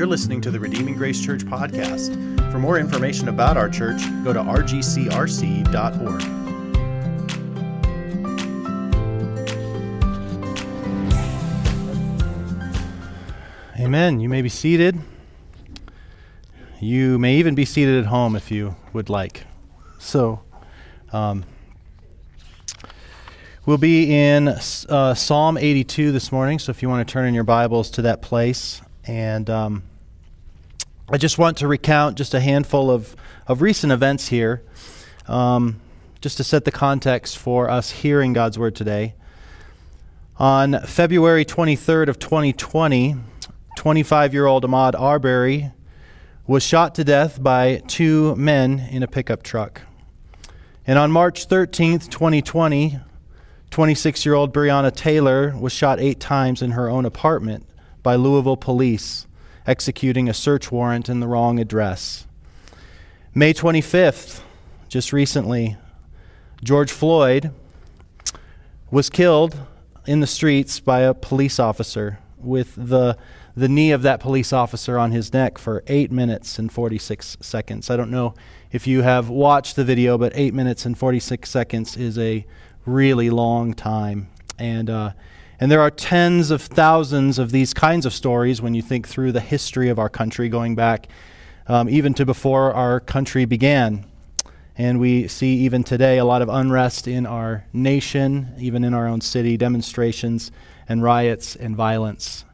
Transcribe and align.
You're 0.00 0.06
listening 0.06 0.40
to 0.40 0.50
the 0.50 0.58
Redeeming 0.58 0.94
Grace 0.94 1.22
Church 1.22 1.42
podcast. 1.42 2.16
For 2.50 2.58
more 2.58 2.78
information 2.78 3.28
about 3.28 3.58
our 3.58 3.68
church, 3.68 4.00
go 4.24 4.32
to 4.32 4.40
rgcrc.org. 4.40 6.22
Amen. 13.78 14.20
You 14.20 14.30
may 14.30 14.40
be 14.40 14.48
seated. 14.48 14.98
You 16.80 17.18
may 17.18 17.36
even 17.36 17.54
be 17.54 17.66
seated 17.66 17.98
at 17.98 18.06
home 18.06 18.36
if 18.36 18.50
you 18.50 18.76
would 18.94 19.10
like. 19.10 19.44
So, 19.98 20.40
um, 21.12 21.44
we'll 23.66 23.76
be 23.76 24.10
in 24.10 24.48
uh, 24.48 25.12
Psalm 25.12 25.58
82 25.58 26.10
this 26.10 26.32
morning. 26.32 26.58
So, 26.58 26.70
if 26.70 26.80
you 26.80 26.88
want 26.88 27.06
to 27.06 27.12
turn 27.12 27.28
in 27.28 27.34
your 27.34 27.44
Bibles 27.44 27.90
to 27.90 28.00
that 28.00 28.22
place, 28.22 28.80
and 29.04 29.50
um, 29.50 29.82
I 31.12 31.16
just 31.16 31.38
want 31.38 31.56
to 31.56 31.66
recount 31.66 32.16
just 32.16 32.34
a 32.34 32.40
handful 32.40 32.88
of, 32.88 33.16
of 33.48 33.62
recent 33.62 33.92
events 33.92 34.28
here, 34.28 34.62
um, 35.26 35.80
just 36.20 36.36
to 36.36 36.44
set 36.44 36.64
the 36.64 36.70
context 36.70 37.36
for 37.36 37.68
us 37.68 37.90
hearing 37.90 38.32
God's 38.32 38.56
word 38.56 38.76
today. 38.76 39.14
On 40.36 40.80
February 40.82 41.44
23rd 41.44 42.10
of 42.10 42.20
2020, 42.20 43.16
25-year-old 43.76 44.62
Ahmaud 44.62 44.94
Arbery 45.00 45.72
was 46.46 46.62
shot 46.62 46.94
to 46.94 47.02
death 47.02 47.42
by 47.42 47.82
two 47.88 48.36
men 48.36 48.78
in 48.78 49.02
a 49.02 49.08
pickup 49.08 49.42
truck. 49.42 49.82
And 50.86 50.96
on 50.96 51.10
March 51.10 51.48
13th, 51.48 52.08
2020, 52.08 53.00
26 53.72 54.24
year 54.24 54.34
old 54.34 54.54
Breonna 54.54 54.94
Taylor 54.94 55.56
was 55.58 55.72
shot 55.72 55.98
eight 55.98 56.20
times 56.20 56.62
in 56.62 56.70
her 56.70 56.88
own 56.88 57.04
apartment 57.04 57.66
by 58.04 58.14
Louisville 58.14 58.56
police, 58.56 59.26
executing 59.66 60.28
a 60.28 60.34
search 60.34 60.70
warrant 60.72 61.08
in 61.08 61.20
the 61.20 61.28
wrong 61.28 61.58
address. 61.58 62.26
May 63.34 63.54
25th, 63.54 64.40
just 64.88 65.12
recently, 65.12 65.76
George 66.62 66.90
Floyd 66.90 67.52
was 68.90 69.08
killed 69.08 69.56
in 70.06 70.20
the 70.20 70.26
streets 70.26 70.80
by 70.80 71.00
a 71.00 71.14
police 71.14 71.58
officer 71.58 72.18
with 72.38 72.74
the 72.76 73.16
the 73.56 73.68
knee 73.68 73.90
of 73.90 74.02
that 74.02 74.20
police 74.20 74.52
officer 74.52 74.98
on 74.98 75.12
his 75.12 75.32
neck 75.32 75.58
for 75.58 75.82
8 75.86 76.10
minutes 76.10 76.58
and 76.58 76.72
46 76.72 77.36
seconds. 77.40 77.90
I 77.90 77.96
don't 77.96 78.10
know 78.10 78.34
if 78.70 78.86
you 78.86 79.02
have 79.02 79.28
watched 79.28 79.76
the 79.76 79.84
video, 79.84 80.16
but 80.16 80.32
8 80.34 80.54
minutes 80.54 80.86
and 80.86 80.96
46 80.96 81.50
seconds 81.50 81.96
is 81.96 82.16
a 82.18 82.46
really 82.86 83.28
long 83.28 83.74
time. 83.74 84.28
And, 84.58 84.88
uh, 84.88 85.12
and 85.60 85.70
there 85.70 85.82
are 85.82 85.90
tens 85.90 86.50
of 86.50 86.62
thousands 86.62 87.38
of 87.38 87.52
these 87.52 87.74
kinds 87.74 88.06
of 88.06 88.14
stories 88.14 88.62
when 88.62 88.72
you 88.74 88.80
think 88.80 89.06
through 89.06 89.32
the 89.32 89.40
history 89.40 89.90
of 89.90 89.98
our 89.98 90.08
country, 90.08 90.48
going 90.48 90.74
back 90.74 91.08
um, 91.66 91.86
even 91.90 92.14
to 92.14 92.24
before 92.24 92.72
our 92.72 92.98
country 92.98 93.44
began. 93.44 94.06
And 94.78 94.98
we 94.98 95.28
see 95.28 95.58
even 95.58 95.84
today 95.84 96.16
a 96.16 96.24
lot 96.24 96.40
of 96.40 96.48
unrest 96.48 97.06
in 97.06 97.26
our 97.26 97.66
nation, 97.74 98.54
even 98.58 98.84
in 98.84 98.94
our 98.94 99.06
own 99.06 99.20
city, 99.20 99.58
demonstrations 99.58 100.50
and 100.88 101.02
riots 101.02 101.56
and 101.56 101.76
violence. 101.76 102.46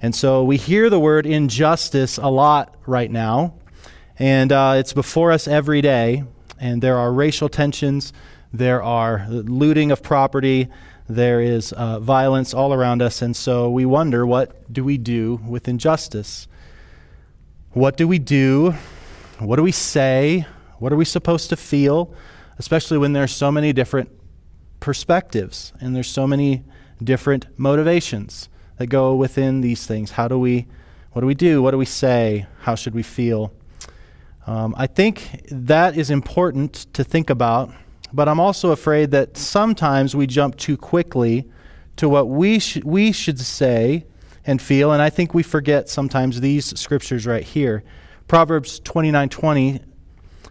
And 0.00 0.14
so 0.14 0.42
we 0.42 0.56
hear 0.56 0.88
the 0.88 0.98
word 0.98 1.26
injustice 1.26 2.16
a 2.16 2.28
lot 2.28 2.74
right 2.86 3.10
now, 3.10 3.52
and 4.18 4.50
uh, 4.50 4.76
it's 4.78 4.94
before 4.94 5.30
us 5.30 5.46
every 5.46 5.82
day. 5.82 6.24
And 6.58 6.82
there 6.82 6.96
are 6.96 7.12
racial 7.12 7.50
tensions, 7.50 8.14
there 8.50 8.82
are 8.82 9.26
looting 9.28 9.90
of 9.90 10.02
property, 10.02 10.68
there 11.08 11.40
is 11.40 11.72
uh, 11.72 12.00
violence 12.00 12.52
all 12.52 12.72
around 12.72 13.02
us. 13.02 13.22
And 13.22 13.36
so 13.36 13.70
we 13.70 13.86
wonder 13.86 14.26
what 14.26 14.72
do 14.72 14.84
we 14.84 14.98
do 14.98 15.40
with 15.46 15.68
injustice? 15.68 16.48
What 17.70 17.96
do 17.96 18.08
we 18.08 18.18
do? 18.18 18.74
What 19.38 19.56
do 19.56 19.62
we 19.62 19.72
say? 19.72 20.46
What 20.78 20.92
are 20.92 20.96
we 20.96 21.04
supposed 21.04 21.50
to 21.50 21.56
feel? 21.56 22.14
Especially 22.58 22.98
when 22.98 23.12
there's 23.12 23.32
so 23.32 23.52
many 23.52 23.72
different 23.72 24.10
perspectives 24.80 25.72
and 25.80 25.94
there's 25.94 26.10
so 26.10 26.26
many 26.26 26.64
different 27.02 27.46
motivations 27.58 28.48
that 28.78 28.86
go 28.86 29.14
within 29.14 29.60
these 29.60 29.86
things. 29.86 30.12
How 30.12 30.28
do 30.28 30.38
we, 30.38 30.66
what 31.12 31.20
do 31.20 31.26
we 31.26 31.34
do? 31.34 31.62
What 31.62 31.70
do 31.72 31.78
we 31.78 31.84
say? 31.84 32.46
How 32.60 32.74
should 32.74 32.94
we 32.94 33.02
feel? 33.02 33.52
Um, 34.46 34.74
I 34.78 34.86
think 34.86 35.44
that 35.50 35.96
is 35.96 36.10
important 36.10 36.86
to 36.94 37.02
think 37.02 37.30
about, 37.30 37.72
but 38.12 38.28
I'm 38.28 38.40
also 38.40 38.70
afraid 38.70 39.10
that 39.10 39.36
sometimes 39.36 40.14
we 40.14 40.26
jump 40.26 40.56
too 40.56 40.76
quickly 40.76 41.48
to 41.96 42.08
what 42.08 42.28
we, 42.28 42.58
sh- 42.58 42.84
we 42.84 43.12
should 43.12 43.40
say 43.40 44.06
and 44.44 44.62
feel, 44.62 44.92
and 44.92 45.02
I 45.02 45.10
think 45.10 45.34
we 45.34 45.42
forget 45.42 45.88
sometimes 45.88 46.40
these 46.40 46.78
scriptures 46.78 47.26
right 47.26 47.42
here. 47.42 47.82
Proverbs 48.28 48.80
29:20 48.80 49.80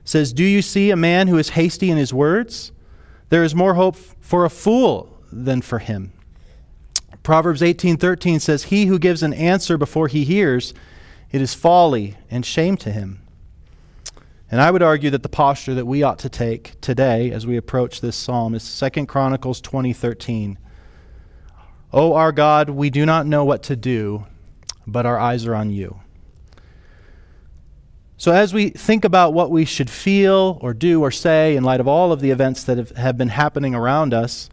says, 0.04 0.34
"Do 0.34 0.44
you 0.44 0.62
see 0.62 0.92
a 0.92 0.96
man 0.96 1.28
who 1.28 1.38
is 1.38 1.50
hasty 1.50 1.90
in 1.90 1.98
his 1.98 2.14
words? 2.14 2.72
There 3.30 3.44
is 3.44 3.56
more 3.56 3.76
hope 3.76 3.96
for 3.96 4.46
a 4.46 4.50
fool 4.50 5.18
than 5.32 5.62
for 5.62 5.80
him." 5.80 6.12
Proverbs 7.24 7.62
18:13 7.62 8.40
says, 8.40 8.66
"He 8.66 8.86
who 8.86 9.00
gives 9.00 9.24
an 9.24 9.34
answer 9.34 9.78
before 9.78 10.08
he 10.08 10.24
hears, 10.24 10.74
it 11.32 11.42
is 11.42 11.54
folly 11.54 12.16
and 12.30 12.46
shame 12.46 12.78
to 12.78 12.92
him." 12.92 13.20
And 14.56 14.62
I 14.62 14.72
would 14.72 14.82
argue 14.82 15.10
that 15.10 15.22
the 15.22 15.28
posture 15.28 15.74
that 15.74 15.86
we 15.86 16.02
ought 16.02 16.18
to 16.20 16.30
take 16.30 16.80
today 16.80 17.30
as 17.30 17.46
we 17.46 17.58
approach 17.58 18.00
this 18.00 18.16
psalm 18.16 18.56
is 18.56 18.64
2 18.64 19.06
Chronicles 19.06 19.60
20:13. 19.60 20.58
"O 21.92 22.14
our 22.14 22.32
God, 22.32 22.70
we 22.70 22.90
do 22.90 23.06
not 23.06 23.28
know 23.28 23.44
what 23.44 23.64
to 23.64 23.76
do, 23.76 24.24
but 24.88 25.06
our 25.06 25.20
eyes 25.20 25.46
are 25.46 25.56
on 25.56 25.72
you." 25.72 26.00
So, 28.16 28.32
as 28.32 28.54
we 28.54 28.70
think 28.70 29.04
about 29.04 29.34
what 29.34 29.52
we 29.52 29.66
should 29.66 29.90
feel 29.90 30.58
or 30.62 30.74
do 30.74 31.02
or 31.02 31.12
say 31.12 31.58
in 31.58 31.66
light 31.66 31.82
of 31.82 31.88
all 31.90 32.14
of 32.14 32.22
the 32.22 32.32
events 32.32 32.64
that 32.64 32.78
have, 32.78 32.92
have 32.92 33.18
been 33.18 33.28
happening 33.28 33.76
around 33.76 34.14
us, 34.14 34.50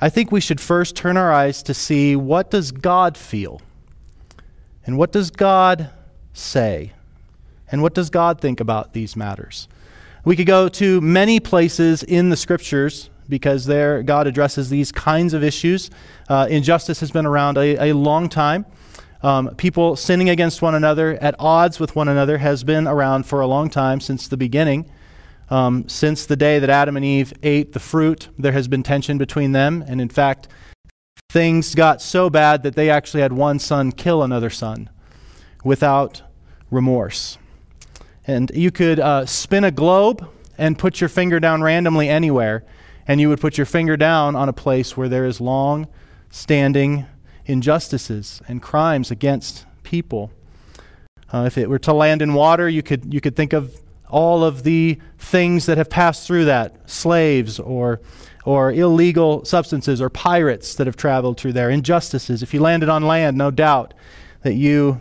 I 0.00 0.08
think 0.08 0.32
we 0.32 0.40
should 0.40 0.62
first 0.62 0.96
turn 0.96 1.18
our 1.18 1.30
eyes 1.30 1.62
to 1.64 1.74
see 1.74 2.16
what 2.16 2.50
does 2.50 2.72
God 2.72 3.18
feel? 3.18 3.60
And 4.86 4.96
what 4.96 5.12
does 5.12 5.30
God 5.30 5.90
say? 6.32 6.92
And 7.70 7.82
what 7.82 7.94
does 7.94 8.10
God 8.10 8.40
think 8.40 8.60
about 8.60 8.92
these 8.92 9.16
matters? 9.16 9.68
We 10.24 10.36
could 10.36 10.46
go 10.46 10.68
to 10.68 11.00
many 11.00 11.40
places 11.40 12.02
in 12.02 12.30
the 12.30 12.36
scriptures 12.36 13.10
because 13.28 13.66
there 13.66 14.02
God 14.02 14.26
addresses 14.26 14.70
these 14.70 14.92
kinds 14.92 15.34
of 15.34 15.42
issues. 15.42 15.90
Uh, 16.28 16.46
injustice 16.48 17.00
has 17.00 17.10
been 17.10 17.26
around 17.26 17.58
a, 17.58 17.90
a 17.90 17.94
long 17.94 18.28
time. 18.28 18.66
Um, 19.22 19.54
people 19.56 19.96
sinning 19.96 20.28
against 20.28 20.62
one 20.62 20.74
another, 20.74 21.14
at 21.20 21.34
odds 21.38 21.80
with 21.80 21.96
one 21.96 22.08
another, 22.08 22.38
has 22.38 22.64
been 22.64 22.86
around 22.86 23.26
for 23.26 23.40
a 23.40 23.46
long 23.46 23.70
time 23.70 24.00
since 24.00 24.28
the 24.28 24.36
beginning. 24.36 24.90
Um, 25.48 25.88
since 25.88 26.26
the 26.26 26.36
day 26.36 26.58
that 26.58 26.70
Adam 26.70 26.96
and 26.96 27.04
Eve 27.04 27.32
ate 27.42 27.72
the 27.72 27.80
fruit, 27.80 28.28
there 28.38 28.52
has 28.52 28.68
been 28.68 28.82
tension 28.82 29.18
between 29.18 29.52
them. 29.52 29.84
And 29.86 30.00
in 30.00 30.08
fact, 30.08 30.48
things 31.30 31.74
got 31.74 32.02
so 32.02 32.28
bad 32.30 32.62
that 32.64 32.74
they 32.74 32.90
actually 32.90 33.22
had 33.22 33.32
one 33.32 33.58
son 33.58 33.92
kill 33.92 34.22
another 34.22 34.50
son 34.50 34.90
without 35.64 36.22
remorse. 36.70 37.38
And 38.26 38.50
you 38.54 38.70
could 38.70 38.98
uh, 38.98 39.26
spin 39.26 39.64
a 39.64 39.70
globe 39.70 40.28
and 40.58 40.78
put 40.78 41.00
your 41.00 41.08
finger 41.08 41.38
down 41.38 41.62
randomly 41.62 42.08
anywhere, 42.08 42.64
and 43.06 43.20
you 43.20 43.28
would 43.28 43.40
put 43.40 43.56
your 43.56 43.66
finger 43.66 43.96
down 43.96 44.34
on 44.34 44.48
a 44.48 44.52
place 44.52 44.96
where 44.96 45.08
there 45.08 45.24
is 45.24 45.40
long 45.40 45.86
standing 46.30 47.06
injustices 47.44 48.42
and 48.48 48.60
crimes 48.60 49.10
against 49.10 49.64
people. 49.82 50.32
Uh, 51.32 51.44
if 51.46 51.56
it 51.56 51.68
were 51.68 51.78
to 51.78 51.92
land 51.92 52.22
in 52.22 52.34
water, 52.34 52.68
you 52.68 52.82
could, 52.82 53.12
you 53.12 53.20
could 53.20 53.36
think 53.36 53.52
of 53.52 53.80
all 54.08 54.44
of 54.44 54.62
the 54.62 54.98
things 55.18 55.66
that 55.66 55.78
have 55.78 55.90
passed 55.90 56.26
through 56.26 56.44
that 56.44 56.88
slaves 56.88 57.58
or, 57.58 58.00
or 58.44 58.72
illegal 58.72 59.44
substances 59.44 60.00
or 60.00 60.08
pirates 60.08 60.74
that 60.76 60.86
have 60.86 60.96
traveled 60.96 61.38
through 61.38 61.52
there, 61.52 61.70
injustices. 61.70 62.42
If 62.42 62.54
you 62.54 62.60
landed 62.60 62.88
on 62.88 63.02
land, 63.02 63.36
no 63.36 63.50
doubt 63.50 63.94
that 64.42 64.54
you 64.54 65.00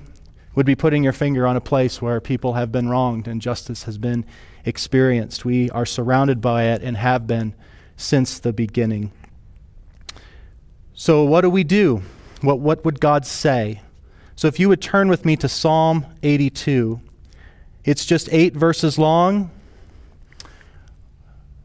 would 0.56 0.66
be 0.66 0.76
putting 0.76 1.04
your 1.04 1.14
finger 1.14 1.46
on 1.46 1.56
a 1.56 1.62
place 1.62 2.02
where 2.02 2.20
people 2.20 2.54
have 2.54 2.72
been 2.72 2.90
wronged 2.90 3.28
and 3.28 3.42
justice 3.42 3.84
has 3.84 3.98
been 3.98 4.26
experienced. 4.64 5.46
We 5.46 5.70
are 5.72 5.86
surrounded 5.86 6.42
by 6.42 6.64
it 6.64 6.82
and 6.82 6.98
have 6.98 7.28
been 7.28 7.54
since 7.98 8.40
the 8.40 8.54
beginning. 8.54 9.12
So, 10.94 11.24
what 11.26 11.42
do 11.42 11.50
we 11.50 11.64
do? 11.64 12.02
What, 12.42 12.60
what 12.60 12.86
would 12.86 13.00
God 13.00 13.26
say? 13.26 13.82
So, 14.36 14.48
if 14.48 14.60
you 14.60 14.70
would 14.70 14.82
turn 14.82 15.10
with 15.10 15.26
me 15.26 15.36
to 15.38 15.50
Psalm 15.50 16.06
82. 16.24 17.02
It's 17.86 18.04
just 18.04 18.28
eight 18.32 18.56
verses 18.56 18.98
long, 18.98 19.52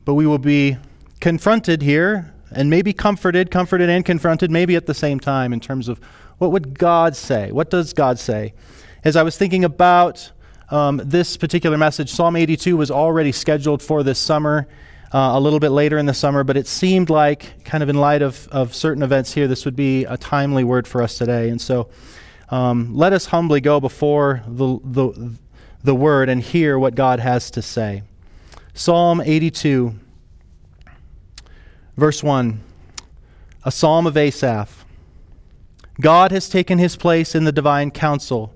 but 0.04 0.12
we 0.12 0.26
will 0.26 0.38
be 0.38 0.76
confronted 1.18 1.80
here 1.80 2.34
and 2.50 2.68
maybe 2.68 2.92
comforted, 2.92 3.50
comforted 3.50 3.88
and 3.88 4.04
confronted, 4.04 4.50
maybe 4.50 4.76
at 4.76 4.84
the 4.84 4.92
same 4.92 5.18
time, 5.18 5.54
in 5.54 5.60
terms 5.60 5.88
of 5.88 5.98
what 6.36 6.52
would 6.52 6.78
God 6.78 7.16
say? 7.16 7.52
What 7.52 7.70
does 7.70 7.94
God 7.94 8.18
say? 8.18 8.52
As 9.02 9.16
I 9.16 9.22
was 9.22 9.38
thinking 9.38 9.64
about 9.64 10.30
um, 10.68 11.00
this 11.02 11.38
particular 11.38 11.78
message, 11.78 12.10
Psalm 12.10 12.36
82 12.36 12.76
was 12.76 12.90
already 12.90 13.32
scheduled 13.32 13.82
for 13.82 14.02
this 14.02 14.18
summer, 14.18 14.68
uh, 15.10 15.30
a 15.32 15.40
little 15.40 15.58
bit 15.58 15.70
later 15.70 15.96
in 15.96 16.04
the 16.04 16.12
summer, 16.12 16.44
but 16.44 16.58
it 16.58 16.66
seemed 16.66 17.08
like, 17.08 17.64
kind 17.64 17.82
of 17.82 17.88
in 17.88 17.96
light 17.96 18.20
of, 18.20 18.46
of 18.48 18.74
certain 18.74 19.02
events 19.02 19.32
here, 19.32 19.48
this 19.48 19.64
would 19.64 19.74
be 19.74 20.04
a 20.04 20.18
timely 20.18 20.64
word 20.64 20.86
for 20.86 21.02
us 21.02 21.16
today. 21.16 21.48
And 21.48 21.58
so 21.58 21.88
um, 22.50 22.94
let 22.94 23.14
us 23.14 23.24
humbly 23.24 23.62
go 23.62 23.80
before 23.80 24.42
the, 24.46 24.78
the, 24.84 25.32
the 25.82 25.94
word 25.94 26.28
and 26.28 26.42
hear 26.42 26.78
what 26.78 26.94
God 26.94 27.20
has 27.20 27.50
to 27.52 27.62
say. 27.62 28.02
Psalm 28.74 29.22
82, 29.22 29.94
verse 31.96 32.22
1, 32.22 32.60
a 33.64 33.72
psalm 33.72 34.06
of 34.06 34.18
Asaph. 34.18 34.84
God 36.02 36.32
has 36.32 36.50
taken 36.50 36.78
his 36.78 36.96
place 36.96 37.34
in 37.34 37.44
the 37.44 37.52
divine 37.52 37.90
council. 37.90 38.54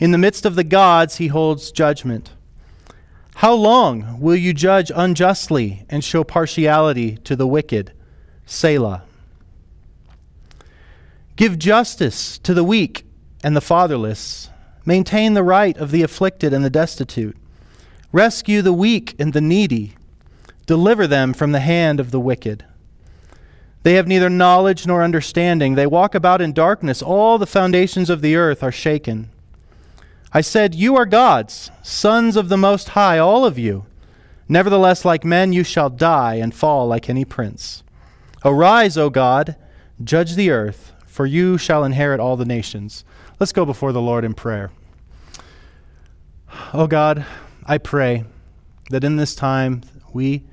In 0.00 0.12
the 0.12 0.18
midst 0.18 0.46
of 0.46 0.56
the 0.56 0.64
gods, 0.64 1.16
he 1.16 1.28
holds 1.28 1.70
judgment. 1.70 2.30
How 3.36 3.52
long 3.52 4.18
will 4.18 4.34
you 4.34 4.54
judge 4.54 4.90
unjustly 4.94 5.84
and 5.90 6.02
show 6.02 6.24
partiality 6.24 7.16
to 7.18 7.36
the 7.36 7.46
wicked? 7.46 7.92
Selah. 8.46 9.02
Give 11.36 11.58
justice 11.58 12.38
to 12.38 12.54
the 12.54 12.64
weak 12.64 13.04
and 13.44 13.54
the 13.54 13.60
fatherless. 13.60 14.48
Maintain 14.86 15.34
the 15.34 15.42
right 15.42 15.76
of 15.76 15.90
the 15.90 16.02
afflicted 16.02 16.54
and 16.54 16.64
the 16.64 16.70
destitute. 16.70 17.36
Rescue 18.10 18.62
the 18.62 18.72
weak 18.72 19.14
and 19.18 19.34
the 19.34 19.40
needy. 19.42 19.94
Deliver 20.64 21.06
them 21.06 21.34
from 21.34 21.52
the 21.52 21.60
hand 21.60 22.00
of 22.00 22.10
the 22.10 22.20
wicked. 22.20 22.64
They 23.82 23.94
have 23.94 24.08
neither 24.08 24.30
knowledge 24.30 24.86
nor 24.86 25.02
understanding. 25.02 25.74
They 25.74 25.86
walk 25.86 26.14
about 26.14 26.40
in 26.40 26.52
darkness. 26.52 27.02
All 27.02 27.36
the 27.38 27.46
foundations 27.46 28.08
of 28.08 28.22
the 28.22 28.36
earth 28.36 28.62
are 28.62 28.72
shaken. 28.72 29.30
I 30.32 30.40
said, 30.40 30.74
You 30.74 30.96
are 30.96 31.06
gods, 31.06 31.70
sons 31.82 32.36
of 32.36 32.48
the 32.48 32.56
Most 32.56 32.90
High, 32.90 33.18
all 33.18 33.44
of 33.44 33.58
you. 33.58 33.86
Nevertheless, 34.48 35.04
like 35.04 35.24
men, 35.24 35.52
you 35.52 35.64
shall 35.64 35.90
die 35.90 36.34
and 36.36 36.54
fall 36.54 36.86
like 36.86 37.08
any 37.08 37.24
prince. 37.24 37.82
Arise, 38.44 38.96
O 38.96 39.10
God, 39.10 39.56
judge 40.02 40.34
the 40.34 40.50
earth, 40.50 40.92
for 41.06 41.26
you 41.26 41.58
shall 41.58 41.84
inherit 41.84 42.20
all 42.20 42.36
the 42.36 42.44
nations. 42.44 43.04
Let's 43.38 43.52
go 43.52 43.64
before 43.64 43.92
the 43.92 44.00
Lord 44.00 44.24
in 44.24 44.34
prayer. 44.34 44.70
O 46.72 46.86
God, 46.86 47.24
I 47.66 47.78
pray 47.78 48.24
that 48.90 49.04
in 49.04 49.16
this 49.16 49.34
time 49.34 49.82
we 50.12 50.44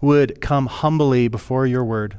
would 0.00 0.40
come 0.40 0.66
humbly 0.66 1.28
before 1.28 1.66
your 1.66 1.84
word. 1.84 2.16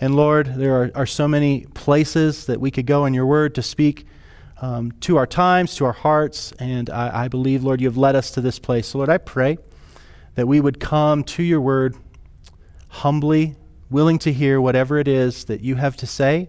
And 0.00 0.14
Lord, 0.14 0.54
there 0.54 0.82
are, 0.82 0.90
are 0.94 1.06
so 1.06 1.26
many 1.26 1.66
places 1.74 2.46
that 2.46 2.60
we 2.60 2.70
could 2.70 2.86
go 2.86 3.04
in 3.04 3.14
your 3.14 3.26
word 3.26 3.54
to 3.56 3.62
speak 3.62 4.06
um, 4.60 4.92
to 5.00 5.16
our 5.16 5.26
times, 5.26 5.74
to 5.76 5.84
our 5.84 5.92
hearts. 5.92 6.52
And 6.58 6.90
I, 6.90 7.24
I 7.24 7.28
believe, 7.28 7.64
Lord, 7.64 7.80
you 7.80 7.88
have 7.88 7.96
led 7.96 8.16
us 8.16 8.30
to 8.32 8.40
this 8.40 8.58
place. 8.58 8.88
So, 8.88 8.98
Lord, 8.98 9.10
I 9.10 9.18
pray 9.18 9.58
that 10.34 10.46
we 10.46 10.60
would 10.60 10.80
come 10.80 11.24
to 11.24 11.42
your 11.42 11.60
word 11.60 11.96
humbly, 12.88 13.56
willing 13.90 14.18
to 14.20 14.32
hear 14.32 14.60
whatever 14.60 14.98
it 14.98 15.08
is 15.08 15.44
that 15.44 15.60
you 15.60 15.76
have 15.76 15.96
to 15.98 16.06
say. 16.06 16.48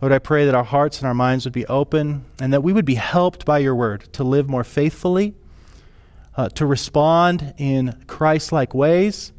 Lord, 0.00 0.12
I 0.12 0.18
pray 0.18 0.44
that 0.44 0.54
our 0.54 0.64
hearts 0.64 0.98
and 0.98 1.06
our 1.06 1.14
minds 1.14 1.44
would 1.44 1.52
be 1.54 1.66
open 1.66 2.24
and 2.40 2.52
that 2.52 2.62
we 2.62 2.72
would 2.72 2.84
be 2.84 2.96
helped 2.96 3.44
by 3.44 3.58
your 3.58 3.74
word 3.74 4.12
to 4.12 4.24
live 4.24 4.48
more 4.48 4.64
faithfully, 4.64 5.34
uh, 6.36 6.48
to 6.50 6.66
respond 6.66 7.54
in 7.56 8.04
Christ 8.06 8.52
like 8.52 8.74
ways 8.74 9.32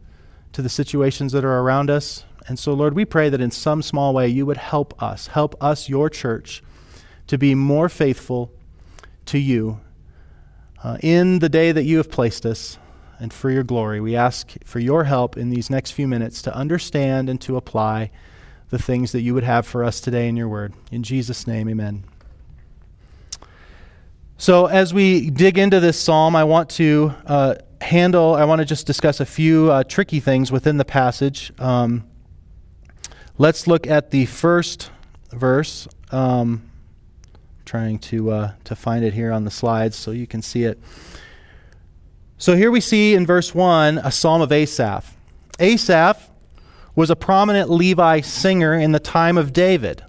to 0.54 0.62
the 0.62 0.70
situations 0.70 1.34
that 1.34 1.44
are 1.44 1.60
around 1.60 1.90
us. 1.90 2.24
And 2.48 2.58
so, 2.58 2.74
Lord, 2.74 2.94
we 2.94 3.06
pray 3.06 3.30
that 3.30 3.42
in 3.42 3.52
some 3.52 3.82
small 3.82 4.14
way 4.14 4.28
you 4.28 4.46
would 4.46 4.58
help 4.58 5.02
us, 5.04 5.28
help 5.28 5.62
us, 5.62 5.90
your 5.90 6.10
church, 6.10 6.64
to 7.28 7.38
be 7.38 7.56
more 7.56 7.90
faithful 7.90 8.52
to 9.26 9.38
you 9.38 9.80
uh, 10.84 10.98
in 11.02 11.40
the 11.40 11.50
day 11.50 11.72
that 11.72 11.84
you 11.84 11.98
have 11.98 12.10
placed 12.10 12.46
us 12.46 12.78
and 13.20 13.34
for 13.34 13.50
your 13.50 13.64
glory. 13.64 14.00
We 14.00 14.16
ask 14.16 14.54
for 14.64 14.80
your 14.80 15.06
help 15.06 15.38
in 15.38 15.50
these 15.50 15.70
next 15.70 15.92
few 15.92 16.08
minutes 16.08 16.42
to 16.44 16.56
understand 16.56 17.30
and 17.30 17.40
to 17.42 17.58
apply 17.58 18.12
the 18.70 18.80
things 18.80 19.12
that 19.12 19.22
you 19.22 19.34
would 19.34 19.44
have 19.44 19.66
for 19.66 19.84
us 19.84 20.02
today 20.02 20.28
in 20.28 20.36
your 20.36 20.48
word. 20.48 20.74
In 20.92 21.04
Jesus' 21.04 21.48
name, 21.48 21.70
amen. 21.70 22.04
So, 24.38 24.66
as 24.66 24.94
we 24.94 25.30
dig 25.30 25.58
into 25.58 25.80
this 25.80 25.98
psalm, 25.98 26.36
I 26.36 26.44
want 26.44 26.70
to 26.72 27.14
uh, 27.26 27.56
handle, 27.80 28.36
I 28.36 28.44
want 28.44 28.60
to 28.60 28.66
just 28.66 28.86
discuss 28.86 29.22
a 29.22 29.26
few 29.26 29.72
uh, 29.72 29.84
tricky 29.84 30.20
things 30.20 30.52
within 30.52 30.76
the 30.76 30.84
passage. 30.84 31.54
Um, 31.58 32.04
let's 33.38 33.66
look 33.66 33.88
at 33.88 34.12
the 34.12 34.26
first 34.26 34.92
verse. 35.32 35.88
Um, 36.12 36.70
trying 37.66 38.00
to 38.00 38.32
uh, 38.32 38.52
to 38.64 38.76
find 38.76 39.04
it 39.04 39.14
here 39.14 39.32
on 39.32 39.44
the 39.44 39.52
slides 39.52 39.96
so 39.96 40.12
you 40.12 40.28
can 40.28 40.42
see 40.42 40.64
it. 40.64 40.80
So 42.38 42.56
here 42.56 42.72
we 42.72 42.82
see 42.82 43.16
in 43.16 43.26
verse 43.26 43.56
one 43.56 43.98
a 44.00 44.12
psalm 44.12 44.42
of 44.42 44.52
Asaph. 44.52 45.16
Asaph 45.60 46.30
was 46.96 47.10
a 47.10 47.16
prominent 47.16 47.70
Levi 47.70 48.22
singer 48.22 48.74
in 48.74 48.92
the 48.92 49.00
time 49.00 49.38
of 49.38 49.52
David, 49.52 50.04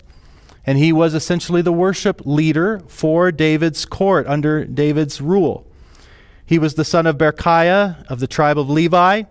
and 0.65 0.79
he 0.79 0.93
was 0.93 1.15
essentially 1.15 1.63
the 1.63 1.73
worship 1.73 2.23
leader 2.25 2.81
for 2.89 3.33
David's 3.33 3.85
court 3.85 4.27
under 4.27 4.65
David's 4.65 5.21
rule. 5.21 5.67
He 6.47 6.61
was 6.61 6.75
the 6.75 6.85
son 6.85 7.07
of 7.07 7.19
Berechiah 7.19 8.07
of 8.07 8.21
the 8.21 8.29
tribe 8.29 8.57
of 8.57 8.71
Levi. 8.71 9.25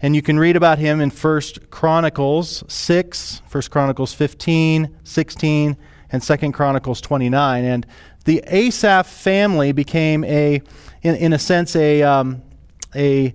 And 0.00 0.14
you 0.14 0.22
can 0.22 0.38
read 0.38 0.56
about 0.56 0.78
him 0.78 1.00
in 1.00 1.10
1 1.10 1.42
Chronicles 1.70 2.62
6, 2.68 3.42
1 3.50 3.62
Chronicles 3.70 4.12
15, 4.12 4.94
16, 5.02 5.76
and 6.12 6.22
Second 6.22 6.52
Chronicles 6.52 7.00
29. 7.00 7.64
And 7.64 7.86
the 8.24 8.42
Asaph 8.46 9.06
family 9.06 9.72
became 9.72 10.24
a, 10.24 10.60
in, 11.02 11.14
in 11.16 11.32
a 11.32 11.38
sense, 11.38 11.76
a, 11.76 12.02
um, 12.02 12.42
a, 12.94 13.34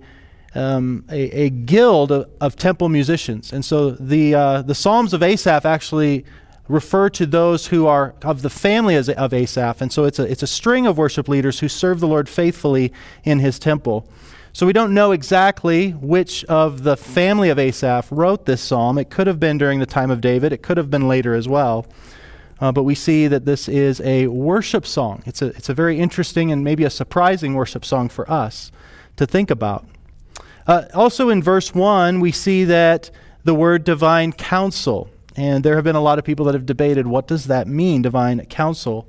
um, 0.54 1.04
a, 1.10 1.44
a, 1.44 1.50
guild 1.50 2.12
of, 2.12 2.30
of, 2.40 2.56
temple 2.56 2.88
musicians. 2.88 3.52
And 3.52 3.64
so 3.64 3.92
the, 3.92 4.34
uh, 4.34 4.62
the 4.62 4.74
Psalms 4.74 5.14
of 5.14 5.22
Asaph 5.22 5.64
actually 5.64 6.26
refer 6.68 7.08
to 7.10 7.26
those 7.26 7.66
who 7.66 7.86
are 7.86 8.14
of 8.22 8.42
the 8.42 8.50
family 8.50 8.94
of 8.96 9.34
Asaph. 9.34 9.80
And 9.80 9.92
so 9.92 10.04
it's 10.04 10.18
a, 10.18 10.30
it's 10.30 10.42
a 10.42 10.46
string 10.46 10.86
of 10.86 10.98
worship 10.98 11.28
leaders 11.28 11.60
who 11.60 11.68
serve 11.68 12.00
the 12.00 12.08
Lord 12.08 12.28
faithfully 12.28 12.92
in 13.24 13.40
his 13.40 13.58
temple. 13.58 14.08
So 14.54 14.66
we 14.66 14.74
don't 14.74 14.92
know 14.92 15.12
exactly 15.12 15.92
which 15.92 16.44
of 16.44 16.82
the 16.82 16.96
family 16.96 17.48
of 17.48 17.58
Asaph 17.58 18.08
wrote 18.10 18.44
this 18.44 18.60
psalm. 18.60 18.98
It 18.98 19.08
could 19.08 19.26
have 19.26 19.40
been 19.40 19.56
during 19.56 19.80
the 19.80 19.86
time 19.86 20.10
of 20.10 20.20
David, 20.20 20.52
it 20.52 20.62
could 20.62 20.76
have 20.76 20.90
been 20.90 21.08
later 21.08 21.34
as 21.34 21.48
well. 21.48 21.86
Uh, 22.62 22.70
but 22.70 22.84
we 22.84 22.94
see 22.94 23.26
that 23.26 23.44
this 23.44 23.68
is 23.68 24.00
a 24.02 24.28
worship 24.28 24.86
song. 24.86 25.20
It's 25.26 25.42
a, 25.42 25.46
it's 25.46 25.68
a 25.68 25.74
very 25.74 25.98
interesting 25.98 26.52
and 26.52 26.62
maybe 26.62 26.84
a 26.84 26.90
surprising 26.90 27.54
worship 27.54 27.84
song 27.84 28.08
for 28.08 28.30
us 28.30 28.70
to 29.16 29.26
think 29.26 29.50
about. 29.50 29.84
Uh, 30.68 30.84
also 30.94 31.28
in 31.28 31.42
verse 31.42 31.74
1, 31.74 32.20
we 32.20 32.30
see 32.30 32.62
that 32.66 33.10
the 33.42 33.52
word 33.52 33.82
divine 33.82 34.32
council. 34.32 35.10
And 35.34 35.64
there 35.64 35.74
have 35.74 35.82
been 35.82 35.96
a 35.96 36.00
lot 36.00 36.20
of 36.20 36.24
people 36.24 36.46
that 36.46 36.54
have 36.54 36.64
debated 36.64 37.04
what 37.04 37.26
does 37.26 37.46
that 37.46 37.66
mean, 37.66 38.00
divine 38.00 38.46
council. 38.46 39.08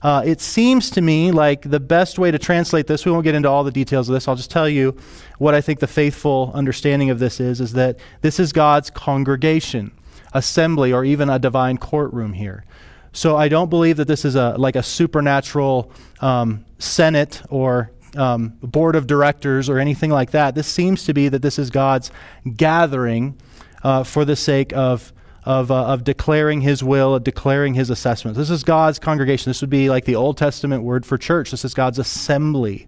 Uh, 0.00 0.22
it 0.24 0.40
seems 0.40 0.88
to 0.90 1.00
me 1.00 1.32
like 1.32 1.62
the 1.68 1.80
best 1.80 2.20
way 2.20 2.30
to 2.30 2.38
translate 2.38 2.86
this, 2.86 3.04
we 3.04 3.10
won't 3.10 3.24
get 3.24 3.34
into 3.34 3.48
all 3.48 3.64
the 3.64 3.72
details 3.72 4.08
of 4.08 4.12
this, 4.12 4.28
I'll 4.28 4.36
just 4.36 4.50
tell 4.50 4.68
you 4.68 4.96
what 5.38 5.56
I 5.56 5.60
think 5.60 5.80
the 5.80 5.88
faithful 5.88 6.52
understanding 6.54 7.10
of 7.10 7.18
this 7.18 7.40
is, 7.40 7.60
is 7.60 7.72
that 7.72 7.98
this 8.20 8.38
is 8.38 8.52
God's 8.52 8.90
congregation, 8.90 9.90
assembly, 10.32 10.92
or 10.92 11.04
even 11.04 11.28
a 11.28 11.40
divine 11.40 11.78
courtroom 11.78 12.34
here. 12.34 12.64
So 13.12 13.36
I 13.36 13.48
don't 13.48 13.68
believe 13.68 13.98
that 13.98 14.08
this 14.08 14.24
is 14.24 14.34
a 14.34 14.56
like 14.58 14.76
a 14.76 14.82
supernatural 14.82 15.92
um, 16.20 16.64
senate 16.78 17.42
or 17.50 17.90
um, 18.16 18.54
board 18.62 18.96
of 18.96 19.06
directors 19.06 19.68
or 19.68 19.78
anything 19.78 20.10
like 20.10 20.30
that. 20.32 20.54
This 20.54 20.66
seems 20.66 21.04
to 21.04 21.14
be 21.14 21.28
that 21.28 21.42
this 21.42 21.58
is 21.58 21.70
God's 21.70 22.10
gathering 22.56 23.38
uh, 23.82 24.04
for 24.04 24.24
the 24.24 24.36
sake 24.36 24.72
of 24.72 25.12
of, 25.44 25.70
uh, 25.72 25.86
of 25.86 26.04
declaring 26.04 26.60
His 26.60 26.84
will, 26.84 27.16
of 27.16 27.24
declaring 27.24 27.74
His 27.74 27.90
assessments. 27.90 28.38
This 28.38 28.50
is 28.50 28.62
God's 28.62 28.98
congregation. 28.98 29.50
This 29.50 29.60
would 29.60 29.70
be 29.70 29.90
like 29.90 30.04
the 30.04 30.14
Old 30.14 30.36
Testament 30.36 30.82
word 30.82 31.04
for 31.04 31.18
church. 31.18 31.50
This 31.50 31.64
is 31.64 31.74
God's 31.74 31.98
assembly 31.98 32.86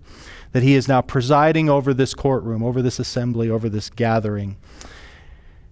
that 0.53 0.63
He 0.63 0.75
is 0.75 0.87
now 0.87 1.03
presiding 1.03 1.69
over 1.69 1.93
this 1.93 2.15
courtroom, 2.15 2.63
over 2.63 2.81
this 2.81 3.01
assembly, 3.01 3.51
over 3.51 3.69
this 3.69 3.91
gathering. 3.91 4.57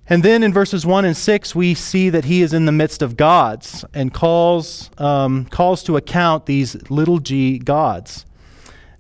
And 0.08 0.22
then 0.22 0.42
in 0.42 0.52
verses 0.52 0.84
1 0.84 1.04
and 1.04 1.16
6, 1.16 1.54
we 1.54 1.74
see 1.74 2.10
that 2.10 2.24
he 2.24 2.42
is 2.42 2.52
in 2.52 2.66
the 2.66 2.72
midst 2.72 3.02
of 3.02 3.16
gods 3.16 3.84
and 3.94 4.12
calls, 4.12 4.90
um, 4.98 5.44
calls 5.46 5.82
to 5.84 5.96
account 5.96 6.46
these 6.46 6.90
little 6.90 7.18
g 7.18 7.58
gods. 7.58 8.26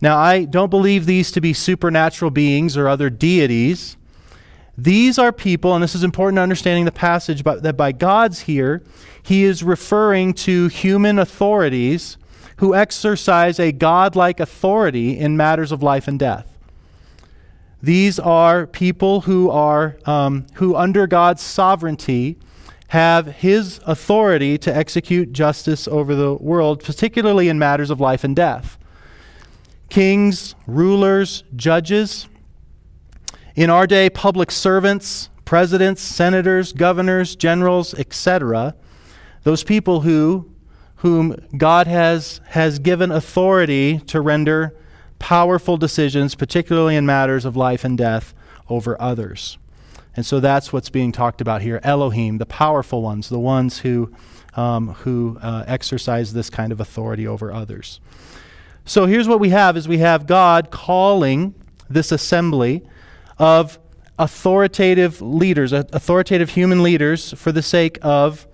Now, 0.00 0.16
I 0.16 0.44
don't 0.44 0.70
believe 0.70 1.06
these 1.06 1.30
to 1.32 1.40
be 1.40 1.52
supernatural 1.52 2.30
beings 2.30 2.76
or 2.76 2.88
other 2.88 3.10
deities. 3.10 3.96
These 4.78 5.18
are 5.18 5.32
people, 5.32 5.74
and 5.74 5.82
this 5.82 5.94
is 5.94 6.02
important 6.02 6.38
to 6.38 6.42
understanding 6.42 6.86
the 6.86 6.92
passage, 6.92 7.44
but 7.44 7.62
that 7.62 7.76
by 7.76 7.92
gods 7.92 8.40
here, 8.40 8.82
he 9.22 9.44
is 9.44 9.62
referring 9.62 10.34
to 10.34 10.68
human 10.68 11.18
authorities 11.18 12.16
who 12.56 12.74
exercise 12.74 13.58
a 13.58 13.70
godlike 13.70 14.40
authority 14.40 15.18
in 15.18 15.36
matters 15.36 15.72
of 15.72 15.82
life 15.82 16.08
and 16.08 16.18
death. 16.18 16.51
These 17.82 18.18
are 18.20 18.66
people 18.66 19.22
who 19.22 19.50
are 19.50 19.96
um, 20.06 20.46
who, 20.54 20.76
under 20.76 21.06
God's 21.06 21.42
sovereignty, 21.42 22.38
have 22.88 23.26
His 23.26 23.80
authority 23.84 24.56
to 24.58 24.74
execute 24.74 25.32
justice 25.32 25.88
over 25.88 26.14
the 26.14 26.34
world, 26.34 26.84
particularly 26.84 27.48
in 27.48 27.58
matters 27.58 27.90
of 27.90 28.00
life 28.00 28.22
and 28.22 28.36
death. 28.36 28.78
Kings, 29.88 30.54
rulers, 30.66 31.42
judges. 31.56 32.28
In 33.54 33.68
our 33.68 33.86
day, 33.86 34.08
public 34.08 34.50
servants, 34.50 35.28
presidents, 35.44 36.00
senators, 36.00 36.72
governors, 36.72 37.34
generals, 37.36 37.94
etc. 37.94 38.74
Those 39.42 39.64
people 39.64 40.02
who 40.02 40.52
whom 41.02 41.34
God 41.56 41.88
has, 41.88 42.40
has 42.50 42.78
given 42.78 43.10
authority 43.10 43.98
to 44.06 44.20
render 44.20 44.72
powerful 45.22 45.76
decisions, 45.76 46.34
particularly 46.34 46.96
in 46.96 47.06
matters 47.06 47.44
of 47.44 47.56
life 47.56 47.84
and 47.84 47.96
death, 47.96 48.34
over 48.68 49.00
others. 49.00 49.56
And 50.16 50.26
so 50.26 50.40
that's 50.40 50.72
what's 50.72 50.90
being 50.90 51.12
talked 51.12 51.40
about 51.40 51.62
here 51.62 51.80
Elohim, 51.84 52.38
the 52.38 52.44
powerful 52.44 53.02
ones, 53.02 53.28
the 53.28 53.38
ones 53.38 53.78
who, 53.78 54.12
um, 54.56 54.88
who 54.88 55.38
uh, 55.40 55.62
exercise 55.68 56.32
this 56.32 56.50
kind 56.50 56.72
of 56.72 56.80
authority 56.80 57.24
over 57.24 57.52
others. 57.52 58.00
So 58.84 59.06
here's 59.06 59.28
what 59.28 59.38
we 59.38 59.50
have 59.50 59.76
is 59.76 59.86
we 59.86 59.98
have 59.98 60.26
God 60.26 60.72
calling 60.72 61.54
this 61.88 62.10
assembly 62.10 62.82
of 63.38 63.78
authoritative 64.18 65.22
leaders, 65.22 65.72
authoritative 65.72 66.50
human 66.50 66.82
leaders, 66.82 67.32
for 67.34 67.52
the 67.52 67.62
sake 67.62 67.96
of 68.02 68.48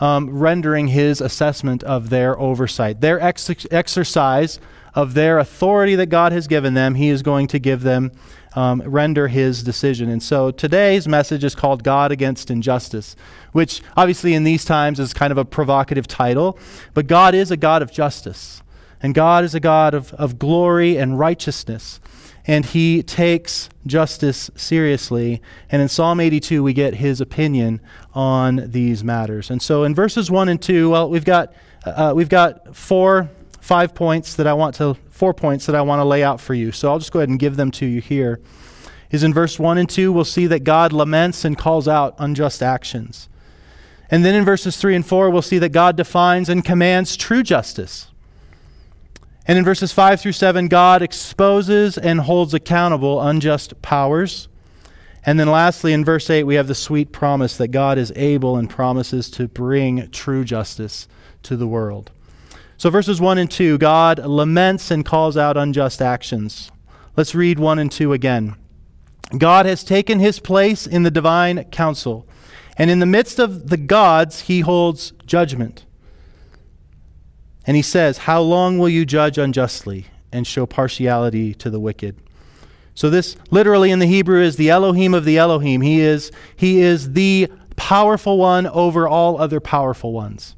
um, 0.00 0.28
rendering 0.38 0.88
his 0.88 1.22
assessment 1.22 1.82
of 1.82 2.10
their 2.10 2.38
oversight. 2.38 3.00
Their 3.00 3.18
ex- 3.20 3.66
exercise 3.70 4.60
of 4.94 5.14
their 5.14 5.38
authority 5.38 5.94
that 5.96 6.06
God 6.06 6.32
has 6.32 6.46
given 6.46 6.74
them, 6.74 6.94
he 6.94 7.08
is 7.08 7.22
going 7.22 7.46
to 7.48 7.58
give 7.58 7.82
them, 7.82 8.12
um, 8.54 8.82
render 8.84 9.28
his 9.28 9.62
decision. 9.62 10.08
And 10.08 10.22
so 10.22 10.50
today's 10.50 11.06
message 11.06 11.44
is 11.44 11.54
called 11.54 11.84
God 11.84 12.12
Against 12.12 12.50
Injustice, 12.50 13.16
which 13.52 13.82
obviously 13.96 14.34
in 14.34 14.44
these 14.44 14.64
times 14.64 14.98
is 14.98 15.14
kind 15.14 15.30
of 15.30 15.38
a 15.38 15.44
provocative 15.44 16.08
title, 16.08 16.58
but 16.94 17.06
God 17.06 17.34
is 17.34 17.50
a 17.50 17.56
God 17.56 17.82
of 17.82 17.92
justice. 17.92 18.62
And 19.02 19.14
God 19.14 19.44
is 19.44 19.54
a 19.54 19.60
God 19.60 19.94
of, 19.94 20.12
of 20.14 20.38
glory 20.38 20.98
and 20.98 21.18
righteousness 21.18 22.00
and 22.46 22.64
he 22.64 23.02
takes 23.02 23.68
justice 23.86 24.50
seriously. 24.56 25.42
And 25.70 25.82
in 25.82 25.88
Psalm 25.88 26.20
82, 26.20 26.62
we 26.62 26.72
get 26.72 26.94
his 26.94 27.20
opinion 27.20 27.80
on 28.14 28.70
these 28.70 29.04
matters. 29.04 29.50
And 29.50 29.60
so 29.60 29.84
in 29.84 29.94
verses 29.94 30.30
1 30.30 30.48
and 30.48 30.60
2, 30.60 30.90
well, 30.90 31.08
we've 31.08 31.24
got, 31.24 31.52
uh, 31.84 32.12
we've 32.14 32.28
got 32.28 32.74
four, 32.74 33.30
five 33.60 33.94
points 33.94 34.34
that 34.36 34.46
I 34.46 34.52
want 34.52 34.74
to, 34.76 34.94
four 35.10 35.34
points 35.34 35.66
that 35.66 35.74
I 35.74 35.82
want 35.82 36.00
to 36.00 36.04
lay 36.04 36.22
out 36.22 36.40
for 36.40 36.54
you. 36.54 36.72
So 36.72 36.90
I'll 36.90 36.98
just 36.98 37.12
go 37.12 37.20
ahead 37.20 37.28
and 37.28 37.38
give 37.38 37.56
them 37.56 37.70
to 37.72 37.86
you 37.86 38.00
here. 38.00 38.40
Is 39.10 39.22
in 39.22 39.34
verse 39.34 39.58
1 39.58 39.76
and 39.76 39.88
2, 39.88 40.12
we'll 40.12 40.24
see 40.24 40.46
that 40.46 40.64
God 40.64 40.92
laments 40.92 41.44
and 41.44 41.58
calls 41.58 41.88
out 41.88 42.14
unjust 42.18 42.62
actions. 42.62 43.28
And 44.10 44.24
then 44.24 44.34
in 44.34 44.44
verses 44.44 44.76
3 44.76 44.96
and 44.96 45.06
4, 45.06 45.30
we'll 45.30 45.42
see 45.42 45.58
that 45.58 45.70
God 45.70 45.96
defines 45.96 46.48
and 46.48 46.64
commands 46.64 47.16
true 47.16 47.42
justice. 47.42 48.08
And 49.46 49.58
in 49.58 49.64
verses 49.64 49.92
5 49.92 50.20
through 50.20 50.32
7, 50.32 50.68
God 50.68 51.02
exposes 51.02 51.98
and 51.98 52.20
holds 52.20 52.54
accountable 52.54 53.20
unjust 53.20 53.80
powers. 53.82 54.48
And 55.24 55.38
then 55.38 55.48
lastly, 55.48 55.92
in 55.92 56.04
verse 56.04 56.30
8, 56.30 56.44
we 56.44 56.54
have 56.54 56.68
the 56.68 56.74
sweet 56.74 57.12
promise 57.12 57.56
that 57.56 57.68
God 57.68 57.98
is 57.98 58.12
able 58.16 58.56
and 58.56 58.70
promises 58.70 59.30
to 59.32 59.48
bring 59.48 60.08
true 60.10 60.44
justice 60.44 61.08
to 61.42 61.56
the 61.56 61.66
world. 61.66 62.10
So, 62.80 62.88
verses 62.88 63.20
1 63.20 63.36
and 63.36 63.50
2, 63.50 63.76
God 63.76 64.20
laments 64.20 64.90
and 64.90 65.04
calls 65.04 65.36
out 65.36 65.58
unjust 65.58 66.00
actions. 66.00 66.72
Let's 67.14 67.34
read 67.34 67.58
1 67.58 67.78
and 67.78 67.92
2 67.92 68.14
again. 68.14 68.56
God 69.36 69.66
has 69.66 69.84
taken 69.84 70.18
his 70.18 70.40
place 70.40 70.86
in 70.86 71.02
the 71.02 71.10
divine 71.10 71.64
council, 71.64 72.26
and 72.78 72.90
in 72.90 72.98
the 72.98 73.04
midst 73.04 73.38
of 73.38 73.68
the 73.68 73.76
gods, 73.76 74.40
he 74.40 74.60
holds 74.60 75.12
judgment. 75.26 75.84
And 77.66 77.76
he 77.76 77.82
says, 77.82 78.16
How 78.16 78.40
long 78.40 78.78
will 78.78 78.88
you 78.88 79.04
judge 79.04 79.36
unjustly 79.36 80.06
and 80.32 80.46
show 80.46 80.64
partiality 80.64 81.52
to 81.56 81.68
the 81.68 81.80
wicked? 81.80 82.16
So 82.94 83.10
this 83.10 83.36
literally 83.50 83.90
in 83.90 83.98
the 83.98 84.06
Hebrew 84.06 84.40
is 84.40 84.56
the 84.56 84.70
Elohim 84.70 85.12
of 85.12 85.26
the 85.26 85.36
Elohim. 85.36 85.82
He 85.82 86.00
is, 86.00 86.32
he 86.56 86.80
is 86.80 87.12
the 87.12 87.52
powerful 87.76 88.38
one 88.38 88.66
over 88.66 89.06
all 89.06 89.38
other 89.38 89.60
powerful 89.60 90.14
ones. 90.14 90.56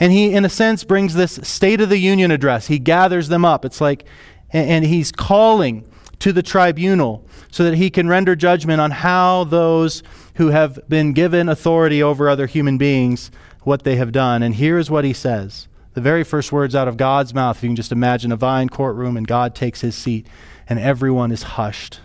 And 0.00 0.12
he, 0.12 0.32
in 0.32 0.46
a 0.46 0.48
sense, 0.48 0.82
brings 0.82 1.14
this 1.14 1.38
State 1.42 1.80
of 1.82 1.90
the 1.90 1.98
Union 1.98 2.30
address. 2.30 2.66
He 2.66 2.78
gathers 2.78 3.28
them 3.28 3.44
up. 3.44 3.64
It's 3.66 3.80
like, 3.80 4.04
and 4.50 4.84
he's 4.84 5.12
calling 5.12 5.84
to 6.18 6.32
the 6.32 6.42
tribunal 6.42 7.24
so 7.50 7.64
that 7.64 7.74
he 7.74 7.90
can 7.90 8.08
render 8.08 8.34
judgment 8.34 8.80
on 8.80 8.90
how 8.90 9.44
those 9.44 10.02
who 10.36 10.48
have 10.48 10.78
been 10.88 11.12
given 11.12 11.48
authority 11.48 12.02
over 12.02 12.28
other 12.28 12.46
human 12.46 12.78
beings, 12.78 13.30
what 13.62 13.84
they 13.84 13.96
have 13.96 14.10
done. 14.10 14.42
And 14.42 14.54
here 14.54 14.78
is 14.78 14.90
what 14.90 15.04
he 15.04 15.12
says 15.12 15.68
the 15.92 16.00
very 16.00 16.22
first 16.22 16.52
words 16.52 16.74
out 16.74 16.86
of 16.86 16.96
God's 16.96 17.34
mouth. 17.34 17.56
If 17.56 17.64
you 17.64 17.68
can 17.68 17.76
just 17.76 17.90
imagine 17.90 18.30
a 18.30 18.36
vine 18.36 18.68
courtroom 18.68 19.16
and 19.16 19.26
God 19.26 19.56
takes 19.56 19.80
his 19.80 19.96
seat 19.96 20.26
and 20.68 20.78
everyone 20.78 21.32
is 21.32 21.42
hushed. 21.42 22.00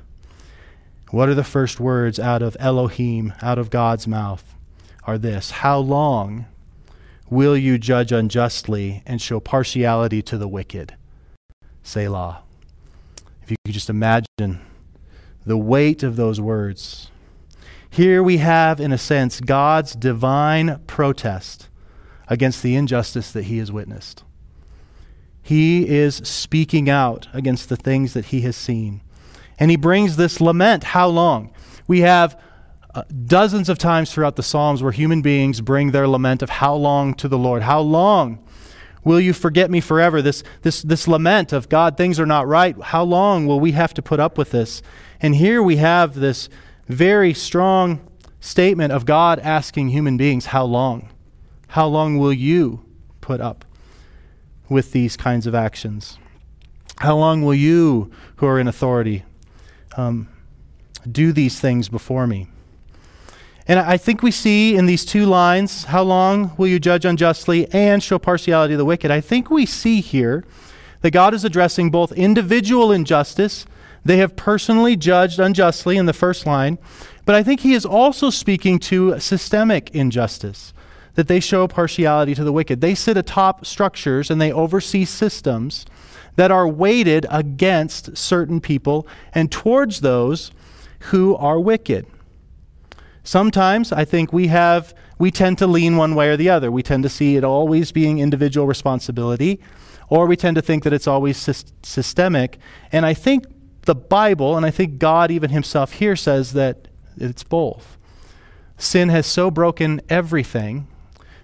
What 1.12 1.30
are 1.30 1.36
the 1.36 1.44
first 1.44 1.80
words 1.80 2.20
out 2.20 2.42
of 2.42 2.58
Elohim, 2.60 3.34
out 3.44 3.60
of 3.60 3.70
God's 3.70 4.08
mouth? 4.08 4.56
Are 5.04 5.20
this 5.20 5.52
How 5.52 5.78
long 5.78 6.48
will 7.30 7.58
you 7.58 7.78
judge 7.78 8.12
unjustly 8.12 9.04
and 9.06 9.22
show 9.22 9.40
partiality 9.40 10.22
to 10.24 10.38
the 10.38 10.48
wicked? 10.48 10.96
Selah. 11.84 12.42
If 13.44 13.52
you 13.52 13.58
could 13.66 13.74
just 13.74 13.90
imagine 13.90 14.62
the 15.46 15.58
weight 15.58 16.04
of 16.04 16.16
those 16.16 16.42
words. 16.42 17.12
Here 17.90 18.22
we 18.22 18.38
have, 18.38 18.80
in 18.80 18.92
a 18.92 18.98
sense, 18.98 19.40
God's 19.40 19.96
divine 19.96 20.82
protest 20.88 21.70
against 22.28 22.64
the 22.64 22.76
injustice 22.76 23.32
that 23.32 23.44
he 23.44 23.60
has 23.60 23.72
witnessed. 23.72 24.24
He 25.42 25.88
is 25.88 26.16
speaking 26.16 26.90
out 26.90 27.28
against 27.32 27.70
the 27.70 27.78
things 27.78 28.14
that 28.14 28.26
he 28.26 28.42
has 28.42 28.56
seen. 28.56 29.02
And 29.60 29.70
he 29.70 29.78
brings 29.78 30.18
this 30.18 30.42
lament. 30.42 30.84
How 30.84 31.08
long? 31.08 31.54
We 31.88 32.02
have 32.02 32.42
uh, 32.96 33.04
dozens 33.26 33.68
of 33.68 33.78
times 33.78 34.12
throughout 34.12 34.38
the 34.38 34.44
Psalms 34.44 34.82
where 34.82 34.94
human 34.94 35.22
beings 35.22 35.60
bring 35.60 35.92
their 35.92 36.08
lament 36.08 36.42
of 36.42 36.50
how 36.50 36.74
long 36.74 37.14
to 37.16 37.28
the 37.28 37.38
Lord. 37.38 37.62
How 37.62 37.82
long 37.82 38.42
will 39.04 39.20
you 39.20 39.34
forget 39.34 39.70
me 39.70 39.82
forever? 39.82 40.22
This, 40.22 40.44
this, 40.62 40.82
this 40.82 41.06
lament 41.06 41.52
of 41.52 41.68
God, 41.68 41.98
things 41.98 42.22
are 42.22 42.26
not 42.26 42.48
right. 42.48 42.74
How 42.82 43.04
long 43.04 43.48
will 43.48 43.60
we 43.60 43.74
have 43.74 43.94
to 43.96 44.02
put 44.02 44.22
up 44.22 44.38
with 44.38 44.52
this? 44.52 44.82
And 45.20 45.36
here 45.36 45.62
we 45.62 45.76
have 45.76 46.16
this 46.16 46.48
very 46.88 47.34
strong 47.34 48.00
statement 48.40 48.94
of 48.94 49.06
God 49.06 49.40
asking 49.40 49.90
human 49.90 50.16
beings, 50.16 50.48
How 50.48 50.64
long? 50.64 51.10
How 51.68 51.88
long 51.88 52.18
will 52.18 52.32
you 52.34 52.86
put 53.20 53.42
up 53.42 53.66
with 54.70 54.94
these 54.94 55.18
kinds 55.18 55.46
of 55.46 55.54
actions? 55.54 56.18
How 57.00 57.18
long 57.18 57.44
will 57.44 57.54
you, 57.54 58.10
who 58.38 58.46
are 58.46 58.58
in 58.58 58.70
authority, 58.70 59.26
um, 59.98 60.30
do 61.12 61.34
these 61.34 61.60
things 61.60 61.90
before 61.90 62.26
me? 62.26 62.48
And 63.68 63.80
I 63.80 63.98
think 63.98 64.22
we 64.22 64.32
see 64.32 64.76
in 64.76 64.86
these 64.86 65.06
two 65.06 65.26
lines, 65.26 65.86
how 65.86 66.04
long 66.04 66.52
will 66.56 66.68
you 66.68 66.80
judge 66.80 67.04
unjustly 67.04 67.68
and 67.74 68.04
show 68.04 68.20
partiality 68.20 68.74
to 68.74 68.78
the 68.78 68.86
wicked? 68.86 69.10
I 69.10 69.22
think 69.22 69.50
we 69.50 69.66
see 69.66 70.02
here 70.02 70.46
that 71.02 71.12
God 71.12 71.34
is 71.34 71.44
addressing 71.44 71.90
both 71.90 72.12
individual 72.12 72.92
injustice, 72.92 73.66
they 74.04 74.18
have 74.18 74.36
personally 74.36 74.96
judged 74.96 75.40
unjustly 75.40 75.98
in 75.98 76.06
the 76.06 76.14
first 76.14 76.46
line, 76.46 76.78
but 77.26 77.34
I 77.34 77.42
think 77.42 77.62
he 77.62 77.74
is 77.74 77.86
also 77.86 78.30
speaking 78.30 78.78
to 78.80 79.20
systemic 79.20 79.90
injustice 79.96 80.74
that 81.16 81.28
they 81.28 81.40
show 81.40 81.68
partiality 81.68 82.36
to 82.36 82.44
the 82.44 82.52
wicked. 82.52 82.82
They 82.82 82.94
sit 82.94 83.18
atop 83.18 83.66
structures 83.66 84.30
and 84.30 84.40
they 84.40 84.52
oversee 84.52 85.06
systems 85.06 85.86
that 86.36 86.52
are 86.52 86.68
weighted 86.68 87.26
against 87.32 88.16
certain 88.16 88.62
people 88.62 89.08
and 89.34 89.52
towards 89.52 90.02
those 90.02 90.52
who 91.00 91.36
are 91.36 91.60
wicked. 91.60 92.06
Sometimes 93.26 93.92
I 93.92 94.06
think 94.06 94.32
we 94.32 94.48
have 94.48 94.94
we 95.18 95.32
tend 95.32 95.58
to 95.58 95.68
lean 95.68 95.98
one 95.98 96.14
way 96.14 96.30
or 96.30 96.38
the 96.38 96.50
other. 96.50 96.72
We 96.72 96.84
tend 96.84 97.04
to 97.04 97.10
see 97.10 97.36
it 97.36 97.44
always 97.44 97.92
being 97.92 98.20
individual 98.20 98.68
responsibility 98.68 99.60
or 100.10 100.28
we 100.28 100.36
tend 100.38 100.56
to 100.56 100.62
think 100.62 100.84
that 100.84 100.94
it's 100.94 101.08
always 101.08 101.38
sy- 101.38 101.72
systemic. 101.84 102.60
And 102.92 103.06
I 103.06 103.14
think 103.14 103.46
the 103.82 103.96
Bible 103.96 104.56
and 104.56 104.66
I 104.66 104.72
think 104.72 105.00
God 105.00 105.32
even 105.32 105.50
himself 105.50 105.94
here 105.94 106.16
says 106.16 106.54
that 106.54 106.88
it's 107.18 107.44
both. 107.44 107.98
Sin 108.78 109.10
has 109.10 109.26
so 109.26 109.50
broken 109.50 110.02
everything 110.10 110.88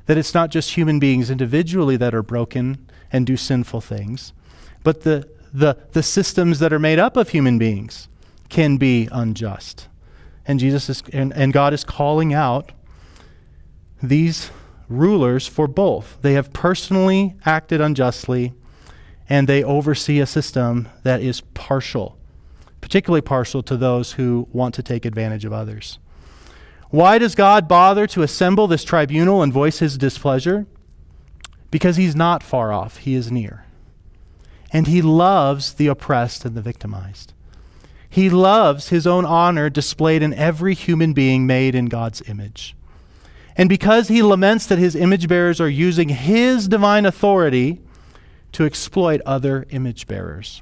that 0.06 0.18
it's 0.18 0.34
not 0.34 0.52
just 0.52 0.76
human 0.76 1.00
beings 1.00 1.30
individually 1.30 1.98
that 1.98 2.14
are 2.14 2.24
broken 2.24 2.90
and 3.12 3.26
do 3.26 3.38
sinful 3.38 3.82
things, 3.82 4.34
but 4.84 5.02
the, 5.02 5.30
the, 5.54 5.78
the 5.94 6.04
systems 6.04 6.60
that 6.60 6.74
are 6.74 6.80
made 6.80 7.00
up 7.00 7.16
of 7.16 7.30
human 7.30 7.58
beings 7.58 8.08
can 8.50 8.78
be 8.78 9.08
unjust. 9.12 9.88
And 10.45 10.60
Jesus 10.60 10.89
is, 10.89 11.03
and, 11.13 11.33
and 11.33 11.53
God 11.53 11.74
is 11.74 11.83
calling 11.83 12.33
out 12.33 12.71
these 14.01 14.50
rulers 14.89 15.48
for 15.48 15.67
both. 15.67 16.17
They 16.21 16.33
have 16.33 16.51
personally 16.51 17.36
acted 17.45 17.79
unjustly, 17.79 18.53
and 19.29 19.48
they 19.48 19.63
oversee 19.63 20.19
a 20.19 20.25
system 20.25 20.89
that 21.03 21.21
is 21.21 21.41
partial, 21.41 22.17
particularly 22.81 23.21
partial 23.21 23.63
to 23.63 23.77
those 23.77 24.13
who 24.13 24.48
want 24.51 24.75
to 24.75 24.83
take 24.83 25.05
advantage 25.05 25.45
of 25.45 25.53
others. 25.53 26.00
Why 26.89 27.17
does 27.19 27.36
God 27.36 27.69
bother 27.69 28.05
to 28.07 28.21
assemble 28.21 28.67
this 28.67 28.83
tribunal 28.83 29.41
and 29.41 29.53
voice 29.53 29.79
his 29.79 29.98
displeasure? 29.98 30.65
Because 31.69 31.95
he's 31.95 32.17
not 32.17 32.43
far 32.43 32.74
off, 32.74 32.98
he 32.98 33.15
is 33.15 33.31
near. 33.31 33.65
And 34.74 34.88
he 34.88 35.01
loves 35.01 35.74
the 35.74 35.88
oppressed 35.88 36.43
and 36.43 36.55
the 36.55 36.62
victimized. 36.62 37.33
He 38.12 38.30
loves 38.30 38.89
his 38.89 39.08
own 39.08 39.24
honor 39.24 39.70
displayed 39.70 40.22
in 40.22 40.34
every 40.34 40.74
human 40.74 41.13
being 41.13 41.48
made 41.48 41.75
in 41.75 41.86
God's 41.86 42.22
image. 42.27 42.75
And 43.56 43.70
because 43.70 44.10
he 44.10 44.22
laments 44.22 44.65
that 44.68 44.77
his 44.77 44.98
image 44.98 45.30
bearers 45.30 45.62
are 45.62 45.70
using 45.70 46.10
his 46.10 46.68
divine 46.68 47.06
authority 47.06 47.80
to 48.51 48.65
exploit 48.65 49.22
other 49.25 49.65
image 49.70 50.08
bearers. 50.08 50.62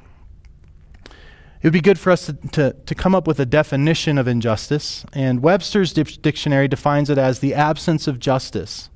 It 1.03 1.63
would 1.63 1.73
be 1.73 1.81
good 1.81 1.97
for 1.97 2.11
us 2.11 2.27
to, 2.27 2.33
to, 2.33 2.75
to, 2.85 2.93
come 2.93 3.15
up 3.15 3.25
with 3.25 3.39
a 3.39 3.47
definition 3.47 4.19
of 4.19 4.27
injustice, 4.27 5.03
and 5.11 5.41
Webster's 5.41 5.91
dictionary 5.91 6.67
defines 6.67 7.09
it 7.09 7.17
as 7.17 7.39
the 7.39 7.55
absence 7.55 8.07
of 8.07 8.19
justice, 8.19 8.91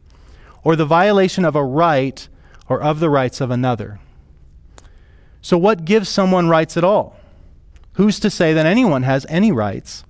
or 0.63 0.75
the 0.75 0.85
violation 0.85 1.43
of 1.43 1.55
a 1.55 1.63
right 1.63 2.29
or 2.69 2.79
of 2.83 2.99
the 2.99 3.09
rights 3.09 3.41
of 3.41 3.49
another. 3.49 3.99
So, 5.41 5.57
what 5.57 5.85
gives 5.85 6.07
someone 6.07 6.49
rights 6.49 6.77
at 6.77 6.83
all? 6.83 7.17
Who's 7.93 8.19
to 8.21 8.29
say 8.29 8.53
that 8.53 8.65
anyone 8.65 9.03
has 9.03 9.25
any 9.29 9.51
rights? 9.51 10.03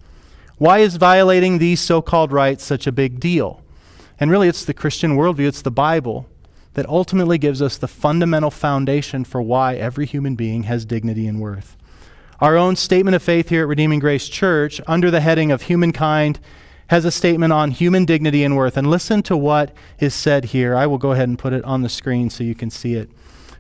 Why 0.58 0.80
is 0.80 0.96
violating 0.96 1.58
these 1.58 1.82
so 1.82 2.02
called 2.02 2.32
rights 2.32 2.64
such 2.64 2.88
a 2.88 2.92
big 2.92 3.20
deal? 3.20 3.62
And 4.20 4.32
really, 4.32 4.48
it's 4.48 4.64
the 4.64 4.74
Christian 4.74 5.18
worldview, 5.18 5.48
it's 5.48 5.62
the 5.62 5.72
Bible 5.72 6.30
that 6.76 6.88
ultimately 6.88 7.38
gives 7.38 7.62
us 7.62 7.78
the 7.78 7.88
fundamental 7.88 8.50
foundation 8.50 9.24
for 9.24 9.42
why 9.42 9.76
every 9.76 10.06
human 10.06 10.36
being 10.36 10.64
has 10.64 10.86
dignity 10.86 11.28
and 11.28 11.40
worth. 11.40 11.78
Our 12.40 12.58
own 12.58 12.76
statement 12.76 13.16
of 13.16 13.24
faith 13.24 13.50
here 13.50 13.62
at 13.62 13.68
Redeeming 13.68 14.00
Grace 14.00 14.28
Church, 14.28 14.82
under 14.88 15.12
the 15.12 15.22
heading 15.22 15.52
of 15.52 15.64
humankind, 15.64 16.40
has 16.88 17.06
a 17.06 17.12
statement 17.12 17.54
on 17.54 17.72
human 17.72 18.06
dignity 18.06 18.44
and 18.44 18.58
worth. 18.58 18.76
And 18.76 18.90
listen 18.90 19.24
to 19.24 19.38
what 19.38 19.74
is 20.00 20.14
said 20.14 20.46
here. 20.46 20.76
I 20.76 20.86
will 20.88 20.98
go 20.98 21.12
ahead 21.12 21.30
and 21.30 21.40
put 21.40 21.54
it 21.54 21.64
on 21.64 21.82
the 21.82 21.90
screen 21.90 22.30
so 22.30 22.44
you 22.44 22.56
can 22.56 22.70
see 22.70 22.96
it. 22.96 23.10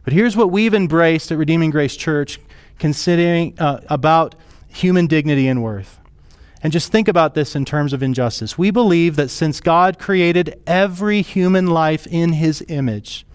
But 0.03 0.13
here's 0.13 0.35
what 0.35 0.51
we've 0.51 0.73
embraced 0.73 1.31
at 1.31 1.37
Redeeming 1.37 1.69
Grace 1.69 1.95
Church 1.95 2.39
considering 2.79 3.57
uh, 3.59 3.81
about 3.87 4.35
human 4.67 5.07
dignity 5.07 5.47
and 5.47 5.61
worth. 5.63 5.99
And 6.61 6.71
just 6.71 6.91
think 6.91 7.07
about 7.07 7.33
this 7.33 7.55
in 7.55 7.65
terms 7.65 7.91
of 7.91 8.01
injustice. 8.01 8.57
We 8.57 8.71
believe 8.71 9.17
that 9.17 9.29
since 9.29 9.59
God 9.59 9.99
created 9.99 10.61
every 10.65 11.21
human 11.21 11.67
life 11.67 12.07
in 12.07 12.33
his 12.33 12.63
image, 12.69 13.25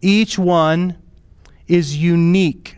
each 0.00 0.38
one 0.38 0.96
is 1.66 1.96
unique, 1.96 2.76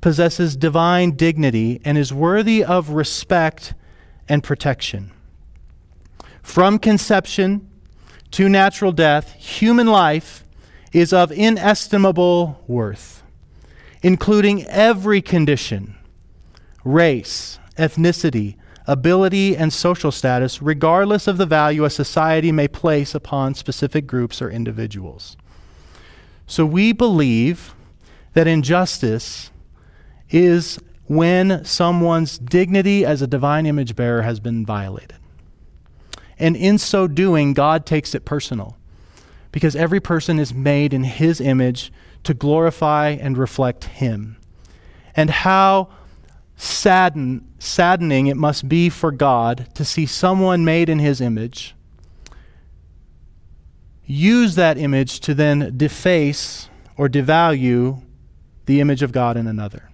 possesses 0.00 0.56
divine 0.56 1.10
dignity, 1.10 1.80
and 1.84 1.98
is 1.98 2.12
worthy 2.12 2.64
of 2.64 2.90
respect 2.90 3.74
and 4.28 4.42
protection. 4.42 5.12
From 6.42 6.78
conception 6.78 7.68
to 8.30 8.48
natural 8.48 8.92
death, 8.92 9.32
human 9.34 9.86
life 9.86 10.44
is 10.92 11.12
of 11.12 11.32
inestimable 11.32 12.62
worth, 12.66 13.15
including 14.06 14.64
every 14.66 15.20
condition, 15.20 15.96
race, 16.84 17.58
ethnicity, 17.76 18.54
ability, 18.86 19.56
and 19.56 19.72
social 19.72 20.12
status, 20.12 20.62
regardless 20.62 21.26
of 21.26 21.38
the 21.38 21.44
value 21.44 21.84
a 21.84 21.90
society 21.90 22.52
may 22.52 22.68
place 22.68 23.16
upon 23.16 23.52
specific 23.52 24.06
groups 24.06 24.40
or 24.40 24.48
individuals. 24.48 25.36
So 26.46 26.64
we 26.64 26.92
believe 26.92 27.74
that 28.34 28.46
injustice 28.46 29.50
is 30.30 30.78
when 31.08 31.64
someone's 31.64 32.38
dignity 32.38 33.04
as 33.04 33.22
a 33.22 33.26
divine 33.26 33.66
image 33.66 33.96
bearer 33.96 34.22
has 34.22 34.38
been 34.38 34.64
violated. 34.64 35.16
And 36.38 36.54
in 36.54 36.78
so 36.78 37.08
doing, 37.08 37.54
God 37.54 37.84
takes 37.84 38.14
it 38.14 38.24
personal 38.24 38.76
because 39.56 39.74
every 39.74 40.00
person 40.00 40.38
is 40.38 40.52
made 40.52 40.92
in 40.92 41.02
His 41.02 41.40
image 41.40 41.90
to 42.24 42.34
glorify 42.34 43.16
and 43.18 43.38
reflect 43.38 43.84
Him. 43.84 44.36
And 45.14 45.30
how 45.30 45.88
sadden, 46.56 47.50
saddening 47.58 48.26
it 48.26 48.36
must 48.36 48.68
be 48.68 48.90
for 48.90 49.10
God 49.10 49.66
to 49.74 49.82
see 49.82 50.04
someone 50.04 50.62
made 50.66 50.90
in 50.90 50.98
his 50.98 51.22
image 51.22 51.74
use 54.04 54.56
that 54.56 54.76
image 54.76 55.20
to 55.20 55.32
then 55.32 55.72
deface 55.74 56.68
or 56.98 57.08
devalue 57.08 58.02
the 58.66 58.82
image 58.82 59.02
of 59.02 59.10
God 59.10 59.38
in 59.38 59.46
another. 59.46 59.88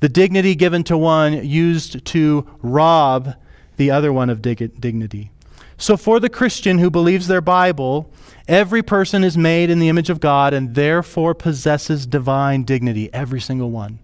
The 0.00 0.08
dignity 0.08 0.54
given 0.54 0.82
to 0.84 0.96
one 0.96 1.46
used 1.46 2.06
to 2.06 2.48
rob 2.62 3.34
the 3.76 3.90
other 3.90 4.14
one 4.14 4.30
of 4.30 4.40
dig- 4.40 4.80
dignity. 4.80 5.30
So, 5.76 5.98
for 5.98 6.18
the 6.20 6.30
Christian 6.30 6.78
who 6.78 6.90
believes 6.90 7.26
their 7.26 7.42
Bible, 7.42 8.10
every 8.48 8.82
person 8.82 9.24
is 9.24 9.36
made 9.36 9.70
in 9.70 9.78
the 9.78 9.88
image 9.88 10.10
of 10.10 10.20
God 10.20 10.54
and 10.54 10.74
therefore 10.74 11.34
possesses 11.34 12.06
divine 12.06 12.64
dignity, 12.64 13.12
every 13.12 13.40
single 13.40 13.70
one 13.70 13.98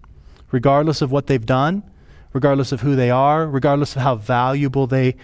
regardless 0.53 1.01
of 1.01 1.11
what 1.11 1.27
they've 1.27 1.45
done, 1.45 1.83
regardless 2.31 2.71
of 2.71 2.81
who 2.81 2.95
they 2.95 3.09
are, 3.09 3.45
regardless 3.45 3.95
of 3.95 4.03
how 4.03 4.15
valuable 4.15 4.87
they, 4.87 5.15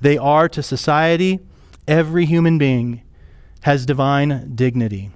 they 0.00 0.16
are 0.16 0.48
to 0.48 0.62
society. 0.62 1.40
Every 1.88 2.26
human 2.26 2.58
being 2.58 3.02
has 3.62 3.86
divine 3.86 4.54
dignity 4.54 5.10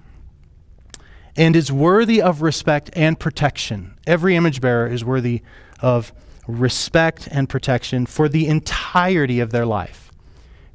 and 1.37 1.55
is 1.55 1.71
worthy 1.71 2.21
of 2.21 2.43
respect 2.43 2.91
and 2.95 3.21
protection. 3.21 3.95
Every 4.07 4.35
image 4.35 4.61
bearer 4.61 4.89
is 4.89 5.05
worthy 5.05 5.43
of 5.81 6.13
respect 6.47 7.29
and 7.31 7.47
protection 7.49 8.07
for 8.07 8.29
the 8.29 8.47
entirety 8.47 9.39
of 9.39 9.51
their 9.51 9.67
life 9.67 10.08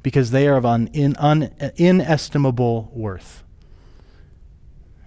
because 0.04 0.30
they 0.32 0.46
are 0.46 0.56
of 0.56 0.66
un, 0.66 0.88
in, 0.92 1.16
un, 1.16 1.50
inestimable 1.76 2.90
worth. 2.92 3.42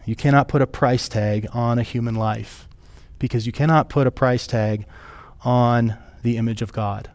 You 0.05 0.15
cannot 0.15 0.47
put 0.47 0.61
a 0.63 0.67
price 0.67 1.07
tag 1.07 1.47
on 1.53 1.77
a 1.77 1.83
human 1.83 2.15
life 2.15 2.67
because 3.19 3.45
you 3.45 3.53
cannot 3.53 3.89
put 3.89 4.07
a 4.07 4.11
price 4.11 4.47
tag 4.47 4.87
on 5.45 5.95
the 6.23 6.35
image 6.35 6.63
of 6.63 6.73
God. 6.73 7.11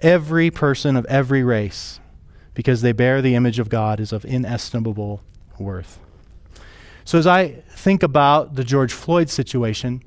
Every 0.00 0.50
person 0.50 0.94
of 0.94 1.06
every 1.06 1.42
race, 1.42 2.00
because 2.52 2.82
they 2.82 2.92
bear 2.92 3.22
the 3.22 3.34
image 3.34 3.58
of 3.58 3.70
God, 3.70 3.98
is 3.98 4.12
of 4.12 4.26
inestimable 4.26 5.22
worth. 5.58 5.98
So, 7.04 7.18
as 7.18 7.26
I 7.26 7.62
think 7.70 8.02
about 8.02 8.56
the 8.56 8.64
George 8.64 8.92
Floyd 8.92 9.30
situation, 9.30 10.02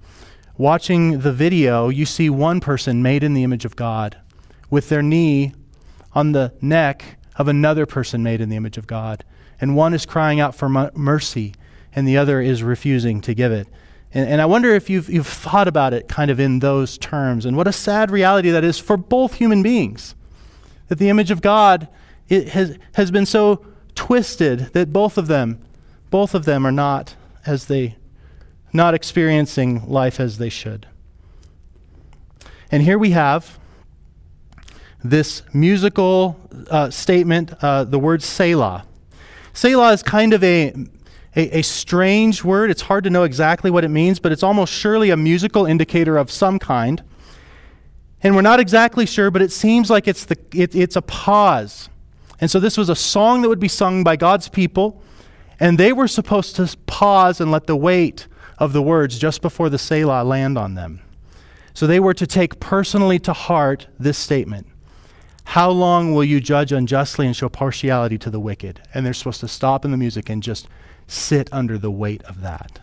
watching 0.58 1.22
the 1.22 1.34
video, 1.34 1.90
you 1.90 2.06
see 2.06 2.30
one 2.30 2.60
person 2.60 3.02
made 3.02 3.24
in 3.24 3.34
the 3.34 3.44
image 3.44 3.66
of 3.66 3.76
God 3.76 4.18
with 4.70 4.90
their 4.90 5.02
knee 5.02 5.54
on 6.14 6.32
the 6.32 6.54
neck 6.62 7.18
of 7.36 7.48
another 7.48 7.86
person 7.86 8.24
made 8.24 8.42
in 8.42 8.50
the 8.50 8.56
image 8.56 8.78
of 8.78 8.88
God. 8.88 9.24
And 9.60 9.76
one 9.76 9.94
is 9.94 10.06
crying 10.06 10.40
out 10.40 10.56
for 10.56 10.68
mercy, 10.70 11.54
and 11.94 12.08
the 12.08 12.18
other 12.18 12.42
is 12.42 12.64
refusing 12.64 13.22
to 13.22 13.34
give 13.34 13.52
it. 13.52 13.68
And, 14.14 14.28
and 14.28 14.42
I 14.42 14.46
wonder 14.46 14.74
if 14.74 14.90
you've, 14.90 15.10
you've 15.10 15.28
thought 15.28 15.68
about 15.68 15.94
it 15.94 16.08
kind 16.08 16.32
of 16.32 16.40
in 16.40 16.60
those 16.60 16.98
terms 16.98 17.46
and 17.46 17.56
what 17.56 17.68
a 17.68 17.72
sad 17.74 18.12
reality 18.12 18.50
that 18.50 18.64
is 18.64 18.80
for 18.80 18.98
both 18.98 19.36
human 19.36 19.64
beings. 19.64 20.16
That 20.88 21.00
the 21.00 21.10
image 21.10 21.32
of 21.32 21.42
God 21.42 21.88
it 22.28 22.50
has, 22.50 22.78
has 22.94 23.12
been 23.12 23.26
so 23.26 23.66
twisted 23.96 24.72
that 24.74 24.94
both 24.94 25.18
of 25.18 25.28
them, 25.28 25.60
both 26.10 26.34
of 26.34 26.46
them 26.46 26.66
are 26.66 26.72
not 26.72 27.16
as 27.46 27.66
they, 27.66 27.98
not 28.74 28.94
experiencing 28.94 29.88
life 29.88 30.20
as 30.20 30.38
they 30.38 30.50
should. 30.50 30.88
And 32.72 32.84
here 32.84 32.98
we 32.98 33.12
have 33.12 33.60
this 35.04 35.44
musical 35.54 36.40
uh, 36.70 36.90
statement, 36.90 37.54
uh, 37.62 37.84
the 37.84 38.00
word 38.00 38.22
Selah. 38.22 38.86
Selah 39.54 39.94
is 39.94 40.04
kind 40.04 40.34
of 40.34 40.44
a 40.44 40.74
a, 41.36 41.60
a 41.60 41.62
strange 41.62 42.44
word. 42.44 42.72
It's 42.72 42.82
hard 42.82 43.04
to 43.06 43.10
know 43.10 43.24
exactly 43.24 43.72
what 43.72 43.84
it 43.84 43.90
means, 43.90 44.20
but 44.20 44.32
it's 44.32 44.44
almost 44.44 44.74
surely 44.74 45.10
a 45.10 45.18
musical 45.18 45.66
indicator 45.66 46.18
of 46.18 46.30
some 46.30 46.60
kind. 46.60 47.02
And 48.24 48.36
we're 48.36 48.42
not 48.42 48.60
exactly 48.60 49.06
sure, 49.06 49.32
but 49.32 49.42
it 49.42 49.52
seems 49.52 49.90
like 49.90 50.08
it's, 50.08 50.26
the, 50.26 50.38
it, 50.54 50.76
it's 50.76 50.96
a 50.96 51.02
pause. 51.02 51.90
And 52.40 52.52
so 52.52 52.60
this 52.60 52.78
was 52.78 52.90
a 52.90 52.96
song 52.96 53.42
that 53.42 53.50
would 53.50 53.60
be 53.60 53.68
sung 53.68 54.04
by 54.04 54.16
God's 54.16 54.50
people, 54.50 55.02
and 55.60 55.78
they 55.78 55.94
were 55.94 56.08
supposed 56.08 56.56
to 56.58 56.76
pause 56.86 57.40
and 57.40 57.52
let 57.52 57.68
the 57.68 57.76
weight 57.76 58.28
of 58.58 58.74
the 58.74 58.82
words 58.82 59.18
just 59.18 59.42
before 59.42 59.70
the 59.70 59.78
Selah 59.78 60.24
land 60.24 60.58
on 60.58 60.76
them. 60.76 61.02
So 61.74 61.88
they 61.88 62.00
were 62.00 62.14
to 62.14 62.28
take 62.28 62.60
personally 62.60 63.20
to 63.20 63.34
heart 63.34 63.88
this 63.98 64.18
statement 64.18 64.68
How 65.44 65.70
long 65.70 66.14
will 66.14 66.24
you 66.24 66.40
judge 66.40 66.72
unjustly 66.72 67.26
and 67.26 67.36
show 67.36 67.50
partiality 67.50 68.18
to 68.20 68.30
the 68.30 68.40
wicked? 68.40 68.82
And 68.94 69.06
they're 69.06 69.14
supposed 69.14 69.42
to 69.42 69.48
stop 69.48 69.84
in 69.84 69.92
the 69.92 69.98
music 69.98 70.30
and 70.30 70.42
just 70.42 70.68
sit 71.08 71.50
under 71.52 71.78
the 71.78 71.92
weight 71.92 72.24
of 72.24 72.42
that. 72.42 72.80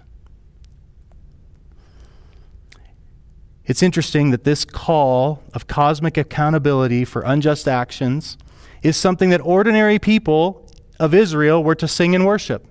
It's 3.64 3.82
interesting 3.82 4.30
that 4.30 4.44
this 4.44 4.64
call 4.64 5.42
of 5.52 5.66
cosmic 5.66 6.16
accountability 6.16 7.04
for 7.04 7.22
unjust 7.22 7.68
actions 7.68 8.38
is 8.82 8.96
something 8.96 9.30
that 9.30 9.40
ordinary 9.42 9.98
people 9.98 10.66
of 10.98 11.14
Israel 11.14 11.62
were 11.62 11.74
to 11.74 11.86
sing 11.86 12.14
and 12.14 12.24
worship. 12.24 12.66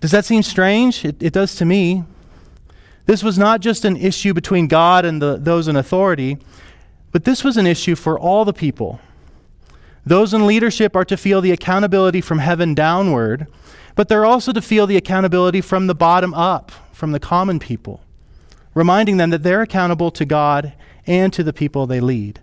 Does 0.00 0.10
that 0.10 0.24
seem 0.24 0.42
strange? 0.42 1.04
It, 1.04 1.22
it 1.22 1.32
does 1.32 1.54
to 1.56 1.64
me. 1.64 2.04
This 3.06 3.22
was 3.22 3.38
not 3.38 3.60
just 3.60 3.84
an 3.84 3.96
issue 3.96 4.34
between 4.34 4.66
God 4.66 5.04
and 5.04 5.22
the, 5.22 5.36
those 5.36 5.68
in 5.68 5.76
authority, 5.76 6.38
but 7.12 7.24
this 7.24 7.44
was 7.44 7.56
an 7.56 7.66
issue 7.66 7.94
for 7.94 8.18
all 8.18 8.44
the 8.44 8.52
people. 8.52 9.00
Those 10.04 10.34
in 10.34 10.46
leadership 10.46 10.96
are 10.96 11.04
to 11.04 11.16
feel 11.16 11.40
the 11.40 11.52
accountability 11.52 12.20
from 12.20 12.40
heaven 12.40 12.74
downward, 12.74 13.46
but 13.94 14.08
they're 14.08 14.24
also 14.24 14.52
to 14.52 14.60
feel 14.62 14.86
the 14.86 14.96
accountability 14.96 15.60
from 15.60 15.86
the 15.86 15.94
bottom 15.94 16.34
up, 16.34 16.72
from 16.92 17.12
the 17.12 17.20
common 17.20 17.58
people, 17.58 18.00
reminding 18.74 19.18
them 19.18 19.30
that 19.30 19.42
they're 19.42 19.62
accountable 19.62 20.10
to 20.10 20.24
God 20.24 20.72
and 21.06 21.32
to 21.32 21.44
the 21.44 21.52
people 21.52 21.86
they 21.86 22.00
lead. 22.00 22.40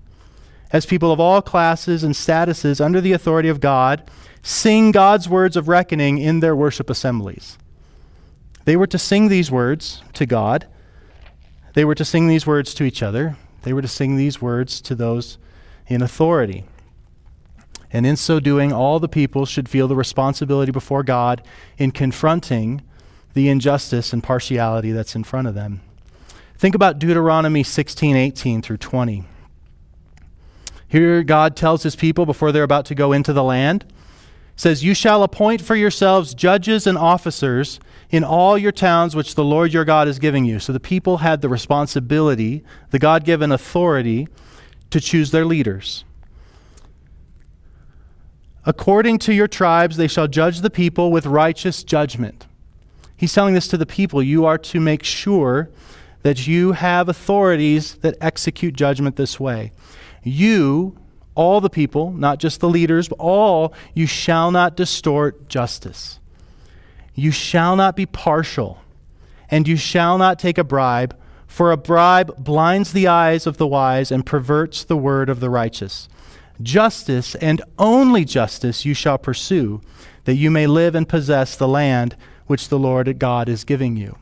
as 0.71 0.85
people 0.85 1.11
of 1.11 1.19
all 1.19 1.41
classes 1.41 2.03
and 2.03 2.13
statuses 2.13 2.83
under 2.83 3.01
the 3.01 3.13
authority 3.13 3.49
of 3.49 3.59
God, 3.59 4.03
sing 4.41 4.91
God's 4.91 5.27
words 5.27 5.57
of 5.57 5.67
reckoning 5.67 6.17
in 6.17 6.39
their 6.39 6.55
worship 6.55 6.89
assemblies. 6.89 7.57
They 8.65 8.75
were 8.75 8.87
to 8.87 8.97
sing 8.97 9.29
these 9.29 9.49
words 9.49 10.03
to 10.13 10.25
God. 10.25 10.67
They 11.73 11.85
were 11.85 11.95
to 11.95 12.05
sing 12.05 12.27
these 12.27 12.45
words 12.45 12.73
to 12.75 12.83
each 12.83 13.01
other. 13.01 13.35
They 13.63 13.73
were 13.73 13.81
to 13.81 13.87
sing 13.87 14.15
these 14.15 14.41
words 14.41 14.81
to 14.81 14.95
those 14.95 15.37
in 15.87 16.01
authority. 16.01 16.65
And 17.91 18.05
in 18.05 18.15
so 18.15 18.39
doing, 18.39 18.71
all 18.71 18.99
the 18.99 19.07
people 19.07 19.45
should 19.45 19.67
feel 19.67 19.87
the 19.87 19.95
responsibility 19.95 20.71
before 20.71 21.03
God 21.03 21.41
in 21.77 21.91
confronting 21.91 22.81
the 23.33 23.49
injustice 23.49 24.13
and 24.13 24.23
partiality 24.23 24.91
that's 24.91 25.15
in 25.15 25.23
front 25.23 25.47
of 25.47 25.55
them. 25.55 25.81
Think 26.57 26.75
about 26.75 26.99
Deuteronomy 26.99 27.63
16, 27.63 28.15
18 28.15 28.61
through 28.61 28.77
20. 28.77 29.23
Here, 30.87 31.23
God 31.23 31.55
tells 31.55 31.83
his 31.83 31.95
people 31.95 32.25
before 32.25 32.51
they're 32.51 32.63
about 32.63 32.85
to 32.85 32.95
go 32.95 33.11
into 33.13 33.31
the 33.31 33.43
land, 33.43 33.85
says, 34.59 34.83
You 34.83 34.93
shall 34.93 35.23
appoint 35.23 35.61
for 35.61 35.77
yourselves 35.77 36.33
judges 36.33 36.85
and 36.85 36.97
officers 36.97 37.79
in 38.09 38.25
all 38.25 38.57
your 38.57 38.73
towns 38.73 39.15
which 39.15 39.35
the 39.35 39.43
Lord 39.43 39.71
your 39.71 39.85
God 39.85 40.09
is 40.09 40.19
giving 40.19 40.43
you. 40.43 40.59
So 40.59 40.73
the 40.73 40.81
people 40.81 41.19
had 41.19 41.39
the 41.39 41.47
responsibility, 41.47 42.65
the 42.89 42.99
God 42.99 43.23
given 43.23 43.53
authority, 43.53 44.27
to 44.89 44.99
choose 44.99 45.31
their 45.31 45.45
leaders. 45.45 46.03
According 48.65 49.19
to 49.19 49.33
your 49.33 49.47
tribes, 49.47 49.95
they 49.95 50.09
shall 50.09 50.27
judge 50.27 50.59
the 50.59 50.69
people 50.69 51.09
with 51.09 51.25
righteous 51.25 51.81
judgment. 51.81 52.45
He's 53.15 53.33
telling 53.33 53.53
this 53.53 53.69
to 53.69 53.77
the 53.77 53.85
people. 53.85 54.21
You 54.21 54.45
are 54.45 54.57
to 54.57 54.81
make 54.81 55.03
sure 55.03 55.69
that 56.23 56.47
you 56.47 56.73
have 56.73 57.07
authorities 57.07 57.95
that 58.01 58.17
execute 58.19 58.73
judgment 58.73 59.15
this 59.15 59.39
way. 59.39 59.71
You, 60.21 60.98
all 61.39 61.61
the 61.61 61.69
people, 61.69 62.11
not 62.11 62.37
just 62.37 62.59
the 62.59 62.67
leaders, 62.67 63.07
but 63.07 63.17
all, 63.17 63.73
you 63.93 64.05
shall 64.05 64.51
not 64.51 64.75
distort 64.75 65.47
justice. 65.47 66.19
You 67.15 67.31
shall 67.31 67.77
not 67.77 67.95
be 67.95 68.05
partial, 68.05 68.81
and 69.49 69.65
you 69.65 69.77
shall 69.77 70.17
not 70.17 70.37
take 70.37 70.57
a 70.57 70.65
bribe, 70.65 71.17
for 71.47 71.71
a 71.71 71.77
bribe 71.77 72.43
blinds 72.43 72.91
the 72.91 73.07
eyes 73.07 73.47
of 73.47 73.55
the 73.55 73.65
wise 73.65 74.11
and 74.11 74.25
perverts 74.25 74.83
the 74.83 74.97
word 74.97 75.29
of 75.29 75.39
the 75.39 75.49
righteous. 75.49 76.09
Justice 76.61 77.35
and 77.35 77.61
only 77.77 78.25
justice 78.25 78.83
you 78.83 78.93
shall 78.93 79.17
pursue, 79.17 79.79
that 80.25 80.35
you 80.35 80.51
may 80.51 80.67
live 80.67 80.93
and 80.93 81.07
possess 81.07 81.55
the 81.55 81.69
land 81.69 82.17
which 82.47 82.67
the 82.67 82.77
Lord 82.77 83.17
God 83.17 83.47
is 83.47 83.63
giving 83.63 83.95
you. 83.95 84.17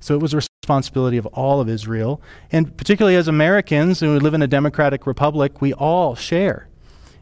So 0.00 0.14
it 0.14 0.22
was 0.22 0.32
responsibility 0.66 1.16
of 1.16 1.26
all 1.26 1.60
of 1.60 1.68
Israel. 1.68 2.20
And 2.50 2.76
particularly 2.76 3.14
as 3.14 3.28
Americans 3.28 4.00
who 4.00 4.18
live 4.18 4.34
in 4.34 4.42
a 4.42 4.48
democratic 4.48 5.06
republic, 5.06 5.60
we 5.60 5.72
all 5.72 6.16
share 6.16 6.66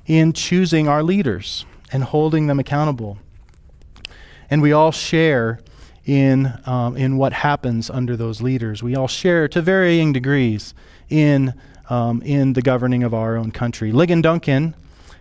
in 0.07 0.33
choosing 0.33 0.89
our 0.89 1.03
leaders 1.03 1.67
and 1.93 2.05
holding 2.05 2.47
them 2.47 2.59
accountable. 2.59 3.19
And 4.49 4.63
we 4.63 4.73
all 4.73 4.93
share 4.93 5.61
in, 6.07 6.59
um, 6.65 6.97
in 6.97 7.19
what 7.19 7.35
happens 7.35 7.91
under 7.91 8.17
those 8.17 8.41
leaders. 8.41 8.83
We 8.83 8.97
all 8.97 9.09
share 9.09 9.47
to 9.49 9.61
varying 9.61 10.15
degrees 10.15 10.73
in 11.11 11.53
um, 11.91 12.23
in 12.23 12.55
the 12.55 12.63
governing 12.63 13.03
of 13.03 13.13
our 13.13 13.37
own 13.37 13.51
country. 13.51 13.93
Ligon 13.93 14.23
Duncan 14.23 14.75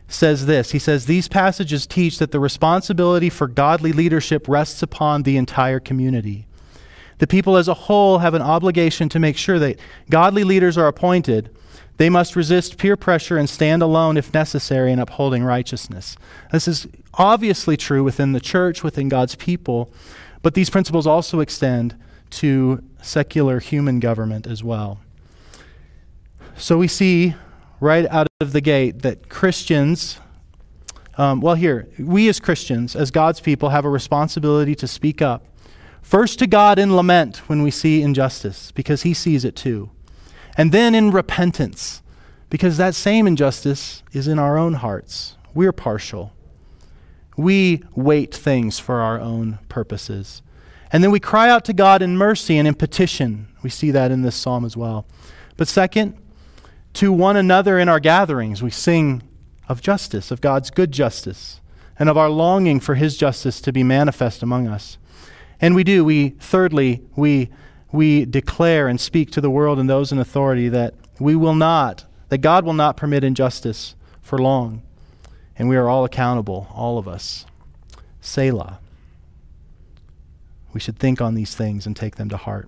says 0.08 0.46
this 0.46 0.72
He 0.72 0.80
says, 0.80 1.08
These 1.08 1.28
passages 1.28 1.86
teach 1.86 2.20
that 2.20 2.32
the 2.32 2.40
responsibility 2.40 3.30
for 3.30 3.50
godly 3.50 3.92
leadership 3.92 4.48
rests 4.48 4.82
upon 4.82 5.24
the 5.24 5.36
entire 5.36 5.82
community. 5.82 6.48
The 7.24 7.28
people 7.28 7.56
as 7.56 7.70
a 7.70 7.74
whole 7.74 8.18
have 8.18 8.34
an 8.34 8.42
obligation 8.42 9.08
to 9.08 9.18
make 9.18 9.38
sure 9.38 9.58
that 9.58 9.80
godly 10.10 10.44
leaders 10.44 10.78
are 10.78 10.90
appointed. 10.90 11.56
They 11.96 12.10
must 12.10 12.36
resist 12.36 12.78
peer 12.78 12.98
pressure 12.98 13.38
and 13.38 13.50
stand 13.50 13.82
alone 13.82 14.18
if 14.18 14.34
necessary 14.34 14.92
in 14.92 15.00
upholding 15.00 15.42
righteousness. 15.42 16.18
This 16.52 16.68
is 16.68 16.86
obviously 17.14 17.78
true 17.78 18.04
within 18.04 18.34
the 18.34 18.42
church, 18.42 18.84
within 18.84 19.08
God's 19.08 19.36
people, 19.36 19.90
but 20.42 20.54
these 20.54 20.70
principles 20.70 21.08
also 21.08 21.40
extend 21.40 21.96
to 22.32 22.84
secular 23.02 23.62
human 23.62 24.02
government 24.02 24.46
as 24.46 24.62
well. 24.62 25.00
So 26.58 26.78
we 26.78 26.90
see 26.90 27.36
right 27.80 28.06
out 28.08 28.28
of 28.42 28.52
the 28.52 28.60
gate 28.60 29.02
that 29.04 29.30
Christians, 29.30 30.20
um, 31.18 31.40
well, 31.40 31.56
here, 31.56 31.88
we 31.98 32.28
as 32.28 32.42
Christians, 32.42 32.98
as 32.98 33.12
God's 33.12 33.40
people, 33.40 33.70
have 33.70 33.86
a 33.86 33.90
responsibility 33.90 34.76
to 34.76 34.90
speak 34.90 35.22
up. 35.22 35.46
First 36.04 36.38
to 36.40 36.48
God 36.48 36.78
in 36.78 36.96
lament 36.96 37.38
when 37.50 37.64
we 37.64 37.72
see 37.72 38.04
injustice, 38.04 38.72
because 38.72 39.02
He 39.02 39.16
sees 39.16 39.44
it 39.44 39.56
too. 39.56 39.90
And 40.56 40.72
then 40.72 40.94
in 40.94 41.10
repentance, 41.10 42.04
because 42.52 42.78
that 42.78 42.94
same 42.94 43.26
injustice 43.26 44.04
is 44.12 44.28
in 44.28 44.38
our 44.38 44.56
own 44.56 44.74
hearts. 44.74 45.38
We're 45.56 45.72
partial. 45.72 46.34
We 47.36 47.82
wait 47.96 48.36
things 48.36 48.78
for 48.78 49.02
our 49.02 49.20
own 49.20 49.58
purposes. 49.70 50.44
And 50.92 51.04
then 51.04 51.10
we 51.10 51.20
cry 51.20 51.50
out 51.50 51.66
to 51.66 51.74
God 51.74 52.04
in 52.04 52.16
mercy 52.16 52.60
and 52.60 52.68
in 52.68 52.76
petition. 52.76 53.48
We 53.64 53.72
see 53.72 53.90
that 53.90 54.12
in 54.12 54.22
this 54.22 54.36
psalm 54.36 54.66
as 54.66 54.78
well. 54.78 55.08
But 55.58 55.68
second, 55.68 56.16
to 56.94 57.12
one 57.12 57.36
another 57.36 57.80
in 57.80 57.90
our 57.90 58.00
gatherings. 58.00 58.62
We 58.62 58.70
sing 58.70 59.24
of 59.68 59.82
justice, 59.82 60.32
of 60.32 60.42
God's 60.42 60.70
good 60.70 60.92
justice, 60.92 61.60
and 61.98 62.10
of 62.10 62.18
our 62.18 62.30
longing 62.30 62.80
for 62.80 62.96
his 62.96 63.18
justice 63.18 63.62
to 63.62 63.72
be 63.72 63.84
manifest 63.84 64.44
among 64.44 64.68
us. 64.68 64.98
And 65.64 65.76
we 65.76 65.86
do. 65.86 66.04
We 66.04 66.32
thirdly, 66.42 67.02
we 67.16 67.48
we 67.90 68.26
declare 68.26 68.90
and 68.90 69.00
speak 69.00 69.32
to 69.32 69.40
the 69.40 69.50
world 69.50 69.80
and 69.80 69.90
those 69.90 70.12
in 70.12 70.20
authority 70.20 70.68
that 70.68 70.94
we 71.22 71.38
will 71.38 71.56
not, 71.56 72.04
that 72.28 72.40
God 72.40 72.66
will 72.66 72.74
not 72.74 72.98
permit 72.98 73.24
injustice 73.24 73.96
for 74.22 74.38
long. 74.38 74.82
And 75.58 75.70
we 75.70 75.78
are 75.78 75.88
all 75.88 76.04
accountable, 76.04 76.68
all 76.74 76.98
of 76.98 77.08
us. 77.08 77.46
Selah. 78.20 78.80
We 80.74 80.82
should 80.82 81.00
think 81.00 81.22
on 81.22 81.34
these 81.34 81.56
things 81.56 81.86
and 81.86 81.96
take 81.96 82.18
them 82.18 82.28
to 82.28 82.36
heart. 82.36 82.68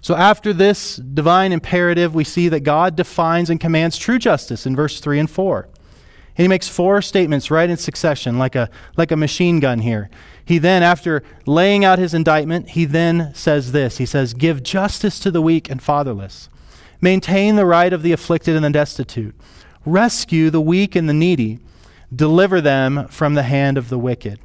So, 0.00 0.16
after 0.16 0.52
this 0.52 0.96
divine 0.96 1.52
imperative, 1.52 2.12
we 2.12 2.24
see 2.24 2.48
that 2.48 2.60
God 2.60 2.96
defines 2.96 3.50
and 3.50 3.60
commands 3.60 3.96
true 3.96 4.18
justice 4.18 4.66
in 4.66 4.74
verse 4.74 4.98
3 4.98 5.20
and 5.20 5.30
4. 5.30 5.68
And 6.38 6.44
he 6.44 6.48
makes 6.48 6.68
four 6.68 7.02
statements 7.02 7.50
right 7.50 7.68
in 7.68 7.76
succession, 7.76 8.38
like 8.38 8.54
a, 8.54 8.70
like 8.96 9.10
a 9.10 9.16
machine 9.16 9.58
gun 9.58 9.80
here. 9.80 10.08
He 10.44 10.58
then, 10.58 10.84
after 10.84 11.24
laying 11.46 11.84
out 11.84 11.98
his 11.98 12.14
indictment, 12.14 12.70
he 12.70 12.84
then 12.84 13.34
says 13.34 13.72
this 13.72 13.98
He 13.98 14.06
says, 14.06 14.34
Give 14.34 14.62
justice 14.62 15.18
to 15.20 15.32
the 15.32 15.42
weak 15.42 15.68
and 15.68 15.82
fatherless, 15.82 16.48
maintain 17.00 17.56
the 17.56 17.66
right 17.66 17.92
of 17.92 18.02
the 18.04 18.12
afflicted 18.12 18.54
and 18.54 18.64
the 18.64 18.70
destitute, 18.70 19.34
rescue 19.84 20.48
the 20.48 20.60
weak 20.60 20.94
and 20.94 21.08
the 21.08 21.14
needy, 21.14 21.58
deliver 22.14 22.60
them 22.60 23.08
from 23.08 23.34
the 23.34 23.42
hand 23.42 23.76
of 23.76 23.88
the 23.88 23.98
wicked. 23.98 24.38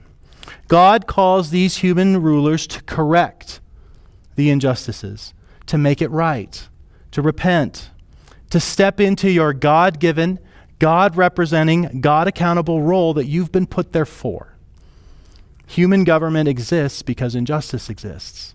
God 0.67 1.05
calls 1.05 1.51
these 1.51 1.77
human 1.77 2.21
rulers 2.21 2.65
to 2.67 2.81
correct 2.83 3.61
the 4.35 4.49
injustices 4.49 5.33
to 5.67 5.77
make 5.77 6.01
it 6.01 6.09
right, 6.09 6.67
to 7.11 7.21
repent, 7.21 7.91
to 8.49 8.59
step 8.59 8.99
into 8.99 9.29
your 9.29 9.53
God 9.53 9.99
given, 9.99 10.39
God 10.83 11.15
representing, 11.15 12.01
God 12.01 12.27
accountable 12.27 12.81
role 12.81 13.13
that 13.13 13.25
you've 13.25 13.53
been 13.53 13.65
put 13.65 13.93
there 13.93 14.05
for. 14.05 14.57
Human 15.65 16.03
government 16.03 16.49
exists 16.49 17.01
because 17.01 17.35
injustice 17.35 17.89
exists. 17.89 18.53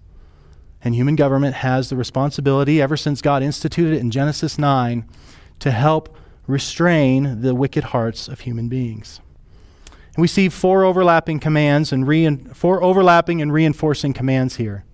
And 0.84 0.94
human 0.94 1.16
government 1.16 1.56
has 1.56 1.88
the 1.88 1.96
responsibility, 1.96 2.82
ever 2.82 2.98
since 2.98 3.22
God 3.22 3.42
instituted 3.42 3.94
it 3.94 4.00
in 4.00 4.10
Genesis 4.10 4.58
9, 4.58 5.08
to 5.60 5.70
help 5.70 6.14
restrain 6.46 7.40
the 7.40 7.54
wicked 7.54 7.84
hearts 7.84 8.28
of 8.28 8.40
human 8.40 8.68
beings. 8.68 9.20
And 10.14 10.20
we 10.20 10.28
see 10.28 10.50
four 10.50 10.84
overlapping 10.84 11.40
commands 11.40 11.92
and 11.92 12.06
rein, 12.06 12.52
four 12.52 12.82
overlapping 12.82 13.40
and 13.40 13.52
reinforcing 13.52 14.12
commands 14.12 14.56
here 14.56 14.84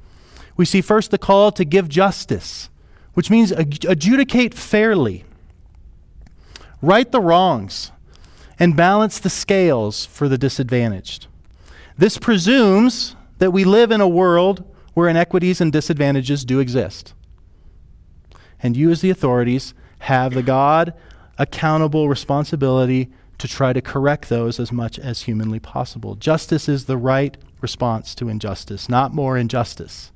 we 0.56 0.64
see 0.64 0.80
first 0.80 1.10
the 1.10 1.18
call 1.18 1.50
to 1.52 1.64
give 1.64 1.88
justice, 1.88 2.68
which 3.14 3.30
means 3.30 3.50
adjudicate 3.52 4.54
fairly, 4.54 5.24
right 6.84 7.10
the 7.10 7.20
wrongs, 7.20 7.90
and 8.58 8.76
balance 8.76 9.18
the 9.18 9.30
scales 9.30 10.06
for 10.06 10.28
the 10.28 10.38
disadvantaged. 10.38 11.26
This 11.98 12.18
presumes 12.18 13.16
that 13.38 13.52
we 13.52 13.64
live 13.64 13.90
in 13.90 14.00
a 14.00 14.08
world 14.08 14.64
where 14.94 15.08
inequities 15.08 15.60
and 15.60 15.72
disadvantages 15.72 16.44
do 16.44 16.60
exist. 16.60 17.14
And 18.62 18.76
you, 18.76 18.90
as 18.90 19.00
the 19.00 19.10
authorities, 19.10 19.74
have 20.00 20.34
the 20.34 20.42
God 20.42 20.94
accountable 21.36 22.08
responsibility 22.08 23.10
to 23.38 23.48
try 23.48 23.72
to 23.72 23.80
correct 23.80 24.28
those 24.28 24.60
as 24.60 24.70
much 24.70 24.98
as 24.98 25.22
humanly 25.22 25.58
possible. 25.58 26.14
Justice 26.14 26.68
is 26.68 26.84
the 26.84 26.96
right 26.96 27.36
response 27.60 28.14
to 28.14 28.28
injustice, 28.28 28.88
not 28.88 29.12
more 29.12 29.36
injustice. 29.36 30.12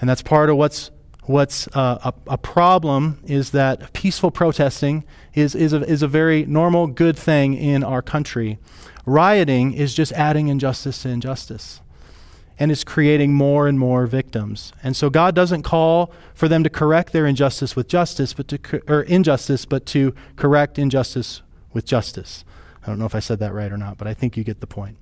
And 0.00 0.08
that's 0.08 0.22
part 0.22 0.48
of 0.48 0.56
what's, 0.56 0.90
what's 1.30 1.68
uh, 1.68 2.12
a, 2.26 2.32
a, 2.32 2.38
problem 2.38 3.20
is 3.24 3.50
that 3.50 3.92
peaceful 3.92 4.30
protesting 4.30 5.04
is, 5.34 5.54
is, 5.54 5.72
a, 5.72 5.82
is 5.84 6.02
a 6.02 6.08
very 6.08 6.44
normal, 6.46 6.86
good 6.86 7.16
thing 7.16 7.54
in 7.54 7.84
our 7.84 8.02
country. 8.02 8.58
Rioting 9.06 9.72
is 9.72 9.94
just 9.94 10.12
adding 10.12 10.48
injustice 10.48 11.02
to 11.02 11.08
injustice. 11.08 11.80
and 12.58 12.70
is 12.70 12.84
creating 12.84 13.32
more 13.32 13.66
and 13.68 13.78
more 13.78 14.06
victims. 14.06 14.72
And 14.82 14.94
so 14.94 15.08
God 15.08 15.34
doesn't 15.34 15.62
call 15.62 16.12
for 16.34 16.46
them 16.46 16.62
to 16.62 16.68
correct 16.68 17.12
their 17.12 17.24
injustice 17.24 17.74
with 17.74 17.88
justice, 17.88 18.34
but 18.34 18.48
to 18.48 18.82
or 18.86 19.00
injustice, 19.02 19.64
but 19.64 19.86
to 19.86 20.14
correct 20.36 20.78
injustice 20.78 21.40
with 21.72 21.86
justice. 21.86 22.44
I 22.82 22.86
don't 22.88 22.98
know 22.98 23.06
if 23.06 23.14
I 23.14 23.20
said 23.20 23.38
that 23.38 23.54
right 23.54 23.72
or 23.72 23.78
not, 23.78 23.96
but 23.96 24.06
I 24.06 24.12
think 24.12 24.36
you 24.36 24.44
get 24.44 24.60
the 24.60 24.66
point. 24.66 24.98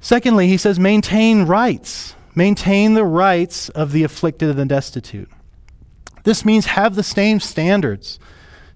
Secondly, 0.00 0.48
he 0.48 0.56
says 0.56 0.78
maintain 0.78 1.44
rights. 1.44 2.14
Maintain 2.34 2.94
the 2.94 3.04
rights 3.04 3.68
of 3.70 3.92
the 3.92 4.04
afflicted 4.04 4.50
and 4.50 4.58
the 4.58 4.64
destitute. 4.66 5.30
This 6.24 6.44
means 6.44 6.66
have 6.66 6.94
the 6.94 7.02
same 7.02 7.40
standards 7.40 8.18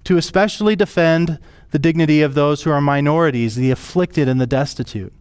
to 0.04 0.16
especially 0.16 0.76
defend 0.76 1.38
the 1.70 1.78
dignity 1.78 2.22
of 2.22 2.34
those 2.34 2.62
who 2.62 2.70
are 2.70 2.80
minorities, 2.80 3.56
the 3.56 3.70
afflicted 3.70 4.28
and 4.28 4.40
the 4.40 4.46
destitute, 4.46 5.12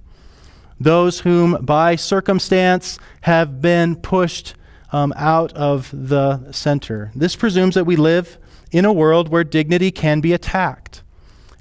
those 0.80 1.22
whom 1.22 1.58
by 1.66 1.96
circumstance 1.96 3.00
have 3.22 3.62
been 3.62 3.96
pushed 3.96 4.56
um, 4.92 5.14
out 5.16 5.52
of 5.54 5.90
the 5.92 6.52
center. 6.52 7.12
This 7.16 7.36
presumes 7.36 7.76
that 7.76 7.86
we 7.86 7.96
live 7.96 8.38
in 8.72 8.86
a 8.86 8.94
world 8.94 9.30
where 9.30 9.44
dignity 9.44 9.92
can 9.92 10.22
be 10.22 10.34
attacked. 10.34 11.02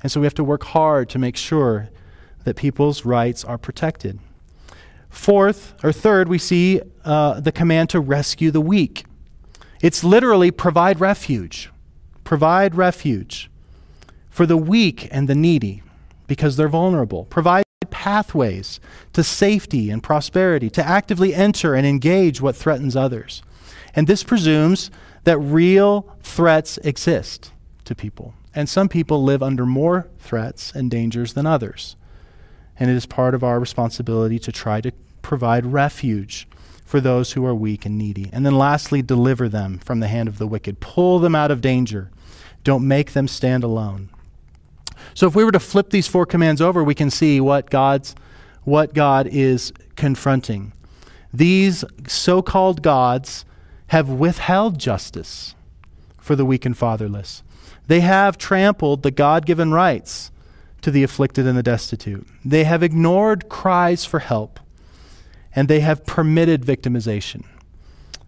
And 0.02 0.10
so 0.10 0.20
we 0.20 0.26
have 0.26 0.34
to 0.34 0.44
work 0.44 0.64
hard 0.64 1.08
to 1.10 1.18
make 1.18 1.36
sure 1.36 1.88
that 2.44 2.56
people's 2.56 3.04
rights 3.04 3.44
are 3.44 3.58
protected. 3.58 4.18
Fourth, 5.12 5.74
or 5.84 5.92
third, 5.92 6.28
we 6.28 6.38
see 6.38 6.80
uh, 7.04 7.38
the 7.38 7.52
command 7.52 7.90
to 7.90 8.00
rescue 8.00 8.50
the 8.50 8.62
weak. 8.62 9.04
It's 9.80 10.02
literally 10.02 10.50
provide 10.50 11.00
refuge. 11.00 11.70
Provide 12.24 12.74
refuge 12.74 13.50
for 14.30 14.46
the 14.46 14.56
weak 14.56 15.08
and 15.12 15.28
the 15.28 15.34
needy 15.34 15.82
because 16.26 16.56
they're 16.56 16.66
vulnerable. 16.66 17.26
Provide 17.26 17.62
pathways 17.90 18.80
to 19.12 19.22
safety 19.22 19.90
and 19.90 20.02
prosperity, 20.02 20.70
to 20.70 20.84
actively 20.84 21.34
enter 21.34 21.74
and 21.74 21.86
engage 21.86 22.40
what 22.40 22.56
threatens 22.56 22.96
others. 22.96 23.42
And 23.94 24.06
this 24.06 24.24
presumes 24.24 24.90
that 25.24 25.38
real 25.38 26.16
threats 26.22 26.78
exist 26.78 27.52
to 27.84 27.94
people. 27.94 28.34
And 28.54 28.68
some 28.68 28.88
people 28.88 29.22
live 29.22 29.42
under 29.42 29.66
more 29.66 30.08
threats 30.18 30.72
and 30.74 30.90
dangers 30.90 31.34
than 31.34 31.46
others. 31.46 31.96
And 32.78 32.90
it 32.90 32.94
is 32.94 33.06
part 33.06 33.34
of 33.34 33.44
our 33.44 33.60
responsibility 33.60 34.38
to 34.40 34.52
try 34.52 34.80
to 34.80 34.92
provide 35.20 35.66
refuge 35.66 36.48
for 36.84 37.00
those 37.00 37.32
who 37.32 37.44
are 37.46 37.54
weak 37.54 37.86
and 37.86 37.96
needy. 37.96 38.28
And 38.32 38.44
then 38.44 38.58
lastly, 38.58 39.02
deliver 39.02 39.48
them 39.48 39.78
from 39.78 40.00
the 40.00 40.08
hand 40.08 40.28
of 40.28 40.38
the 40.38 40.46
wicked. 40.46 40.80
Pull 40.80 41.20
them 41.20 41.34
out 41.34 41.50
of 41.50 41.60
danger. 41.60 42.10
Don't 42.64 42.86
make 42.86 43.12
them 43.12 43.28
stand 43.28 43.64
alone. 43.64 44.10
So 45.14 45.26
if 45.26 45.34
we 45.34 45.44
were 45.44 45.52
to 45.52 45.60
flip 45.60 45.90
these 45.90 46.08
four 46.08 46.26
commands 46.26 46.60
over, 46.60 46.82
we 46.82 46.94
can 46.94 47.10
see 47.10 47.40
what 47.40 47.70
God's 47.70 48.14
what 48.64 48.94
God 48.94 49.26
is 49.26 49.72
confronting. 49.96 50.72
These 51.32 51.84
so-called 52.06 52.82
gods 52.82 53.44
have 53.88 54.08
withheld 54.08 54.78
justice 54.78 55.54
for 56.18 56.36
the 56.36 56.44
weak 56.44 56.64
and 56.64 56.76
fatherless. 56.76 57.42
They 57.86 58.00
have 58.00 58.38
trampled 58.38 59.02
the 59.02 59.10
God 59.10 59.46
given 59.46 59.72
rights 59.72 60.30
to 60.82 60.90
the 60.90 61.02
afflicted 61.02 61.46
and 61.46 61.56
the 61.56 61.62
destitute. 61.62 62.26
They 62.44 62.64
have 62.64 62.82
ignored 62.82 63.48
cries 63.48 64.04
for 64.04 64.18
help, 64.18 64.60
and 65.54 65.68
they 65.68 65.80
have 65.80 66.04
permitted 66.04 66.64
victimization. 66.64 67.44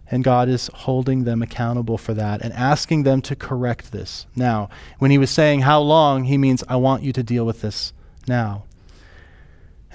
And 0.09 0.23
God 0.23 0.49
is 0.49 0.69
holding 0.73 1.23
them 1.23 1.41
accountable 1.41 1.97
for 1.97 2.13
that 2.13 2.41
and 2.41 2.53
asking 2.53 3.03
them 3.03 3.21
to 3.23 3.35
correct 3.35 3.91
this 3.91 4.27
now. 4.35 4.69
When 4.99 5.11
he 5.11 5.17
was 5.17 5.31
saying, 5.31 5.61
How 5.61 5.81
long? 5.81 6.25
he 6.25 6.37
means, 6.37 6.63
I 6.67 6.75
want 6.75 7.03
you 7.03 7.11
to 7.13 7.23
deal 7.23 7.45
with 7.45 7.61
this 7.61 7.91
now. 8.27 8.65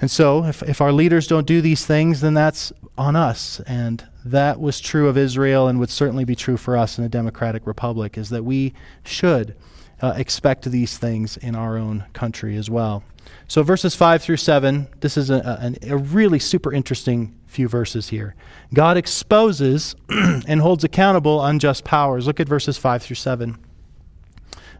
And 0.01 0.11
so, 0.11 0.45
if, 0.45 0.63
if 0.63 0.81
our 0.81 0.91
leaders 0.91 1.27
don't 1.27 1.47
do 1.47 1.61
these 1.61 1.85
things, 1.85 2.21
then 2.21 2.33
that's 2.33 2.73
on 2.97 3.15
us. 3.15 3.61
And 3.67 4.05
that 4.25 4.59
was 4.59 4.79
true 4.79 5.07
of 5.07 5.17
Israel 5.17 5.67
and 5.67 5.79
would 5.79 5.91
certainly 5.91 6.25
be 6.25 6.35
true 6.35 6.57
for 6.57 6.75
us 6.75 6.97
in 6.97 7.03
a 7.03 7.09
democratic 7.09 7.65
republic, 7.65 8.17
is 8.17 8.29
that 8.31 8.43
we 8.43 8.73
should 9.03 9.55
uh, 10.01 10.13
expect 10.17 10.65
these 10.65 10.97
things 10.97 11.37
in 11.37 11.55
our 11.55 11.77
own 11.77 12.05
country 12.13 12.57
as 12.57 12.69
well. 12.69 13.03
So, 13.47 13.63
verses 13.63 13.95
5 13.95 14.21
through 14.21 14.37
7, 14.37 14.87
this 15.01 15.17
is 15.17 15.29
a, 15.29 15.75
a, 15.83 15.91
a 15.91 15.97
really 15.97 16.39
super 16.39 16.73
interesting 16.73 17.35
few 17.47 17.67
verses 17.67 18.09
here. 18.09 18.35
God 18.73 18.97
exposes 18.97 19.95
and 20.09 20.61
holds 20.61 20.83
accountable 20.83 21.43
unjust 21.43 21.83
powers. 21.83 22.25
Look 22.25 22.39
at 22.39 22.47
verses 22.47 22.77
5 22.77 23.03
through 23.03 23.17
7. 23.17 23.57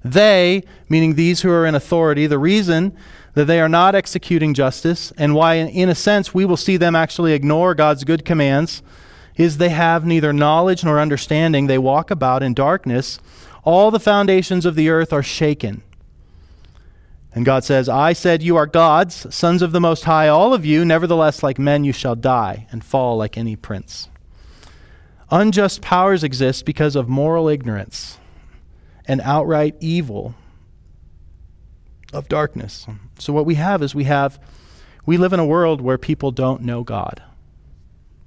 They, 0.04 0.64
meaning 0.90 1.16
these 1.16 1.42
who 1.42 1.52
are 1.52 1.66
in 1.66 1.76
authority, 1.76 2.28
the 2.28 2.40
reason 2.40 2.96
that 3.34 3.46
they 3.46 3.60
are 3.60 3.70
not 3.70 3.96
executing 3.96 4.54
justice, 4.54 5.12
and 5.18 5.36
why, 5.36 5.56
in 5.56 5.90
a 5.90 5.96
sense, 5.96 6.34
we 6.34 6.46
will 6.46 6.58
see 6.58 6.78
them 6.78 6.96
actually 6.96 7.34
ignore 7.34 7.76
God's 7.76 8.04
good 8.04 8.26
commands, 8.26 8.82
is 9.38 9.58
they 9.58 9.70
have 9.70 10.06
neither 10.06 10.34
knowledge 10.34 10.84
nor 10.84 11.00
understanding. 11.00 11.68
They 11.68 11.78
walk 11.78 12.12
about 12.12 12.44
in 12.44 12.54
darkness. 12.54 13.20
All 13.64 13.92
the 13.92 14.00
foundations 14.00 14.66
of 14.66 14.76
the 14.76 14.90
earth 14.90 15.14
are 15.14 15.24
shaken. 15.24 15.84
And 17.34 17.46
God 17.46 17.64
says, 17.64 17.88
I 17.88 18.14
said, 18.14 18.44
You 18.44 18.58
are 18.58 18.66
gods, 18.66 19.34
sons 19.34 19.62
of 19.62 19.72
the 19.72 19.80
Most 19.80 20.04
High, 20.04 20.28
all 20.28 20.54
of 20.54 20.66
you. 20.66 20.84
Nevertheless, 20.84 21.44
like 21.44 21.58
men, 21.58 21.84
you 21.84 21.94
shall 21.94 22.16
die 22.16 22.68
and 22.72 22.84
fall 22.84 23.18
like 23.18 23.38
any 23.38 23.56
prince. 23.56 24.10
Unjust 25.30 25.82
powers 25.82 26.24
exist 26.24 26.66
because 26.66 26.96
of 26.96 27.08
moral 27.08 27.48
ignorance 27.48 28.18
and 29.06 29.22
outright 29.22 29.76
evil 29.80 30.36
of 32.12 32.28
darkness. 32.28 32.86
So 33.18 33.32
what 33.32 33.46
we 33.46 33.56
have 33.56 33.82
is 33.82 33.96
we 33.96 34.04
have 34.06 34.40
we 35.06 35.18
live 35.18 35.34
in 35.34 35.40
a 35.40 35.46
world 35.46 35.82
where 35.82 35.98
people 35.98 36.32
don't 36.32 36.62
know 36.62 36.84
God. 36.84 37.24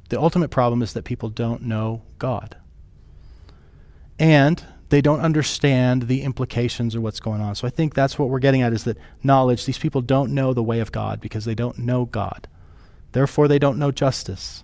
The 0.08 0.20
ultimate 0.20 0.50
problem 0.50 0.82
is 0.82 0.92
that 0.94 1.04
people 1.04 1.28
don't 1.28 1.62
know 1.62 2.02
God. 2.18 2.56
And 4.18 4.64
they 4.94 5.02
don't 5.02 5.22
understand 5.22 6.02
the 6.02 6.22
implications 6.22 6.94
of 6.94 7.02
what's 7.02 7.18
going 7.18 7.40
on. 7.40 7.56
So 7.56 7.66
I 7.66 7.70
think 7.70 7.94
that's 7.94 8.16
what 8.16 8.28
we're 8.28 8.38
getting 8.38 8.62
at 8.62 8.72
is 8.72 8.84
that 8.84 8.96
knowledge, 9.24 9.64
these 9.64 9.76
people 9.76 10.02
don't 10.02 10.32
know 10.32 10.54
the 10.54 10.62
way 10.62 10.78
of 10.78 10.92
God 10.92 11.20
because 11.20 11.44
they 11.44 11.56
don't 11.56 11.78
know 11.78 12.04
God. 12.04 12.46
Therefore, 13.10 13.48
they 13.48 13.58
don't 13.58 13.76
know 13.76 13.90
justice. 13.90 14.62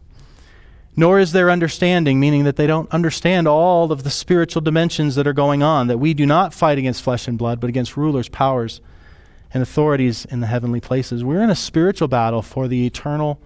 Nor 0.94 1.18
is 1.18 1.32
there 1.32 1.50
understanding, 1.50 2.20
meaning 2.20 2.44
that 2.44 2.54
they 2.54 2.68
don't 2.68 2.88
understand 2.92 3.48
all 3.48 3.90
of 3.90 4.04
the 4.04 4.10
spiritual 4.10 4.62
dimensions 4.62 5.16
that 5.16 5.26
are 5.26 5.32
going 5.32 5.64
on, 5.64 5.88
that 5.88 5.98
we 5.98 6.14
do 6.14 6.26
not 6.26 6.54
fight 6.54 6.78
against 6.78 7.02
flesh 7.02 7.26
and 7.26 7.36
blood, 7.36 7.58
but 7.58 7.68
against 7.68 7.96
rulers, 7.96 8.28
powers, 8.28 8.80
and 9.52 9.64
authorities 9.64 10.26
in 10.26 10.38
the 10.38 10.46
heavenly 10.46 10.80
places. 10.80 11.24
We're 11.24 11.42
in 11.42 11.50
a 11.50 11.56
spiritual 11.56 12.06
battle 12.06 12.42
for 12.42 12.68
the 12.68 12.86
eternal, 12.86 13.40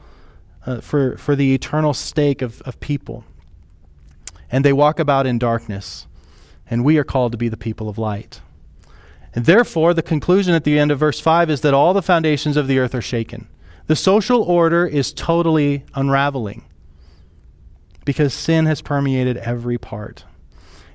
uh, 0.66 0.82
for, 0.82 1.16
for 1.16 1.34
the 1.34 1.54
eternal 1.54 1.94
stake 1.94 2.42
of, 2.42 2.60
of 2.62 2.78
people. 2.78 3.24
And 4.50 4.66
they 4.66 4.74
walk 4.74 4.98
about 4.98 5.26
in 5.26 5.38
darkness, 5.38 6.06
and 6.68 6.84
we 6.84 6.98
are 6.98 7.04
called 7.04 7.32
to 7.32 7.38
be 7.38 7.48
the 7.48 7.56
people 7.56 7.88
of 7.88 7.98
light. 7.98 8.40
And 9.34 9.46
therefore, 9.46 9.94
the 9.94 10.02
conclusion 10.02 10.54
at 10.54 10.64
the 10.64 10.78
end 10.78 10.90
of 10.90 10.98
verse 10.98 11.20
5 11.20 11.50
is 11.50 11.60
that 11.62 11.74
all 11.74 11.92
the 11.92 12.02
foundations 12.02 12.56
of 12.56 12.68
the 12.68 12.78
earth 12.78 12.94
are 12.94 13.02
shaken. 13.02 13.48
The 13.86 13.96
social 13.96 14.42
order 14.42 14.86
is 14.86 15.12
totally 15.12 15.84
unraveling 15.94 16.64
because 18.04 18.32
sin 18.32 18.66
has 18.66 18.80
permeated 18.80 19.36
every 19.38 19.76
part. 19.76 20.24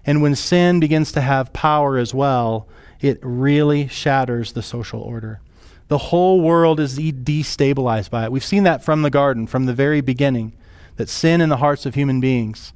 And 0.06 0.22
when 0.22 0.36
sin 0.36 0.80
begins 0.80 1.12
to 1.12 1.22
have 1.22 1.54
power 1.54 1.98
as 1.98 2.14
well, 2.14 2.68
it 3.02 3.20
really 3.22 3.88
shatters 3.88 4.54
the 4.54 4.62
social 4.64 5.02
order. 5.02 5.42
The 5.88 5.98
whole 5.98 6.42
world 6.42 6.80
is 6.80 6.98
destabilized 6.98 8.10
by 8.10 8.26
it. 8.26 8.32
We've 8.32 8.44
seen 8.44 8.64
that 8.64 8.84
from 8.84 9.02
the 9.02 9.10
garden, 9.10 9.48
from 9.48 9.66
the 9.66 9.74
very 9.74 10.02
beginning, 10.02 10.54
that 10.96 11.10
sin 11.10 11.42
in 11.42 11.50
the 11.50 11.58
hearts 11.58 11.86
of 11.86 11.96
human 11.96 12.20
beings 12.20 12.74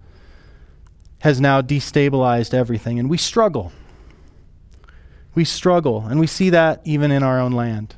has 1.24 1.40
now 1.40 1.62
destabilized 1.62 2.54
everything. 2.54 3.00
And 3.00 3.10
we 3.10 3.18
struggle. 3.18 3.72
We 5.34 5.46
struggle. 5.46 6.02
And 6.02 6.20
we 6.20 6.28
see 6.28 6.50
that 6.50 6.82
even 6.84 7.12
in 7.12 7.24
our 7.24 7.40
own 7.40 7.54
land. 7.54 7.96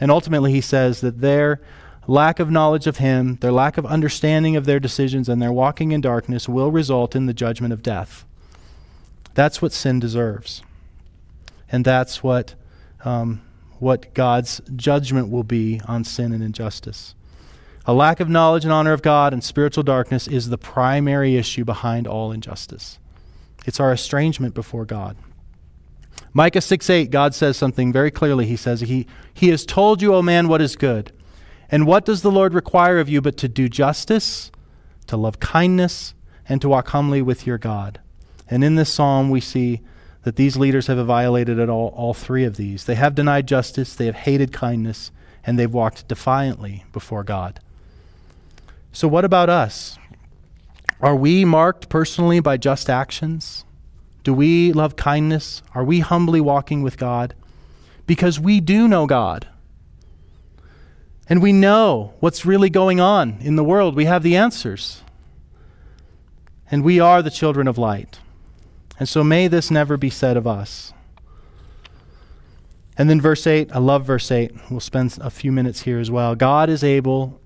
And 0.00 0.10
ultimately, 0.10 0.50
he 0.50 0.60
says 0.60 1.00
that 1.02 1.20
their 1.20 1.60
lack 2.08 2.40
of 2.40 2.50
knowledge 2.50 2.88
of 2.88 2.96
him, 2.96 3.36
their 3.36 3.52
lack 3.52 3.78
of 3.78 3.86
understanding 3.86 4.56
of 4.56 4.64
their 4.64 4.80
decisions, 4.80 5.28
and 5.28 5.40
their 5.40 5.52
walking 5.52 5.92
in 5.92 6.00
darkness 6.00 6.48
will 6.48 6.72
result 6.72 7.14
in 7.14 7.26
the 7.26 7.32
judgment 7.32 7.72
of 7.72 7.80
death. 7.80 8.24
That's 9.34 9.62
what 9.62 9.72
sin 9.72 10.00
deserves. 10.00 10.62
And 11.70 11.84
that's 11.84 12.24
what, 12.24 12.56
um, 13.04 13.40
what 13.78 14.12
God's 14.14 14.60
judgment 14.74 15.30
will 15.30 15.44
be 15.44 15.80
on 15.86 16.02
sin 16.02 16.32
and 16.32 16.42
injustice. 16.42 17.14
A 17.88 17.94
lack 17.94 18.20
of 18.20 18.28
knowledge 18.28 18.64
and 18.64 18.72
honor 18.72 18.92
of 18.92 19.00
God 19.00 19.32
and 19.32 19.42
spiritual 19.42 19.82
darkness 19.82 20.28
is 20.28 20.50
the 20.50 20.58
primary 20.58 21.36
issue 21.36 21.64
behind 21.64 22.06
all 22.06 22.32
injustice. 22.32 22.98
It's 23.64 23.80
our 23.80 23.92
estrangement 23.92 24.52
before 24.52 24.84
God. 24.84 25.16
Micah 26.34 26.60
6 26.60 26.90
8, 26.90 27.10
God 27.10 27.34
says 27.34 27.56
something 27.56 27.90
very 27.90 28.10
clearly. 28.10 28.44
He 28.44 28.56
says, 28.56 28.80
he, 28.82 29.06
he 29.32 29.48
has 29.48 29.64
told 29.64 30.02
you, 30.02 30.14
O 30.14 30.20
man, 30.20 30.48
what 30.48 30.60
is 30.60 30.76
good. 30.76 31.12
And 31.70 31.86
what 31.86 32.04
does 32.04 32.20
the 32.20 32.30
Lord 32.30 32.52
require 32.52 32.98
of 32.98 33.08
you 33.08 33.22
but 33.22 33.38
to 33.38 33.48
do 33.48 33.70
justice, 33.70 34.52
to 35.06 35.16
love 35.16 35.40
kindness, 35.40 36.12
and 36.46 36.60
to 36.60 36.68
walk 36.68 36.88
humbly 36.88 37.22
with 37.22 37.46
your 37.46 37.56
God? 37.56 38.00
And 38.50 38.62
in 38.62 38.74
this 38.74 38.92
psalm, 38.92 39.30
we 39.30 39.40
see 39.40 39.80
that 40.24 40.36
these 40.36 40.58
leaders 40.58 40.88
have 40.88 41.04
violated 41.06 41.58
at 41.58 41.70
all, 41.70 41.88
all 41.96 42.12
three 42.12 42.44
of 42.44 42.58
these. 42.58 42.84
They 42.84 42.96
have 42.96 43.14
denied 43.14 43.48
justice, 43.48 43.94
they 43.94 44.04
have 44.04 44.14
hated 44.14 44.52
kindness, 44.52 45.10
and 45.42 45.58
they've 45.58 45.72
walked 45.72 46.06
defiantly 46.06 46.84
before 46.92 47.24
God. 47.24 47.60
So, 48.98 49.06
what 49.06 49.24
about 49.24 49.48
us? 49.48 49.96
Are 51.00 51.14
we 51.14 51.44
marked 51.44 51.88
personally 51.88 52.40
by 52.40 52.56
just 52.56 52.90
actions? 52.90 53.64
Do 54.24 54.34
we 54.34 54.72
love 54.72 54.96
kindness? 54.96 55.62
Are 55.72 55.84
we 55.84 56.00
humbly 56.00 56.40
walking 56.40 56.82
with 56.82 56.96
God? 56.96 57.32
Because 58.08 58.40
we 58.40 58.58
do 58.58 58.88
know 58.88 59.06
God. 59.06 59.46
And 61.28 61.40
we 61.40 61.52
know 61.52 62.14
what's 62.18 62.44
really 62.44 62.70
going 62.70 62.98
on 62.98 63.38
in 63.40 63.54
the 63.54 63.62
world. 63.62 63.94
We 63.94 64.06
have 64.06 64.24
the 64.24 64.34
answers. 64.34 65.02
And 66.68 66.82
we 66.82 66.98
are 66.98 67.22
the 67.22 67.30
children 67.30 67.68
of 67.68 67.78
light. 67.78 68.18
And 68.98 69.08
so 69.08 69.22
may 69.22 69.46
this 69.46 69.70
never 69.70 69.96
be 69.96 70.10
said 70.10 70.36
of 70.36 70.44
us. 70.44 70.92
And 72.96 73.08
then 73.08 73.20
verse 73.20 73.46
8, 73.46 73.70
I 73.72 73.78
love 73.78 74.04
verse 74.04 74.32
8. 74.32 74.72
We'll 74.72 74.80
spend 74.80 75.18
a 75.20 75.30
few 75.30 75.52
minutes 75.52 75.82
here 75.82 76.00
as 76.00 76.10
well. 76.10 76.34
God 76.34 76.68
is 76.68 76.82
able 76.82 77.40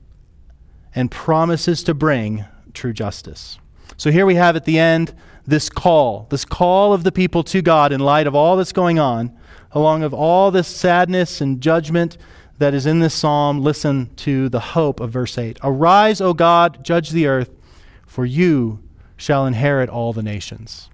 and 0.95 1.11
promises 1.11 1.83
to 1.85 1.95
bring 1.95 2.45
true 2.75 2.93
justice. 2.93 3.59
So 3.97 4.11
here 4.11 4.27
we 4.27 4.35
have 4.35 4.57
at 4.57 4.65
the 4.65 4.79
end 4.79 5.15
this 5.47 5.69
call, 5.69 6.27
this 6.31 6.45
call 6.45 6.93
of 6.93 7.05
the 7.05 7.13
people 7.13 7.43
to 7.45 7.63
God 7.63 7.93
in 7.93 8.01
light 8.01 8.27
of 8.27 8.35
all 8.35 8.57
that's 8.57 8.73
going 8.73 8.99
on, 8.99 9.37
along 9.73 10.03
of 10.03 10.15
all 10.15 10.51
this 10.51 10.69
sadness 10.69 11.41
and 11.41 11.61
judgment 11.61 12.17
that 12.59 12.75
is 12.75 12.87
in 12.87 13.01
this 13.01 13.15
psalm. 13.15 13.61
Listen 13.61 14.15
to 14.17 14.49
the 14.49 14.61
hope 14.61 15.01
of 15.01 15.11
verse 15.11 15.37
8. 15.37 15.59
Arise, 15.63 16.21
O 16.21 16.33
God, 16.33 16.85
judge 16.85 17.11
the 17.11 17.27
earth, 17.27 17.51
for 18.07 18.25
you 18.25 18.81
shall 19.17 19.47
inherit 19.47 19.89
all 19.89 20.13
the 20.13 20.23
nations. 20.23 20.91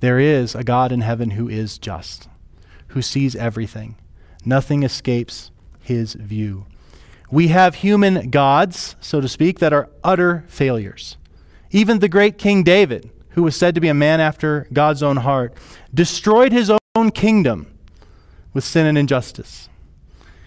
There 0.00 0.18
is 0.18 0.54
a 0.54 0.64
God 0.64 0.92
in 0.92 1.00
heaven 1.00 1.30
who 1.30 1.48
is 1.48 1.78
just, 1.78 2.28
who 2.88 3.02
sees 3.02 3.36
everything. 3.36 3.96
Nothing 4.44 4.82
escapes 4.82 5.50
his 5.80 6.14
view. 6.14 6.66
We 7.34 7.48
have 7.48 7.74
human 7.74 8.30
gods, 8.30 8.94
so 9.00 9.20
to 9.20 9.26
speak, 9.26 9.58
that 9.58 9.72
are 9.72 9.90
utter 10.04 10.44
failures. 10.46 11.16
Even 11.72 11.98
the 11.98 12.08
great 12.08 12.38
King 12.38 12.62
David, 12.62 13.10
who 13.30 13.42
was 13.42 13.56
said 13.56 13.74
to 13.74 13.80
be 13.80 13.88
a 13.88 13.92
man 13.92 14.20
after 14.20 14.68
God's 14.72 15.02
own 15.02 15.16
heart, 15.16 15.52
destroyed 15.92 16.52
his 16.52 16.70
own 16.94 17.10
kingdom 17.10 17.76
with 18.52 18.62
sin 18.62 18.86
and 18.86 18.96
injustice. 18.96 19.68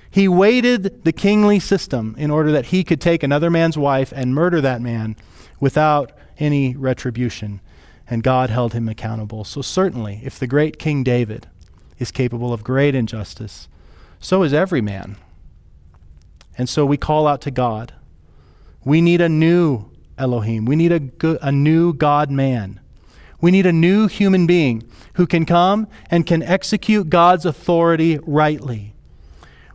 He 0.09 0.29
weighted 0.29 1.03
the 1.03 1.11
kingly 1.11 1.59
system 1.59 2.15
in 2.17 2.31
order 2.31 2.53
that 2.53 2.67
he 2.67 2.85
could 2.85 3.01
take 3.01 3.21
another 3.21 3.49
man's 3.49 3.77
wife 3.77 4.13
and 4.15 4.33
murder 4.33 4.61
that 4.61 4.79
man 4.79 5.17
without 5.59 6.13
any 6.39 6.73
retribution, 6.73 7.59
and 8.09 8.23
God 8.23 8.49
held 8.49 8.71
him 8.71 8.87
accountable. 8.87 9.43
So, 9.43 9.61
certainly, 9.61 10.21
if 10.23 10.39
the 10.39 10.47
great 10.47 10.79
King 10.79 11.03
David 11.03 11.47
is 11.99 12.11
capable 12.11 12.53
of 12.53 12.63
great 12.63 12.95
injustice, 12.95 13.67
so 14.21 14.43
is 14.43 14.53
every 14.53 14.79
man. 14.79 15.17
And 16.57 16.67
so 16.67 16.85
we 16.85 16.97
call 16.97 17.27
out 17.27 17.41
to 17.41 17.51
God. 17.51 17.93
We 18.83 19.01
need 19.01 19.21
a 19.21 19.29
new 19.29 19.85
Elohim. 20.17 20.65
We 20.65 20.75
need 20.75 20.91
a, 20.91 21.45
a 21.45 21.51
new 21.51 21.93
God 21.93 22.31
man. 22.31 22.79
We 23.39 23.51
need 23.51 23.65
a 23.65 23.73
new 23.73 24.07
human 24.07 24.47
being 24.47 24.83
who 25.13 25.27
can 25.27 25.45
come 25.45 25.87
and 26.09 26.25
can 26.25 26.41
execute 26.41 27.09
God's 27.09 27.45
authority 27.45 28.19
rightly. 28.25 28.93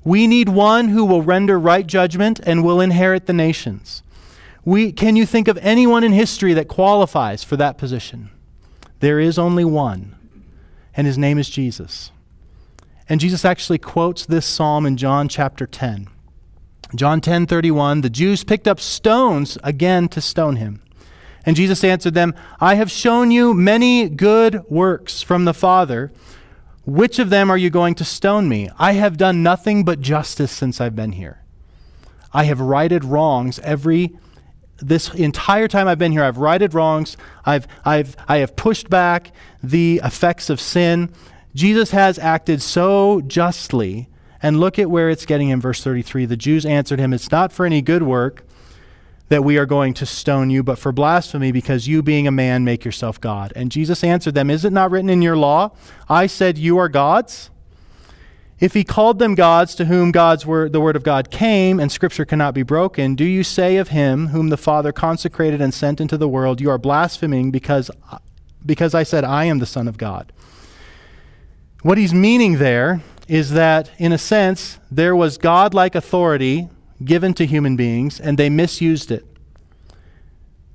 We 0.04 0.26
need 0.26 0.48
one 0.48 0.88
who 0.88 1.04
will 1.04 1.22
render 1.22 1.58
right 1.58 1.86
judgment 1.86 2.40
and 2.44 2.64
will 2.64 2.80
inherit 2.80 3.26
the 3.26 3.32
nations. 3.32 4.02
We, 4.64 4.92
can 4.92 5.16
you 5.16 5.26
think 5.26 5.48
of 5.48 5.58
anyone 5.58 6.02
in 6.02 6.12
history 6.12 6.54
that 6.54 6.68
qualifies 6.68 7.44
for 7.44 7.56
that 7.56 7.78
position? 7.78 8.30
There 9.00 9.20
is 9.20 9.38
only 9.38 9.64
one, 9.64 10.14
and 10.96 11.06
his 11.06 11.18
name 11.18 11.38
is 11.38 11.48
Jesus. 11.48 12.10
And 13.08 13.20
Jesus 13.20 13.44
actually 13.44 13.78
quotes 13.78 14.26
this 14.26 14.46
psalm 14.46 14.86
in 14.86 14.96
John 14.96 15.28
chapter 15.28 15.66
10. 15.66 16.08
John 16.94 17.20
10:31 17.20 18.02
The 18.02 18.10
Jews 18.10 18.44
picked 18.44 18.68
up 18.68 18.80
stones 18.80 19.58
again 19.62 20.08
to 20.08 20.20
stone 20.20 20.56
him. 20.56 20.82
And 21.44 21.56
Jesus 21.56 21.82
answered 21.82 22.14
them, 22.14 22.34
I 22.60 22.76
have 22.76 22.90
shown 22.90 23.30
you 23.30 23.52
many 23.52 24.08
good 24.08 24.62
works 24.68 25.22
from 25.22 25.44
the 25.44 25.54
Father. 25.54 26.12
Which 26.84 27.18
of 27.18 27.30
them 27.30 27.50
are 27.50 27.58
you 27.58 27.70
going 27.70 27.94
to 27.96 28.04
stone 28.04 28.48
me? 28.48 28.70
I 28.78 28.92
have 28.92 29.16
done 29.16 29.42
nothing 29.42 29.84
but 29.84 30.00
justice 30.00 30.52
since 30.52 30.80
I've 30.80 30.94
been 30.94 31.12
here. 31.12 31.42
I 32.32 32.44
have 32.44 32.60
righted 32.60 33.04
wrongs 33.04 33.58
every 33.60 34.12
this 34.78 35.14
entire 35.14 35.68
time 35.68 35.86
I've 35.86 35.98
been 35.98 36.12
here, 36.12 36.24
I've 36.24 36.38
righted 36.38 36.74
wrongs. 36.74 37.16
I've, 37.44 37.68
I've, 37.84 38.16
I 38.28 38.38
have 38.38 38.56
pushed 38.56 38.90
back 38.90 39.32
the 39.62 40.00
effects 40.02 40.50
of 40.50 40.60
sin. 40.60 41.10
Jesus 41.54 41.92
has 41.92 42.18
acted 42.18 42.60
so 42.60 43.20
justly 43.20 44.08
and 44.42 44.58
look 44.58 44.78
at 44.78 44.90
where 44.90 45.08
it's 45.08 45.24
getting 45.24 45.50
in 45.50 45.60
verse 45.60 45.82
33. 45.82 46.26
The 46.26 46.36
Jews 46.36 46.66
answered 46.66 46.98
him, 46.98 47.12
It's 47.12 47.30
not 47.30 47.52
for 47.52 47.64
any 47.64 47.80
good 47.80 48.02
work 48.02 48.44
that 49.28 49.44
we 49.44 49.56
are 49.56 49.64
going 49.64 49.94
to 49.94 50.04
stone 50.04 50.50
you, 50.50 50.62
but 50.62 50.78
for 50.78 50.92
blasphemy, 50.92 51.52
because 51.52 51.88
you, 51.88 52.02
being 52.02 52.26
a 52.26 52.32
man, 52.32 52.64
make 52.64 52.84
yourself 52.84 53.20
God. 53.20 53.52
And 53.56 53.72
Jesus 53.72 54.04
answered 54.04 54.34
them, 54.34 54.50
Is 54.50 54.64
it 54.64 54.72
not 54.72 54.90
written 54.90 55.08
in 55.08 55.22
your 55.22 55.36
law, 55.36 55.70
I 56.08 56.26
said 56.26 56.58
you 56.58 56.76
are 56.78 56.88
gods? 56.88 57.48
If 58.60 58.74
he 58.74 58.84
called 58.84 59.18
them 59.18 59.34
gods 59.34 59.74
to 59.76 59.86
whom 59.86 60.12
God's 60.12 60.46
word, 60.46 60.72
the 60.72 60.80
word 60.80 60.94
of 60.94 61.02
God 61.02 61.30
came, 61.30 61.80
and 61.80 61.90
scripture 61.90 62.24
cannot 62.24 62.54
be 62.54 62.62
broken, 62.62 63.14
do 63.14 63.24
you 63.24 63.42
say 63.42 63.76
of 63.76 63.88
him 63.88 64.28
whom 64.28 64.50
the 64.50 64.56
Father 64.56 64.92
consecrated 64.92 65.60
and 65.60 65.72
sent 65.74 66.00
into 66.00 66.16
the 66.16 66.28
world, 66.28 66.60
You 66.60 66.70
are 66.70 66.78
blaspheming 66.78 67.50
because, 67.50 67.90
because 68.64 68.94
I 68.94 69.02
said 69.02 69.24
I 69.24 69.46
am 69.46 69.58
the 69.58 69.66
Son 69.66 69.88
of 69.88 69.98
God? 69.98 70.32
What 71.82 71.98
he's 71.98 72.14
meaning 72.14 72.58
there 72.58 73.02
is 73.28 73.50
that, 73.50 73.90
in 73.98 74.12
a 74.12 74.18
sense, 74.18 74.78
there 74.90 75.14
was 75.14 75.38
godlike 75.38 75.94
authority 75.94 76.68
given 77.04 77.34
to 77.34 77.46
human 77.46 77.76
beings, 77.76 78.20
and 78.20 78.38
they 78.38 78.50
misused 78.50 79.10
it. 79.10 79.26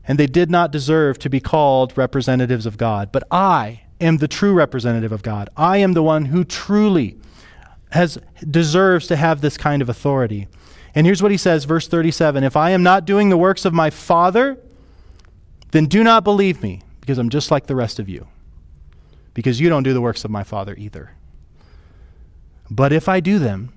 And 0.07 0.17
they 0.17 0.27
did 0.27 0.49
not 0.49 0.71
deserve 0.71 1.19
to 1.19 1.29
be 1.29 1.39
called 1.39 1.97
representatives 1.97 2.65
of 2.65 2.77
God. 2.77 3.11
But 3.11 3.23
I 3.29 3.81
am 3.99 4.17
the 4.17 4.27
true 4.27 4.53
representative 4.53 5.11
of 5.11 5.21
God. 5.21 5.49
I 5.57 5.77
am 5.77 5.93
the 5.93 6.03
one 6.03 6.25
who 6.25 6.43
truly 6.43 7.17
has 7.91 8.17
deserves 8.49 9.07
to 9.07 9.15
have 9.15 9.41
this 9.41 9.57
kind 9.57 9.81
of 9.81 9.89
authority. 9.89 10.47
And 10.95 11.05
here's 11.05 11.21
what 11.21 11.31
he 11.31 11.37
says, 11.37 11.65
verse 11.65 11.87
37 11.87 12.43
If 12.43 12.55
I 12.55 12.71
am 12.71 12.83
not 12.83 13.05
doing 13.05 13.29
the 13.29 13.37
works 13.37 13.65
of 13.65 13.73
my 13.73 13.89
Father, 13.89 14.57
then 15.71 15.85
do 15.85 16.03
not 16.03 16.23
believe 16.23 16.61
me, 16.63 16.81
because 17.01 17.17
I'm 17.17 17.29
just 17.29 17.51
like 17.51 17.67
the 17.67 17.75
rest 17.75 17.99
of 17.99 18.07
you. 18.07 18.27
Because 19.33 19.59
you 19.59 19.69
don't 19.69 19.83
do 19.83 19.93
the 19.93 20.01
works 20.01 20.25
of 20.25 20.31
my 20.31 20.43
Father 20.43 20.73
either. 20.77 21.11
But 22.69 22.91
if 22.91 23.07
I 23.07 23.19
do 23.19 23.39
them, 23.39 23.71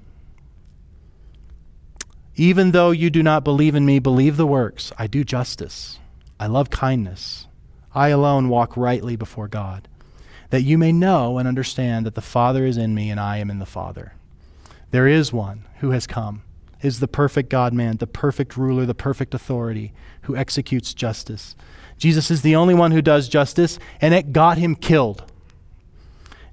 even 2.36 2.70
though 2.70 2.90
you 2.90 3.10
do 3.10 3.22
not 3.22 3.44
believe 3.44 3.74
in 3.74 3.84
me, 3.84 3.98
believe 3.98 4.36
the 4.36 4.46
works. 4.46 4.92
I 4.98 5.06
do 5.06 5.24
justice. 5.24 5.98
I 6.38 6.46
love 6.46 6.70
kindness. 6.70 7.46
I 7.94 8.08
alone 8.08 8.48
walk 8.48 8.76
rightly 8.76 9.16
before 9.16 9.48
God, 9.48 9.88
that 10.50 10.62
you 10.62 10.78
may 10.78 10.92
know 10.92 11.38
and 11.38 11.46
understand 11.46 12.06
that 12.06 12.14
the 12.14 12.22
Father 12.22 12.64
is 12.64 12.76
in 12.76 12.94
me 12.94 13.10
and 13.10 13.20
I 13.20 13.38
am 13.38 13.50
in 13.50 13.58
the 13.58 13.66
Father. 13.66 14.14
There 14.90 15.06
is 15.06 15.32
one 15.32 15.64
who 15.80 15.90
has 15.90 16.06
come, 16.06 16.42
is 16.82 17.00
the 17.00 17.08
perfect 17.08 17.50
God 17.50 17.72
man, 17.72 17.98
the 17.98 18.06
perfect 18.06 18.56
ruler, 18.56 18.86
the 18.86 18.94
perfect 18.94 19.34
authority, 19.34 19.92
who 20.22 20.36
executes 20.36 20.94
justice. 20.94 21.54
Jesus 21.98 22.30
is 22.30 22.42
the 22.42 22.56
only 22.56 22.74
one 22.74 22.92
who 22.92 23.02
does 23.02 23.28
justice, 23.28 23.78
and 24.00 24.14
it 24.14 24.32
got 24.32 24.56
him 24.56 24.74
killed. 24.74 25.30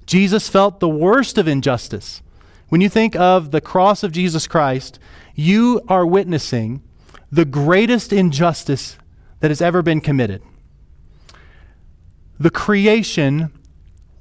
Jesus 0.06 0.48
felt 0.48 0.80
the 0.80 0.88
worst 0.88 1.38
of 1.38 1.48
injustice 1.48 2.22
when 2.68 2.80
you 2.80 2.88
think 2.88 3.16
of 3.16 3.50
the 3.50 3.60
cross 3.60 4.02
of 4.02 4.12
Jesus 4.12 4.46
Christ, 4.46 4.98
you 5.34 5.80
are 5.88 6.06
witnessing 6.06 6.82
the 7.30 7.44
greatest 7.44 8.12
injustice 8.12 8.98
that 9.40 9.50
has 9.50 9.62
ever 9.62 9.82
been 9.82 10.00
committed. 10.00 10.42
The 12.38 12.50
creation 12.50 13.52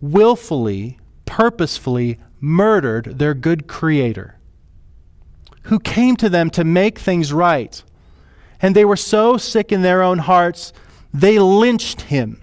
willfully, 0.01 0.99
purposefully 1.25 2.19
murdered 2.39 3.19
their 3.19 3.33
good 3.33 3.67
creator, 3.67 4.37
who 5.63 5.79
came 5.79 6.15
to 6.17 6.29
them 6.29 6.49
to 6.51 6.63
make 6.63 6.99
things 6.99 7.33
right. 7.33 7.83
And 8.61 8.75
they 8.75 8.85
were 8.85 8.95
so 8.95 9.37
sick 9.37 9.71
in 9.71 9.81
their 9.81 10.01
own 10.01 10.19
hearts, 10.19 10.73
they 11.13 11.39
lynched 11.39 12.01
him, 12.01 12.41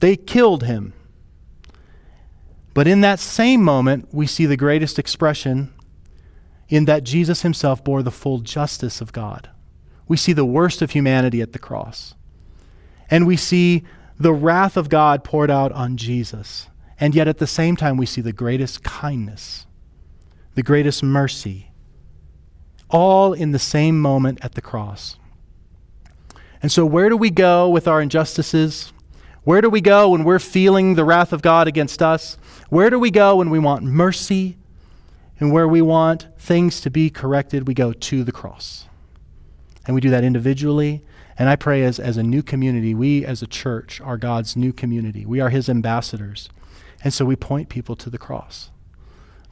they 0.00 0.16
killed 0.16 0.64
him. 0.64 0.92
But 2.74 2.88
in 2.88 3.00
that 3.02 3.20
same 3.20 3.62
moment, 3.62 4.08
we 4.12 4.26
see 4.26 4.46
the 4.46 4.56
greatest 4.56 4.98
expression 4.98 5.72
in 6.68 6.86
that 6.86 7.04
Jesus 7.04 7.42
himself 7.42 7.84
bore 7.84 8.02
the 8.02 8.10
full 8.10 8.38
justice 8.38 9.00
of 9.00 9.12
God. 9.12 9.48
We 10.08 10.16
see 10.16 10.32
the 10.32 10.44
worst 10.44 10.82
of 10.82 10.90
humanity 10.90 11.40
at 11.40 11.52
the 11.52 11.58
cross. 11.58 12.14
And 13.08 13.26
we 13.26 13.36
see 13.36 13.84
the 14.18 14.32
wrath 14.32 14.76
of 14.76 14.88
God 14.88 15.24
poured 15.24 15.50
out 15.50 15.72
on 15.72 15.96
Jesus. 15.96 16.68
And 16.98 17.14
yet 17.14 17.28
at 17.28 17.38
the 17.38 17.46
same 17.46 17.76
time, 17.76 17.96
we 17.96 18.06
see 18.06 18.20
the 18.20 18.32
greatest 18.32 18.82
kindness, 18.82 19.66
the 20.54 20.62
greatest 20.62 21.02
mercy, 21.02 21.70
all 22.90 23.32
in 23.32 23.52
the 23.52 23.58
same 23.58 24.00
moment 24.00 24.38
at 24.42 24.54
the 24.54 24.62
cross. 24.62 25.16
And 26.62 26.72
so, 26.72 26.86
where 26.86 27.08
do 27.08 27.16
we 27.16 27.30
go 27.30 27.68
with 27.68 27.86
our 27.86 28.00
injustices? 28.00 28.92
Where 29.42 29.60
do 29.60 29.68
we 29.68 29.82
go 29.82 30.10
when 30.10 30.24
we're 30.24 30.38
feeling 30.38 30.94
the 30.94 31.04
wrath 31.04 31.32
of 31.32 31.42
God 31.42 31.68
against 31.68 32.00
us? 32.00 32.38
Where 32.74 32.90
do 32.90 32.98
we 32.98 33.12
go 33.12 33.36
when 33.36 33.50
we 33.50 33.60
want 33.60 33.84
mercy 33.84 34.56
and 35.38 35.52
where 35.52 35.68
we 35.68 35.80
want 35.80 36.26
things 36.40 36.80
to 36.80 36.90
be 36.90 37.08
corrected? 37.08 37.68
We 37.68 37.72
go 37.72 37.92
to 37.92 38.24
the 38.24 38.32
cross. 38.32 38.88
And 39.86 39.94
we 39.94 40.00
do 40.00 40.10
that 40.10 40.24
individually. 40.24 41.04
And 41.38 41.48
I 41.48 41.54
pray 41.54 41.84
as, 41.84 42.00
as 42.00 42.16
a 42.16 42.24
new 42.24 42.42
community, 42.42 42.92
we 42.92 43.24
as 43.24 43.42
a 43.42 43.46
church 43.46 44.00
are 44.00 44.16
God's 44.16 44.56
new 44.56 44.72
community. 44.72 45.24
We 45.24 45.38
are 45.38 45.50
his 45.50 45.68
ambassadors. 45.68 46.48
And 47.04 47.14
so 47.14 47.24
we 47.24 47.36
point 47.36 47.68
people 47.68 47.94
to 47.94 48.10
the 48.10 48.18
cross. 48.18 48.72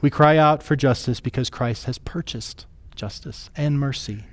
We 0.01 0.09
cry 0.09 0.35
out 0.35 0.61
for 0.61 0.75
justice 0.75 1.21
because 1.21 1.49
Christ 1.49 1.85
has 1.85 1.97
purchased 1.99 2.65
justice 2.93 3.49
and 3.55 3.79
mercy. 3.79 4.25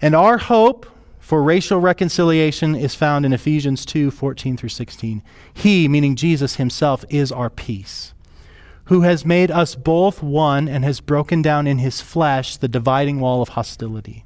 And 0.00 0.14
our 0.14 0.38
hope 0.38 0.86
for 1.26 1.42
racial 1.42 1.80
reconciliation 1.80 2.76
is 2.76 2.94
found 2.94 3.26
in 3.26 3.32
Ephesians 3.32 3.84
2 3.84 4.12
14 4.12 4.56
through 4.56 4.68
16. 4.68 5.24
He, 5.52 5.88
meaning 5.88 6.14
Jesus 6.14 6.54
himself, 6.54 7.04
is 7.08 7.32
our 7.32 7.50
peace, 7.50 8.14
who 8.84 9.00
has 9.00 9.26
made 9.26 9.50
us 9.50 9.74
both 9.74 10.22
one 10.22 10.68
and 10.68 10.84
has 10.84 11.00
broken 11.00 11.42
down 11.42 11.66
in 11.66 11.78
his 11.78 12.00
flesh 12.00 12.56
the 12.56 12.68
dividing 12.68 13.18
wall 13.18 13.42
of 13.42 13.48
hostility. 13.48 14.24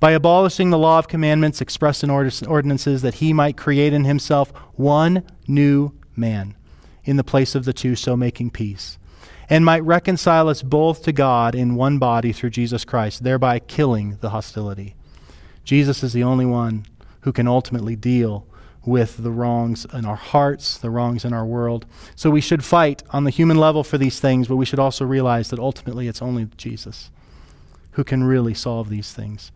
By 0.00 0.10
abolishing 0.10 0.70
the 0.70 0.78
law 0.78 0.98
of 0.98 1.06
commandments 1.06 1.60
expressed 1.60 2.02
in 2.02 2.10
ordinances, 2.10 3.02
that 3.02 3.14
he 3.14 3.32
might 3.32 3.56
create 3.56 3.92
in 3.92 4.02
himself 4.02 4.50
one 4.74 5.22
new 5.46 5.92
man 6.16 6.56
in 7.04 7.16
the 7.16 7.22
place 7.22 7.54
of 7.54 7.64
the 7.64 7.72
two, 7.72 7.94
so 7.94 8.16
making 8.16 8.50
peace, 8.50 8.98
and 9.48 9.64
might 9.64 9.84
reconcile 9.84 10.48
us 10.48 10.62
both 10.62 11.04
to 11.04 11.12
God 11.12 11.54
in 11.54 11.76
one 11.76 11.98
body 11.98 12.32
through 12.32 12.50
Jesus 12.50 12.84
Christ, 12.84 13.22
thereby 13.22 13.60
killing 13.60 14.18
the 14.20 14.30
hostility. 14.30 14.96
Jesus 15.68 16.02
is 16.02 16.14
the 16.14 16.22
only 16.22 16.46
one 16.46 16.86
who 17.20 17.32
can 17.32 17.46
ultimately 17.46 17.94
deal 17.94 18.46
with 18.86 19.18
the 19.18 19.30
wrongs 19.30 19.84
in 19.92 20.06
our 20.06 20.16
hearts, 20.16 20.78
the 20.78 20.88
wrongs 20.88 21.26
in 21.26 21.34
our 21.34 21.44
world. 21.44 21.84
So 22.16 22.30
we 22.30 22.40
should 22.40 22.64
fight 22.64 23.02
on 23.10 23.24
the 23.24 23.30
human 23.30 23.58
level 23.58 23.84
for 23.84 23.98
these 23.98 24.18
things, 24.18 24.48
but 24.48 24.56
we 24.56 24.64
should 24.64 24.78
also 24.78 25.04
realize 25.04 25.50
that 25.50 25.58
ultimately 25.58 26.08
it's 26.08 26.22
only 26.22 26.48
Jesus 26.56 27.10
who 27.90 28.02
can 28.02 28.24
really 28.24 28.54
solve 28.54 28.88
these 28.88 29.12
things. 29.12 29.52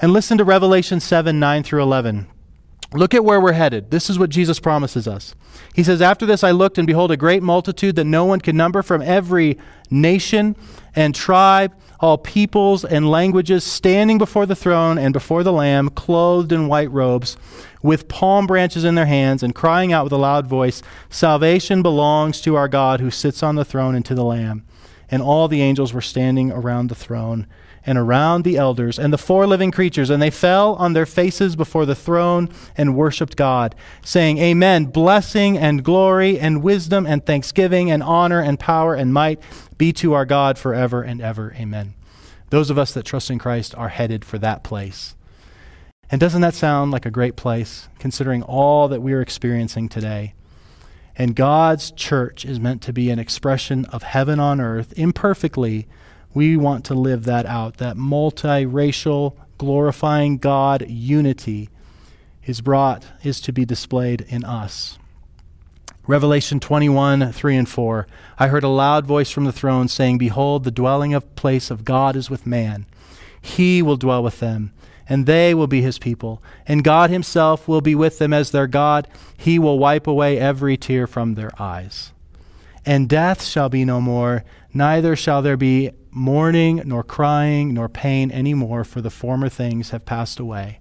And 0.00 0.12
listen 0.12 0.38
to 0.38 0.44
Revelation 0.44 0.98
7 0.98 1.38
9 1.38 1.62
through 1.62 1.82
11. 1.82 2.26
Look 2.94 3.12
at 3.12 3.24
where 3.24 3.40
we're 3.40 3.52
headed. 3.52 3.90
This 3.90 4.08
is 4.08 4.18
what 4.18 4.30
Jesus 4.30 4.60
promises 4.60 5.08
us. 5.08 5.34
He 5.74 5.82
says, 5.82 6.00
After 6.00 6.26
this 6.26 6.44
I 6.44 6.52
looked, 6.52 6.78
and 6.78 6.86
behold, 6.86 7.10
a 7.10 7.16
great 7.16 7.42
multitude 7.42 7.96
that 7.96 8.04
no 8.04 8.24
one 8.24 8.40
could 8.40 8.54
number 8.54 8.82
from 8.82 9.02
every 9.02 9.58
nation 9.90 10.56
and 10.94 11.14
tribe 11.14 11.74
all 12.04 12.18
peoples 12.18 12.84
and 12.84 13.10
languages 13.10 13.64
standing 13.64 14.18
before 14.18 14.44
the 14.44 14.54
throne 14.54 14.98
and 14.98 15.14
before 15.14 15.42
the 15.42 15.52
Lamb, 15.52 15.88
clothed 15.88 16.52
in 16.52 16.68
white 16.68 16.90
robes, 16.90 17.36
with 17.82 18.08
palm 18.08 18.46
branches 18.46 18.84
in 18.84 18.94
their 18.94 19.06
hands, 19.06 19.42
and 19.42 19.54
crying 19.54 19.90
out 19.90 20.04
with 20.04 20.12
a 20.12 20.18
loud 20.18 20.46
voice 20.46 20.82
Salvation 21.08 21.82
belongs 21.82 22.42
to 22.42 22.56
our 22.56 22.68
God 22.68 23.00
who 23.00 23.10
sits 23.10 23.42
on 23.42 23.54
the 23.54 23.64
throne 23.64 23.94
and 23.94 24.04
to 24.04 24.14
the 24.14 24.24
Lamb. 24.24 24.66
And 25.10 25.22
all 25.22 25.48
the 25.48 25.62
angels 25.62 25.94
were 25.94 26.02
standing 26.02 26.52
around 26.52 26.88
the 26.88 26.94
throne 26.94 27.46
and 27.86 27.98
around 27.98 28.44
the 28.44 28.56
elders 28.56 28.98
and 28.98 29.12
the 29.12 29.18
four 29.18 29.46
living 29.46 29.70
creatures, 29.70 30.10
and 30.10 30.22
they 30.22 30.30
fell 30.30 30.74
on 30.74 30.92
their 30.92 31.06
faces 31.06 31.56
before 31.56 31.86
the 31.86 31.94
throne 31.94 32.48
and 32.76 32.96
worshiped 32.96 33.36
God, 33.36 33.74
saying, 34.04 34.38
Amen. 34.38 34.86
Blessing 34.86 35.58
and 35.58 35.84
glory 35.84 36.38
and 36.38 36.62
wisdom 36.62 37.06
and 37.06 37.24
thanksgiving 37.24 37.90
and 37.90 38.02
honor 38.02 38.40
and 38.40 38.58
power 38.58 38.94
and 38.94 39.12
might 39.12 39.40
be 39.76 39.92
to 39.94 40.12
our 40.12 40.24
God 40.24 40.58
forever 40.58 41.02
and 41.02 41.20
ever. 41.20 41.54
Amen. 41.58 41.94
Those 42.50 42.70
of 42.70 42.78
us 42.78 42.92
that 42.92 43.04
trust 43.04 43.30
in 43.30 43.38
Christ 43.38 43.74
are 43.74 43.88
headed 43.88 44.24
for 44.24 44.38
that 44.38 44.62
place. 44.62 45.14
And 46.10 46.20
doesn't 46.20 46.42
that 46.42 46.54
sound 46.54 46.92
like 46.92 47.06
a 47.06 47.10
great 47.10 47.36
place, 47.36 47.88
considering 47.98 48.42
all 48.42 48.88
that 48.88 49.02
we 49.02 49.12
are 49.12 49.22
experiencing 49.22 49.88
today? 49.88 50.34
And 51.16 51.36
God's 51.36 51.90
church 51.90 52.44
is 52.44 52.60
meant 52.60 52.82
to 52.82 52.92
be 52.92 53.10
an 53.10 53.18
expression 53.18 53.84
of 53.86 54.02
heaven 54.02 54.40
on 54.40 54.60
earth. 54.60 54.92
Imperfectly, 54.96 55.86
we 56.34 56.56
want 56.56 56.84
to 56.86 56.94
live 56.94 57.24
that 57.24 57.46
out. 57.46 57.78
That 57.78 57.96
multiracial, 57.96 59.36
glorifying 59.56 60.38
God 60.38 60.86
unity 60.88 61.70
is 62.44 62.60
brought, 62.60 63.06
is 63.22 63.40
to 63.42 63.52
be 63.52 63.64
displayed 63.64 64.26
in 64.28 64.44
us. 64.44 64.98
Revelation 66.06 66.60
21, 66.60 67.32
3 67.32 67.56
and 67.56 67.68
4. 67.68 68.06
I 68.38 68.48
heard 68.48 68.64
a 68.64 68.68
loud 68.68 69.06
voice 69.06 69.30
from 69.30 69.44
the 69.44 69.52
throne 69.52 69.88
saying, 69.88 70.18
Behold, 70.18 70.64
the 70.64 70.70
dwelling 70.70 71.14
of 71.14 71.34
place 71.34 71.70
of 71.70 71.84
God 71.84 72.14
is 72.14 72.28
with 72.28 72.46
man. 72.46 72.84
He 73.40 73.80
will 73.80 73.96
dwell 73.96 74.22
with 74.22 74.40
them, 74.40 74.72
and 75.08 75.24
they 75.24 75.54
will 75.54 75.66
be 75.66 75.80
his 75.80 75.98
people. 75.98 76.42
And 76.66 76.84
God 76.84 77.08
himself 77.08 77.66
will 77.66 77.80
be 77.80 77.94
with 77.94 78.18
them 78.18 78.34
as 78.34 78.50
their 78.50 78.66
God. 78.66 79.08
He 79.36 79.58
will 79.58 79.78
wipe 79.78 80.06
away 80.06 80.38
every 80.38 80.76
tear 80.76 81.06
from 81.06 81.34
their 81.34 81.50
eyes. 81.60 82.12
And 82.84 83.08
death 83.08 83.42
shall 83.42 83.70
be 83.70 83.86
no 83.86 83.98
more, 83.98 84.44
neither 84.74 85.16
shall 85.16 85.40
there 85.40 85.56
be 85.56 85.90
mourning, 86.14 86.80
nor 86.84 87.02
crying, 87.02 87.74
nor 87.74 87.88
pain 87.88 88.30
any 88.30 88.54
more, 88.54 88.84
for 88.84 89.00
the 89.00 89.10
former 89.10 89.48
things 89.48 89.90
have 89.90 90.06
passed 90.06 90.38
away. 90.38 90.78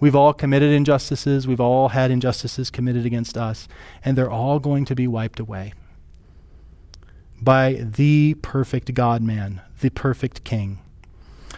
We've 0.00 0.16
all 0.16 0.34
committed 0.34 0.72
injustices. 0.72 1.46
We've 1.46 1.60
all 1.60 1.90
had 1.90 2.10
injustices 2.10 2.70
committed 2.70 3.06
against 3.06 3.38
us, 3.38 3.68
and 4.04 4.18
they're 4.18 4.30
all 4.30 4.58
going 4.58 4.84
to 4.86 4.94
be 4.94 5.06
wiped 5.06 5.40
away 5.40 5.72
by 7.40 7.74
the 7.74 8.34
perfect 8.42 8.92
God 8.94 9.22
man, 9.22 9.62
the 9.80 9.90
perfect 9.90 10.44
King. 10.44 10.80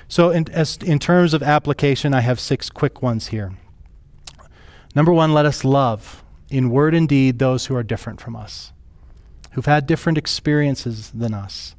So, 0.07 0.31
in, 0.31 0.49
as, 0.51 0.77
in 0.79 0.99
terms 0.99 1.35
of 1.35 1.43
application, 1.43 2.15
I 2.15 2.21
have 2.21 2.41
six 2.41 2.71
quick 2.71 3.03
ones 3.03 3.29
here. 3.29 3.57
Number 4.95 5.13
one, 5.13 5.33
let 5.33 5.47
us 5.47 5.65
love 5.65 6.25
in 6.51 6.71
word 6.71 6.95
and 6.95 7.09
deed 7.09 7.39
those 7.39 7.67
who 7.67 7.77
are 7.77 7.83
different 7.83 8.21
from 8.21 8.35
us, 8.35 8.73
who've 9.53 9.67
had 9.67 9.87
different 9.87 10.17
experiences 10.17 11.11
than 11.11 11.35
us. 11.35 11.75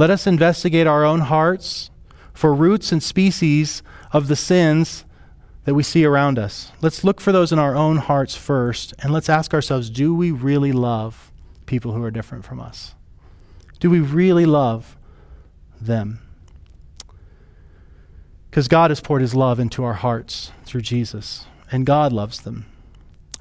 Let 0.00 0.08
us 0.08 0.26
investigate 0.26 0.86
our 0.86 1.04
own 1.04 1.20
hearts 1.20 1.90
for 2.32 2.54
roots 2.54 2.90
and 2.90 3.02
species 3.02 3.82
of 4.14 4.28
the 4.28 4.34
sins 4.34 5.04
that 5.64 5.74
we 5.74 5.82
see 5.82 6.06
around 6.06 6.38
us. 6.38 6.72
Let's 6.80 7.04
look 7.04 7.20
for 7.20 7.32
those 7.32 7.52
in 7.52 7.58
our 7.58 7.76
own 7.76 7.98
hearts 7.98 8.34
first, 8.34 8.94
and 9.00 9.12
let's 9.12 9.28
ask 9.28 9.52
ourselves 9.52 9.90
do 9.90 10.14
we 10.14 10.30
really 10.30 10.72
love 10.72 11.30
people 11.66 11.92
who 11.92 12.02
are 12.02 12.10
different 12.10 12.46
from 12.46 12.60
us? 12.60 12.94
Do 13.78 13.90
we 13.90 14.00
really 14.00 14.46
love 14.46 14.96
them? 15.78 16.20
Because 18.48 18.68
God 18.68 18.90
has 18.90 19.02
poured 19.02 19.20
his 19.20 19.34
love 19.34 19.60
into 19.60 19.84
our 19.84 19.92
hearts 19.92 20.50
through 20.64 20.80
Jesus, 20.80 21.44
and 21.70 21.84
God 21.84 22.10
loves 22.10 22.40
them. 22.40 22.64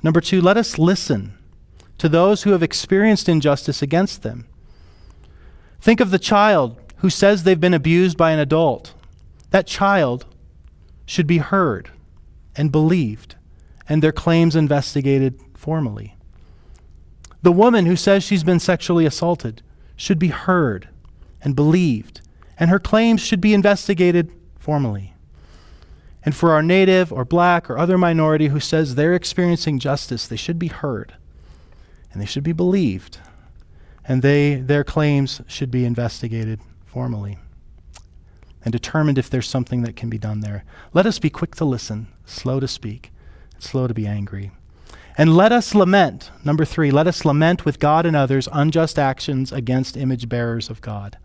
Number 0.04 0.20
two, 0.20 0.42
let 0.42 0.58
us 0.58 0.78
listen 0.78 1.38
to 2.00 2.10
those 2.10 2.44
who 2.44 2.52
have 2.52 2.62
experienced 2.62 3.30
injustice 3.30 3.82
against 3.82 4.24
them. 4.24 4.46
Think 5.82 6.00
of 6.00 6.12
the 6.12 6.20
child 6.20 6.78
who 6.98 7.10
says 7.10 7.44
they've 7.44 7.60
been 7.60 7.74
abused 7.74 8.18
by 8.18 8.32
an 8.32 8.40
adult. 8.40 8.94
That 9.52 9.68
child 9.68 10.26
should 11.06 11.28
be 11.28 11.38
heard 11.38 11.90
and 12.56 12.72
believed, 12.72 13.36
and 13.88 14.04
their 14.04 14.12
claims 14.12 14.56
investigated 14.56 15.40
formally. 15.56 16.16
The 17.42 17.52
woman 17.52 17.86
who 17.86 17.96
says 17.96 18.24
she's 18.24 18.44
been 18.44 18.60
sexually 18.60 19.06
assaulted 19.06 19.62
should 19.96 20.20
be 20.20 20.28
heard 20.28 20.90
and 21.42 21.56
believed, 21.56 22.22
and 22.58 22.70
her 22.70 22.80
claims 22.80 23.22
should 23.22 23.40
be 23.40 23.54
investigated 23.54 24.32
formally. 24.60 25.14
And 26.24 26.36
for 26.36 26.52
our 26.52 26.62
native 26.62 27.14
or 27.14 27.24
black 27.24 27.70
or 27.70 27.78
other 27.78 27.98
minority 27.98 28.48
who 28.48 28.60
says 28.60 28.96
they're 28.96 29.16
experiencing 29.16 29.80
justice, 29.80 30.28
they 30.28 30.36
should 30.36 30.60
be 30.60 30.68
heard 30.68 31.14
and 32.12 32.22
they 32.22 32.26
should 32.26 32.44
be 32.44 32.52
believed, 32.52 33.20
and 34.10 34.24
they, 34.24 34.56
their 34.56 34.84
claims 34.84 35.40
should 35.48 35.70
be 35.70 35.86
investigated 35.86 36.60
formally 36.88 37.38
and 38.66 38.72
determined 38.72 39.20
if 39.20 39.30
there's 39.30 39.48
something 39.48 39.84
that 39.84 39.96
can 39.96 40.10
be 40.10 40.18
done 40.18 40.42
there. 40.42 40.66
Let 40.94 41.06
us 41.06 41.20
be 41.20 41.30
quick 41.30 41.56
to 41.56 41.66
listen, 41.66 42.08
slow 42.26 42.60
to 42.60 42.68
speak, 42.68 43.12
slow 43.60 43.88
to 43.88 43.94
be 43.94 44.08
angry. 44.08 44.52
And 45.16 45.38
let 45.38 45.52
us 45.52 45.76
lament, 45.76 46.32
number 46.44 46.66
three, 46.66 46.92
let 46.92 47.06
us 47.06 47.24
lament 47.24 47.66
with 47.66 47.80
God 47.80 48.06
and 48.06 48.16
others 48.16 48.50
unjust 48.52 48.98
actions 48.98 49.52
against 49.52 49.96
image 49.96 50.28
bearers 50.28 50.70
of 50.70 50.82
God. 50.82 51.18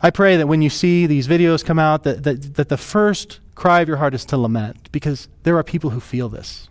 I 0.00 0.10
pray 0.10 0.36
that 0.36 0.48
when 0.48 0.62
you 0.62 0.70
see 0.70 1.06
these 1.06 1.28
videos 1.28 1.64
come 1.64 1.78
out, 1.78 2.04
that, 2.04 2.22
that, 2.24 2.54
that 2.54 2.68
the 2.68 2.76
first 2.76 3.40
cry 3.54 3.80
of 3.80 3.88
your 3.88 3.96
heart 3.98 4.14
is 4.14 4.24
to 4.26 4.38
lament, 4.38 4.90
because 4.90 5.28
there 5.42 5.56
are 5.56 5.64
people 5.64 5.90
who 5.90 6.00
feel 6.00 6.28
this. 6.28 6.68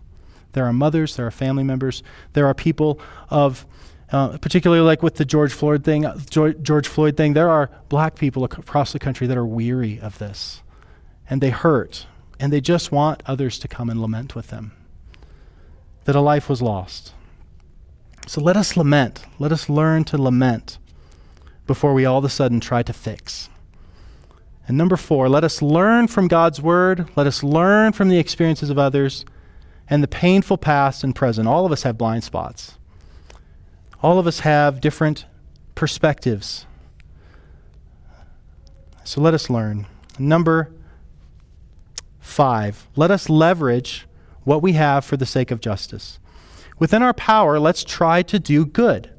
There 0.52 0.64
are 0.64 0.72
mothers, 0.72 1.16
there 1.16 1.26
are 1.26 1.32
family 1.32 1.64
members, 1.64 2.02
there 2.32 2.46
are 2.46 2.54
people 2.54 2.98
of 3.28 3.66
uh, 4.12 4.38
particularly 4.38 4.82
like 4.82 5.02
with 5.02 5.16
the 5.16 5.24
George 5.24 5.52
Floyd 5.52 5.84
thing, 5.84 6.04
uh, 6.04 6.18
George, 6.30 6.60
George 6.62 6.88
Floyd 6.88 7.16
thing, 7.16 7.32
there 7.32 7.50
are 7.50 7.70
black 7.88 8.16
people 8.16 8.44
across 8.44 8.92
the 8.92 8.98
country 8.98 9.26
that 9.26 9.36
are 9.36 9.46
weary 9.46 9.98
of 10.00 10.18
this, 10.18 10.62
and 11.28 11.40
they 11.40 11.50
hurt, 11.50 12.06
and 12.38 12.52
they 12.52 12.60
just 12.60 12.92
want 12.92 13.22
others 13.26 13.58
to 13.58 13.68
come 13.68 13.90
and 13.90 14.00
lament 14.00 14.34
with 14.34 14.48
them 14.48 14.72
that 16.04 16.16
a 16.16 16.20
life 16.20 16.48
was 16.48 16.62
lost. 16.62 17.12
So 18.26 18.40
let 18.40 18.56
us 18.56 18.76
lament. 18.76 19.24
Let 19.38 19.52
us 19.52 19.68
learn 19.68 20.04
to 20.04 20.20
lament 20.20 20.78
before 21.66 21.94
we 21.94 22.04
all 22.04 22.18
of 22.18 22.24
a 22.24 22.28
sudden 22.28 22.60
try 22.60 22.82
to 22.82 22.92
fix. 22.92 23.48
And 24.66 24.76
number 24.76 24.96
four, 24.96 25.28
let 25.28 25.44
us 25.44 25.62
learn 25.62 26.08
from 26.08 26.26
God's 26.26 26.60
word. 26.60 27.08
Let 27.16 27.26
us 27.26 27.42
learn 27.42 27.92
from 27.92 28.08
the 28.08 28.18
experiences 28.18 28.70
of 28.70 28.78
others 28.78 29.24
and 29.88 30.02
the 30.02 30.08
painful 30.08 30.58
past 30.58 31.04
and 31.04 31.14
present. 31.14 31.46
All 31.46 31.66
of 31.66 31.72
us 31.72 31.82
have 31.82 31.98
blind 31.98 32.24
spots. 32.24 32.78
All 34.06 34.20
of 34.20 34.28
us 34.28 34.38
have 34.38 34.80
different 34.80 35.26
perspectives. 35.74 36.64
So 39.02 39.20
let 39.20 39.34
us 39.34 39.50
learn. 39.50 39.86
Number 40.16 40.72
5. 42.20 42.86
Let 42.94 43.10
us 43.10 43.28
leverage 43.28 44.06
what 44.44 44.62
we 44.62 44.74
have 44.74 45.04
for 45.04 45.16
the 45.16 45.26
sake 45.26 45.50
of 45.50 45.58
justice. 45.58 46.20
Within 46.78 47.02
our 47.02 47.14
power, 47.14 47.58
let's 47.58 47.82
try 47.82 48.22
to 48.22 48.38
do 48.38 48.64
good. 48.64 49.10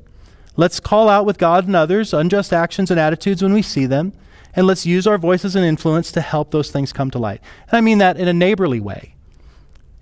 Let's 0.55 0.79
call 0.79 1.09
out 1.09 1.25
with 1.25 1.37
God 1.37 1.67
and 1.67 1.75
others 1.75 2.13
unjust 2.13 2.53
actions 2.53 2.89
and 2.89 2.97
attitudes 2.97 3.43
when 3.43 3.51
we 3.51 3.63
see 3.63 3.87
them, 3.87 4.13
and 4.53 4.65
let's 4.65 4.85
use 4.85 5.05
our 5.05 5.17
voices 5.17 5.53
and 5.57 5.65
influence 5.65 6.13
to 6.13 6.21
help 6.21 6.51
those 6.51 6.71
things 6.71 6.93
come 6.93 7.11
to 7.11 7.19
light. 7.19 7.41
And 7.67 7.77
I 7.77 7.81
mean 7.81 7.97
that 7.97 8.15
in 8.15 8.29
a 8.29 8.33
neighborly 8.33 8.79
way. 8.79 9.16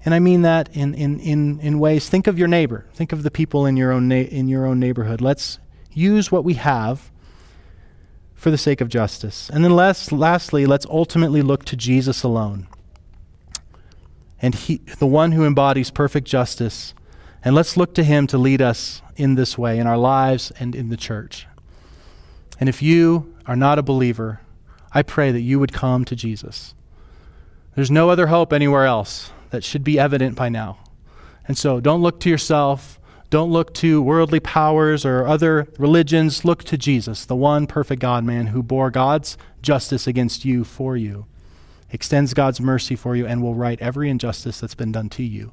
And 0.05 0.13
I 0.13 0.19
mean 0.19 0.43
that 0.43 0.69
in, 0.73 0.93
in, 0.93 1.19
in, 1.19 1.59
in 1.59 1.79
ways, 1.79 2.07
think 2.07 2.27
of 2.27 2.37
your 2.37 2.47
neighbor. 2.47 2.85
Think 2.93 3.11
of 3.11 3.23
the 3.23 3.31
people 3.31 3.65
in 3.65 3.75
your, 3.75 3.91
own 3.91 4.07
na- 4.07 4.15
in 4.15 4.47
your 4.47 4.67
own 4.67 4.79
neighborhood. 4.79 5.19
Let's 5.19 5.57
use 5.91 6.31
what 6.31 6.43
we 6.43 6.53
have 6.53 7.11
for 8.35 8.51
the 8.51 8.57
sake 8.57 8.81
of 8.81 8.89
justice. 8.89 9.49
And 9.49 9.63
then 9.63 9.75
last, 9.75 10.11
lastly, 10.11 10.67
let's 10.67 10.85
ultimately 10.85 11.41
look 11.41 11.65
to 11.65 11.75
Jesus 11.75 12.21
alone. 12.21 12.67
And 14.39 14.53
he, 14.53 14.77
the 14.99 15.07
one 15.07 15.31
who 15.31 15.43
embodies 15.43 15.89
perfect 15.89 16.27
justice. 16.27 16.93
And 17.43 17.55
let's 17.55 17.75
look 17.75 17.95
to 17.95 18.03
him 18.03 18.27
to 18.27 18.37
lead 18.37 18.61
us 18.61 19.01
in 19.15 19.33
this 19.33 19.57
way 19.57 19.79
in 19.79 19.87
our 19.87 19.97
lives 19.97 20.51
and 20.59 20.75
in 20.75 20.89
the 20.89 20.97
church. 20.97 21.47
And 22.59 22.69
if 22.69 22.81
you 22.81 23.33
are 23.47 23.55
not 23.55 23.79
a 23.79 23.83
believer, 23.83 24.41
I 24.93 25.01
pray 25.01 25.31
that 25.31 25.41
you 25.41 25.59
would 25.59 25.73
come 25.73 26.05
to 26.05 26.15
Jesus. 26.15 26.75
There's 27.75 27.91
no 27.91 28.11
other 28.11 28.27
hope 28.27 28.53
anywhere 28.53 28.85
else 28.85 29.31
that 29.49 29.63
should 29.63 29.83
be 29.83 29.99
evident 29.99 30.35
by 30.35 30.49
now. 30.49 30.77
And 31.47 31.57
so 31.57 31.79
don't 31.79 32.01
look 32.01 32.19
to 32.21 32.29
yourself. 32.29 32.99
Don't 33.29 33.51
look 33.51 33.73
to 33.75 34.01
worldly 34.01 34.39
powers 34.39 35.05
or 35.05 35.27
other 35.27 35.67
religions. 35.77 36.45
Look 36.45 36.63
to 36.65 36.77
Jesus, 36.77 37.25
the 37.25 37.35
one 37.35 37.67
perfect 37.67 38.01
God 38.01 38.23
man 38.23 38.47
who 38.47 38.63
bore 38.63 38.91
God's 38.91 39.37
justice 39.61 40.07
against 40.07 40.45
you 40.45 40.63
for 40.63 40.95
you, 40.95 41.25
extends 41.91 42.33
God's 42.33 42.61
mercy 42.61 42.95
for 42.95 43.15
you, 43.15 43.25
and 43.25 43.41
will 43.41 43.55
right 43.55 43.81
every 43.81 44.09
injustice 44.09 44.59
that's 44.59 44.75
been 44.75 44.91
done 44.91 45.09
to 45.09 45.23
you. 45.23 45.51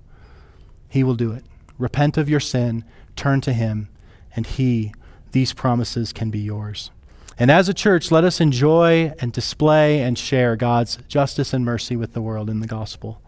He 0.89 1.03
will 1.03 1.15
do 1.15 1.33
it. 1.33 1.45
Repent 1.79 2.19
of 2.19 2.29
your 2.29 2.41
sin, 2.41 2.85
turn 3.17 3.41
to 3.41 3.53
Him, 3.53 3.89
and 4.37 4.47
He, 4.47 4.93
these 5.33 5.53
promises 5.53 6.13
can 6.13 6.31
be 6.31 6.39
yours. 6.39 6.91
And 7.39 7.51
as 7.51 7.69
a 7.69 7.75
church, 7.75 8.11
let 8.11 8.25
us 8.25 8.41
enjoy 8.41 9.15
and 9.19 9.33
display 9.33 10.01
and 10.01 10.19
share 10.19 10.55
God's 10.55 10.99
justice 11.09 11.55
and 11.55 11.65
mercy 11.65 11.97
with 11.97 12.13
the 12.13 12.23
world 12.23 12.51
in 12.51 12.61
the 12.61 12.67
gospel. 12.67 13.21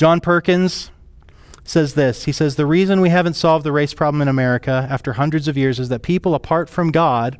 John 0.00 0.22
Perkins 0.22 0.90
says 1.62 1.92
this 1.92 2.24
He 2.24 2.32
says, 2.32 2.56
The 2.56 2.64
reason 2.64 3.02
we 3.02 3.10
haven't 3.10 3.34
solved 3.34 3.66
the 3.66 3.70
race 3.70 3.92
problem 3.92 4.22
in 4.22 4.28
America 4.28 4.88
after 4.88 5.12
hundreds 5.12 5.46
of 5.46 5.58
years 5.58 5.78
is 5.78 5.90
that 5.90 6.00
people 6.00 6.34
apart 6.34 6.70
from 6.70 6.90
God 6.90 7.38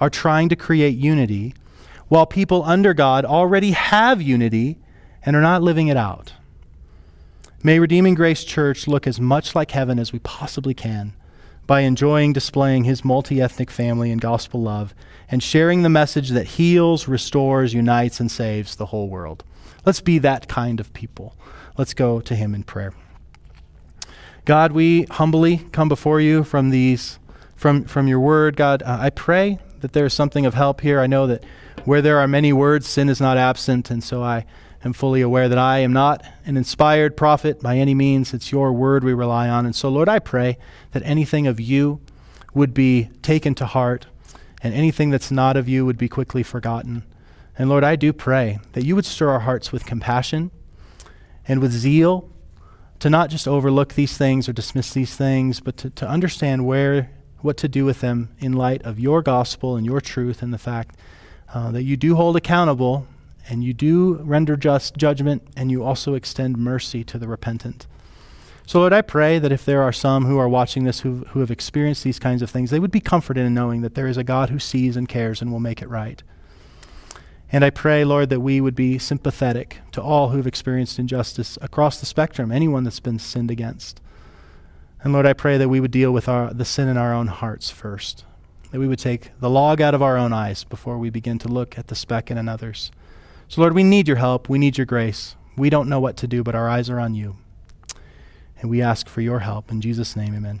are 0.00 0.10
trying 0.10 0.48
to 0.48 0.56
create 0.56 0.98
unity, 0.98 1.54
while 2.08 2.26
people 2.26 2.64
under 2.64 2.94
God 2.94 3.24
already 3.24 3.70
have 3.70 4.20
unity 4.20 4.76
and 5.24 5.36
are 5.36 5.40
not 5.40 5.62
living 5.62 5.86
it 5.86 5.96
out. 5.96 6.32
May 7.62 7.78
Redeeming 7.78 8.16
Grace 8.16 8.42
Church 8.42 8.88
look 8.88 9.06
as 9.06 9.20
much 9.20 9.54
like 9.54 9.70
heaven 9.70 10.00
as 10.00 10.12
we 10.12 10.18
possibly 10.18 10.74
can 10.74 11.12
by 11.68 11.82
enjoying 11.82 12.32
displaying 12.32 12.82
his 12.82 13.04
multi 13.04 13.40
ethnic 13.40 13.70
family 13.70 14.10
and 14.10 14.20
gospel 14.20 14.60
love 14.60 14.96
and 15.28 15.44
sharing 15.44 15.84
the 15.84 15.88
message 15.88 16.30
that 16.30 16.48
heals, 16.48 17.06
restores, 17.06 17.72
unites, 17.72 18.18
and 18.18 18.32
saves 18.32 18.74
the 18.74 18.86
whole 18.86 19.08
world. 19.08 19.44
Let's 19.86 20.00
be 20.00 20.18
that 20.18 20.48
kind 20.48 20.80
of 20.80 20.92
people. 20.92 21.36
Let's 21.80 21.94
go 21.94 22.20
to 22.20 22.36
him 22.36 22.54
in 22.54 22.62
prayer. 22.62 22.92
God, 24.44 24.72
we 24.72 25.04
humbly 25.04 25.66
come 25.72 25.88
before 25.88 26.20
you 26.20 26.44
from 26.44 26.68
these 26.68 27.18
from 27.56 27.84
from 27.84 28.06
your 28.06 28.20
word. 28.20 28.54
God, 28.54 28.82
uh, 28.82 28.98
I 29.00 29.08
pray 29.08 29.58
that 29.80 29.94
there 29.94 30.04
is 30.04 30.12
something 30.12 30.44
of 30.44 30.52
help 30.52 30.82
here. 30.82 31.00
I 31.00 31.06
know 31.06 31.26
that 31.26 31.42
where 31.86 32.02
there 32.02 32.18
are 32.18 32.28
many 32.28 32.52
words, 32.52 32.86
sin 32.86 33.08
is 33.08 33.18
not 33.18 33.38
absent, 33.38 33.90
and 33.90 34.04
so 34.04 34.22
I 34.22 34.44
am 34.84 34.92
fully 34.92 35.22
aware 35.22 35.48
that 35.48 35.56
I 35.56 35.78
am 35.78 35.94
not 35.94 36.22
an 36.44 36.58
inspired 36.58 37.16
prophet 37.16 37.62
by 37.62 37.78
any 37.78 37.94
means. 37.94 38.34
It's 38.34 38.52
your 38.52 38.74
word 38.74 39.02
we 39.02 39.14
rely 39.14 39.48
on. 39.48 39.64
And 39.64 39.74
so, 39.74 39.88
Lord, 39.88 40.10
I 40.10 40.18
pray 40.18 40.58
that 40.92 41.02
anything 41.06 41.46
of 41.46 41.58
you 41.58 42.02
would 42.52 42.74
be 42.74 43.08
taken 43.22 43.54
to 43.54 43.64
heart, 43.64 44.04
and 44.62 44.74
anything 44.74 45.08
that's 45.08 45.30
not 45.30 45.56
of 45.56 45.66
you 45.66 45.86
would 45.86 45.96
be 45.96 46.10
quickly 46.10 46.42
forgotten. 46.42 47.04
And 47.56 47.70
Lord, 47.70 47.84
I 47.84 47.96
do 47.96 48.12
pray 48.12 48.58
that 48.72 48.84
you 48.84 48.94
would 48.96 49.06
stir 49.06 49.30
our 49.30 49.40
hearts 49.40 49.72
with 49.72 49.86
compassion 49.86 50.50
and 51.50 51.60
with 51.60 51.72
zeal 51.72 52.30
to 53.00 53.10
not 53.10 53.28
just 53.28 53.48
overlook 53.48 53.94
these 53.94 54.16
things 54.16 54.48
or 54.48 54.52
dismiss 54.52 54.92
these 54.92 55.16
things, 55.16 55.58
but 55.58 55.76
to, 55.76 55.90
to 55.90 56.08
understand 56.08 56.64
where, 56.64 57.10
what 57.40 57.56
to 57.56 57.66
do 57.66 57.84
with 57.84 58.00
them 58.00 58.28
in 58.38 58.52
light 58.52 58.80
of 58.82 59.00
your 59.00 59.20
gospel 59.20 59.74
and 59.74 59.84
your 59.84 60.00
truth 60.00 60.42
and 60.42 60.54
the 60.54 60.58
fact 60.58 60.96
uh, 61.52 61.72
that 61.72 61.82
you 61.82 61.96
do 61.96 62.14
hold 62.14 62.36
accountable 62.36 63.04
and 63.48 63.64
you 63.64 63.74
do 63.74 64.14
render 64.22 64.56
just 64.56 64.96
judgment 64.96 65.42
and 65.56 65.72
you 65.72 65.82
also 65.82 66.14
extend 66.14 66.56
mercy 66.56 67.02
to 67.02 67.18
the 67.18 67.26
repentant. 67.26 67.88
So, 68.64 68.78
Lord, 68.78 68.92
I 68.92 69.02
pray 69.02 69.40
that 69.40 69.50
if 69.50 69.64
there 69.64 69.82
are 69.82 69.92
some 69.92 70.26
who 70.26 70.38
are 70.38 70.48
watching 70.48 70.84
this 70.84 71.00
who, 71.00 71.24
who 71.30 71.40
have 71.40 71.50
experienced 71.50 72.04
these 72.04 72.20
kinds 72.20 72.42
of 72.42 72.50
things, 72.50 72.70
they 72.70 72.78
would 72.78 72.92
be 72.92 73.00
comforted 73.00 73.44
in 73.44 73.54
knowing 73.54 73.80
that 73.80 73.96
there 73.96 74.06
is 74.06 74.16
a 74.16 74.22
God 74.22 74.50
who 74.50 74.60
sees 74.60 74.96
and 74.96 75.08
cares 75.08 75.42
and 75.42 75.50
will 75.50 75.58
make 75.58 75.82
it 75.82 75.88
right. 75.88 76.22
And 77.52 77.64
I 77.64 77.70
pray, 77.70 78.04
Lord, 78.04 78.28
that 78.30 78.40
we 78.40 78.60
would 78.60 78.76
be 78.76 78.98
sympathetic 78.98 79.78
to 79.92 80.00
all 80.02 80.28
who've 80.28 80.46
experienced 80.46 80.98
injustice 80.98 81.58
across 81.60 81.98
the 81.98 82.06
spectrum, 82.06 82.52
anyone 82.52 82.84
that's 82.84 83.00
been 83.00 83.18
sinned 83.18 83.50
against. 83.50 84.00
And 85.02 85.12
Lord, 85.12 85.26
I 85.26 85.32
pray 85.32 85.58
that 85.58 85.68
we 85.68 85.80
would 85.80 85.90
deal 85.90 86.12
with 86.12 86.28
our, 86.28 86.52
the 86.52 86.64
sin 86.64 86.88
in 86.88 86.96
our 86.96 87.12
own 87.12 87.26
hearts 87.26 87.70
first, 87.70 88.24
that 88.70 88.78
we 88.78 88.86
would 88.86 88.98
take 88.98 89.32
the 89.40 89.50
log 89.50 89.80
out 89.80 89.94
of 89.94 90.02
our 90.02 90.16
own 90.16 90.32
eyes 90.32 90.62
before 90.62 90.98
we 90.98 91.10
begin 91.10 91.38
to 91.40 91.48
look 91.48 91.76
at 91.76 91.88
the 91.88 91.94
speck 91.94 92.30
in 92.30 92.38
another's. 92.38 92.92
So, 93.48 93.60
Lord, 93.60 93.74
we 93.74 93.82
need 93.82 94.06
your 94.06 94.18
help. 94.18 94.48
We 94.48 94.58
need 94.58 94.78
your 94.78 94.86
grace. 94.86 95.34
We 95.56 95.70
don't 95.70 95.88
know 95.88 96.00
what 96.00 96.16
to 96.18 96.28
do, 96.28 96.44
but 96.44 96.54
our 96.54 96.68
eyes 96.68 96.88
are 96.88 97.00
on 97.00 97.14
you. 97.14 97.36
And 98.60 98.70
we 98.70 98.80
ask 98.80 99.08
for 99.08 99.22
your 99.22 99.40
help. 99.40 99.72
In 99.72 99.80
Jesus' 99.80 100.14
name, 100.14 100.34
amen. 100.34 100.60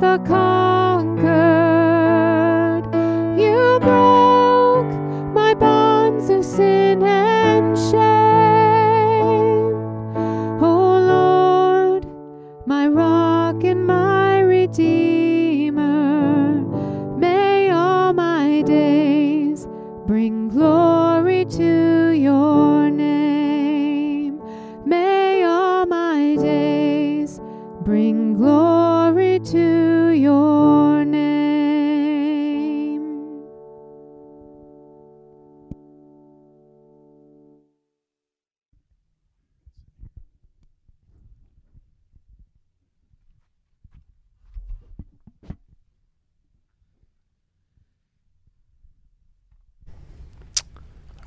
death 0.00 0.30
are 0.30 0.49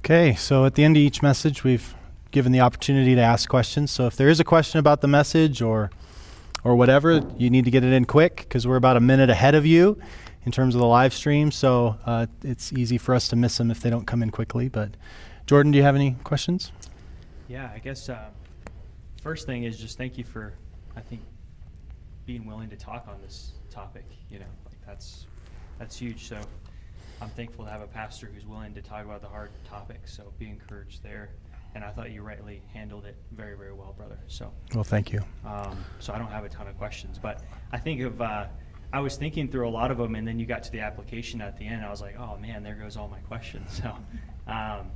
Okay, 0.06 0.36
so 0.36 0.66
at 0.66 0.76
the 0.76 0.84
end 0.84 0.98
of 0.98 1.02
each 1.02 1.22
message, 1.22 1.64
we've 1.64 1.96
given 2.32 2.52
the 2.52 2.60
opportunity 2.60 3.16
to 3.16 3.22
ask 3.22 3.48
questions. 3.48 3.90
So 3.90 4.06
if 4.06 4.18
there 4.18 4.28
is 4.28 4.42
a 4.42 4.44
question 4.44 4.80
about 4.80 5.00
the 5.00 5.08
message 5.08 5.62
or 5.62 5.92
or 6.66 6.76
whatever, 6.76 7.22
you 7.38 7.50
need 7.50 7.64
to 7.64 7.72
get 7.72 7.86
it 7.86 7.94
in 7.94 8.04
quick 8.04 8.36
because 8.36 8.68
we're 8.68 8.76
about 8.76 8.98
a 8.98 9.00
minute 9.00 9.30
ahead 9.30 9.56
of 9.56 9.66
you 9.66 9.98
in 10.44 10.52
terms 10.52 10.76
of 10.76 10.82
the 10.82 10.88
live 10.88 11.14
stream. 11.14 11.52
So 11.52 11.96
uh, 12.06 12.26
it's 12.44 12.74
easy 12.74 12.98
for 12.98 13.16
us 13.16 13.30
to 13.30 13.38
miss 13.38 13.58
them 13.58 13.72
if 13.72 13.80
they 13.80 13.90
don't 13.90 14.06
come 14.06 14.22
in 14.22 14.30
quickly. 14.30 14.68
But 14.68 14.98
Jordan, 15.46 15.72
do 15.72 15.78
you 15.78 15.86
have 15.86 15.96
any 15.96 16.18
questions? 16.26 16.74
Yeah, 17.48 17.72
I 17.74 17.80
guess 17.80 18.10
uh, 18.10 18.26
first 19.22 19.46
thing 19.46 19.64
is 19.64 19.80
just 19.80 19.98
thank 19.98 20.18
you 20.18 20.26
for, 20.26 20.54
I 20.98 21.00
think, 21.00 21.22
being 22.26 22.46
willing 22.46 22.70
to 22.72 22.76
talk 22.76 23.08
on 23.08 23.22
this 23.22 23.54
topic. 23.72 24.04
You 24.30 24.40
know, 24.40 24.52
like 24.66 24.86
that's 24.86 25.28
that's 25.80 25.98
huge. 25.98 26.28
So 26.28 26.42
I'm 27.24 27.30
thankful 27.30 27.64
to 27.64 27.72
have 27.72 27.82
a 27.82 27.88
pastor 27.88 28.30
who's 28.34 28.46
willing 28.46 28.74
to 28.74 28.82
talk 28.82 29.06
about 29.06 29.22
the 29.22 29.30
hard 29.30 29.52
topics. 29.64 30.16
So 30.16 30.34
be 30.38 30.50
encouraged 30.50 31.02
there. 31.04 31.30
And 31.74 31.84
I 31.84 31.90
thought 31.90 32.12
you 32.12 32.22
rightly 32.22 32.62
handled 32.74 33.06
it 33.06 33.16
very, 33.32 33.56
very 33.58 33.74
well, 33.74 33.94
brother. 33.98 34.20
So, 34.28 34.52
Well, 34.76 34.84
thank 34.84 35.12
you. 35.14 35.22
um, 35.46 35.84
so 36.00 36.14
I 36.14 36.18
don't 36.20 36.28
have 36.30 36.44
a 36.44 36.50
ton 36.50 36.68
of 36.68 36.78
questions, 36.78 37.18
but 37.18 37.42
I 37.72 37.78
think 37.80 38.02
of. 38.02 38.22
Uh, 38.22 38.46
I 38.92 39.00
was 39.00 39.16
thinking 39.16 39.48
through 39.48 39.68
a 39.68 39.72
lot 39.72 39.90
of 39.90 39.98
them, 39.98 40.14
and 40.14 40.28
then 40.28 40.38
you 40.38 40.46
got 40.46 40.62
to 40.64 40.72
the 40.72 40.82
application 40.82 41.42
at 41.42 41.58
the 41.58 41.66
end. 41.66 41.78
And 41.78 41.86
I 41.86 41.90
was 41.90 42.02
like, 42.02 42.16
"Oh 42.20 42.38
man, 42.38 42.62
there 42.62 42.76
goes 42.76 42.96
all 42.96 43.08
my 43.08 43.20
questions." 43.22 43.82
So, 44.46 44.52
um, 44.52 44.92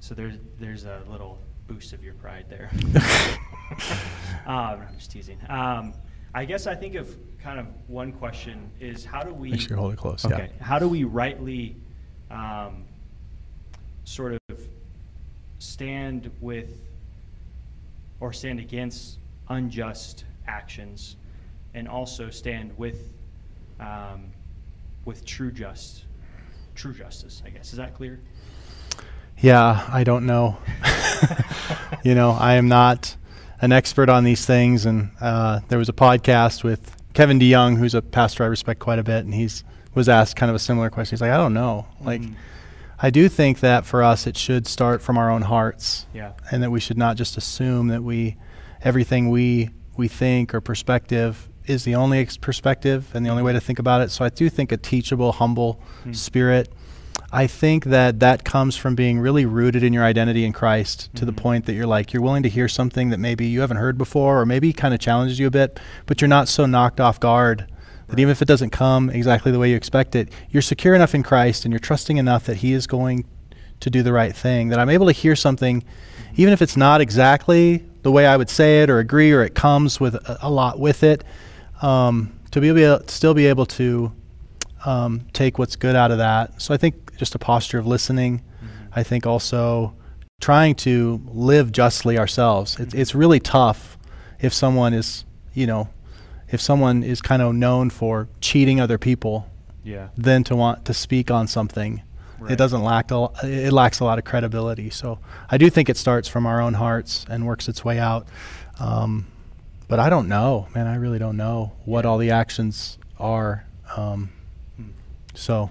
so 0.00 0.14
there's 0.14 0.34
there's 0.58 0.84
a 0.84 1.02
little 1.08 1.38
boost 1.66 1.94
of 1.94 2.04
your 2.04 2.12
pride 2.14 2.44
there. 2.50 2.70
um, 4.46 4.82
I'm 4.86 4.96
just 4.98 5.12
teasing. 5.12 5.38
I 6.34 6.44
guess 6.44 6.66
I 6.66 6.74
think 6.74 6.94
of 6.96 7.14
kind 7.40 7.60
of 7.60 7.66
one 7.86 8.12
question 8.12 8.70
is 8.80 9.04
how 9.04 9.22
do 9.22 9.32
we 9.32 9.50
Make 9.52 9.60
sure 9.60 9.76
you 9.76 9.76
hold 9.80 9.92
it 9.92 9.98
close. 9.98 10.24
okay 10.24 10.50
Yeah. 10.56 10.64
how 10.64 10.78
do 10.78 10.88
we 10.88 11.04
rightly 11.04 11.76
um, 12.30 12.84
sort 14.04 14.38
of 14.48 14.60
stand 15.58 16.30
with 16.40 16.80
or 18.20 18.32
stand 18.32 18.58
against 18.60 19.18
unjust 19.48 20.24
actions 20.46 21.16
and 21.74 21.86
also 21.88 22.30
stand 22.30 22.76
with 22.78 23.12
um, 23.80 24.32
with 25.04 25.24
true 25.24 25.52
just 25.52 26.04
true 26.74 26.92
justice 26.94 27.42
i 27.46 27.50
guess 27.50 27.70
is 27.72 27.76
that 27.78 27.94
clear 27.94 28.20
Yeah, 29.38 29.84
I 29.92 30.04
don't 30.04 30.26
know. 30.26 30.56
you 32.04 32.14
know, 32.14 32.30
I 32.30 32.54
am 32.54 32.68
not 32.68 33.16
an 33.64 33.72
expert 33.72 34.08
on 34.10 34.24
these 34.24 34.44
things. 34.44 34.84
And 34.86 35.10
uh, 35.20 35.60
there 35.68 35.78
was 35.78 35.88
a 35.88 35.92
podcast 35.94 36.62
with 36.64 36.94
Kevin 37.14 37.38
DeYoung, 37.40 37.78
who's 37.78 37.94
a 37.94 38.02
pastor 38.02 38.44
I 38.44 38.46
respect 38.48 38.78
quite 38.80 38.98
a 38.98 39.02
bit, 39.02 39.24
and 39.24 39.32
he's 39.34 39.64
was 39.94 40.08
asked 40.08 40.34
kind 40.36 40.50
of 40.50 40.56
a 40.56 40.58
similar 40.58 40.90
question. 40.90 41.14
He's 41.16 41.20
like, 41.20 41.30
I 41.30 41.36
don't 41.36 41.54
know. 41.54 41.86
Like, 42.00 42.20
Mhm. 42.20 42.34
I 43.00 43.10
do 43.10 43.28
think 43.28 43.60
that 43.60 43.86
for 43.86 44.02
us, 44.02 44.26
it 44.26 44.36
should 44.36 44.66
start 44.66 45.00
from 45.02 45.16
our 45.16 45.30
own 45.30 45.42
hearts, 45.42 46.06
yeah 46.12 46.32
and 46.50 46.62
that 46.62 46.70
we 46.70 46.80
should 46.80 46.98
not 46.98 47.16
just 47.16 47.36
assume 47.36 47.88
that 47.88 48.02
we 48.02 48.36
everything 48.82 49.30
we 49.30 49.70
we 49.96 50.08
think 50.08 50.52
or 50.54 50.60
perspective 50.60 51.48
is 51.66 51.84
the 51.84 51.94
only 51.94 52.18
ex- 52.18 52.36
perspective 52.36 53.08
and 53.14 53.24
the 53.24 53.30
only 53.30 53.42
way 53.42 53.52
to 53.52 53.60
think 53.60 53.78
about 53.78 54.00
it. 54.02 54.10
So 54.10 54.24
I 54.24 54.28
do 54.28 54.50
think 54.50 54.72
a 54.72 54.76
teachable, 54.76 55.32
humble 55.32 55.80
Hmm. 56.02 56.12
spirit. 56.12 56.72
I 57.34 57.48
think 57.48 57.86
that 57.86 58.20
that 58.20 58.44
comes 58.44 58.76
from 58.76 58.94
being 58.94 59.18
really 59.18 59.44
rooted 59.44 59.82
in 59.82 59.92
your 59.92 60.04
identity 60.04 60.44
in 60.44 60.52
Christ 60.52 61.10
to 61.16 61.24
the 61.24 61.32
Mhm. 61.32 61.36
point 61.36 61.66
that 61.66 61.72
you're 61.74 61.84
like 61.84 62.12
you're 62.12 62.22
willing 62.22 62.44
to 62.44 62.48
hear 62.48 62.68
something 62.68 63.10
that 63.10 63.18
maybe 63.18 63.44
you 63.44 63.60
haven't 63.60 63.78
heard 63.78 63.98
before 63.98 64.40
or 64.40 64.46
maybe 64.46 64.72
kind 64.72 64.94
of 64.94 65.00
challenges 65.00 65.40
you 65.40 65.48
a 65.48 65.50
bit, 65.50 65.80
but 66.06 66.20
you're 66.20 66.28
not 66.28 66.46
so 66.46 66.64
knocked 66.64 67.00
off 67.00 67.18
guard 67.18 67.66
that 68.06 68.20
even 68.20 68.30
if 68.30 68.40
it 68.40 68.46
doesn't 68.46 68.70
come 68.70 69.10
exactly 69.10 69.50
the 69.50 69.58
way 69.58 69.68
you 69.68 69.74
expect 69.76 70.14
it, 70.14 70.28
you're 70.48 70.62
secure 70.62 70.94
enough 70.94 71.12
in 71.12 71.24
Christ 71.24 71.64
and 71.64 71.72
you're 71.72 71.80
trusting 71.80 72.18
enough 72.18 72.44
that 72.44 72.58
he 72.58 72.72
is 72.72 72.86
going 72.86 73.24
to 73.80 73.90
do 73.90 74.04
the 74.04 74.12
right 74.12 74.36
thing 74.36 74.68
that 74.68 74.78
I'm 74.78 74.88
able 74.88 75.06
to 75.06 75.12
hear 75.12 75.34
something 75.34 75.82
even 76.36 76.52
if 76.52 76.62
it's 76.62 76.76
not 76.76 77.00
exactly 77.00 77.82
the 78.02 78.12
way 78.12 78.26
I 78.28 78.36
would 78.36 78.48
say 78.48 78.82
it 78.82 78.90
or 78.90 79.00
agree 79.00 79.32
or 79.32 79.42
it 79.42 79.56
comes 79.56 79.98
with 79.98 80.14
a, 80.14 80.38
a 80.42 80.50
lot 80.50 80.78
with 80.78 81.02
it 81.02 81.24
um, 81.82 82.32
to 82.52 82.60
be 82.60 82.68
able 82.68 83.00
to 83.00 83.12
still 83.12 83.34
be 83.34 83.46
able 83.46 83.66
to 83.66 84.12
um, 84.84 85.22
take 85.32 85.58
what's 85.58 85.74
good 85.76 85.96
out 85.96 86.10
of 86.12 86.18
that. 86.18 86.60
So 86.62 86.72
I 86.74 86.76
think 86.76 87.03
just 87.16 87.34
a 87.34 87.38
posture 87.38 87.78
of 87.78 87.86
listening. 87.86 88.38
Mhm. 88.62 88.88
I 88.96 89.02
think 89.02 89.26
also 89.26 89.94
trying 90.40 90.74
to 90.74 91.20
live 91.32 91.72
justly 91.72 92.18
ourselves. 92.18 92.78
It's 92.78 92.94
it's 92.94 93.14
really 93.14 93.40
tough 93.40 93.96
if 94.40 94.52
someone 94.52 94.92
is 94.94 95.24
you 95.54 95.66
know 95.66 95.88
if 96.50 96.60
someone 96.60 97.02
is 97.02 97.20
kind 97.22 97.40
of 97.42 97.54
known 97.54 97.90
for 97.90 98.28
cheating 98.40 98.80
other 98.80 98.98
people, 98.98 99.46
yeah 99.82 100.08
then 100.16 100.44
to 100.44 100.54
want 100.56 100.84
to 100.84 100.94
speak 100.94 101.30
on 101.30 101.46
something. 101.46 102.02
Right. 102.38 102.52
It 102.52 102.56
doesn't 102.58 102.82
lack 102.82 103.10
a, 103.10 103.28
it 103.42 103.72
lacks 103.72 104.00
a 104.00 104.04
lot 104.04 104.18
of 104.18 104.24
credibility. 104.24 104.90
So 104.90 105.18
I 105.50 105.56
do 105.56 105.70
think 105.70 105.88
it 105.88 105.96
starts 105.96 106.28
from 106.28 106.44
our 106.46 106.60
own 106.60 106.74
hearts 106.74 107.24
and 107.30 107.46
works 107.46 107.68
its 107.68 107.84
way 107.84 107.98
out. 107.98 108.26
Um, 108.78 109.26
but 109.88 109.98
I 109.98 110.10
don't 110.10 110.28
know, 110.28 110.66
man. 110.74 110.86
I 110.86 110.96
really 110.96 111.18
don't 111.18 111.36
know 111.36 111.72
what 111.86 112.04
all 112.04 112.18
the 112.18 112.30
actions 112.32 112.98
are. 113.18 113.64
Um, 113.96 114.30
Hmm. 114.76 114.90
so 115.34 115.70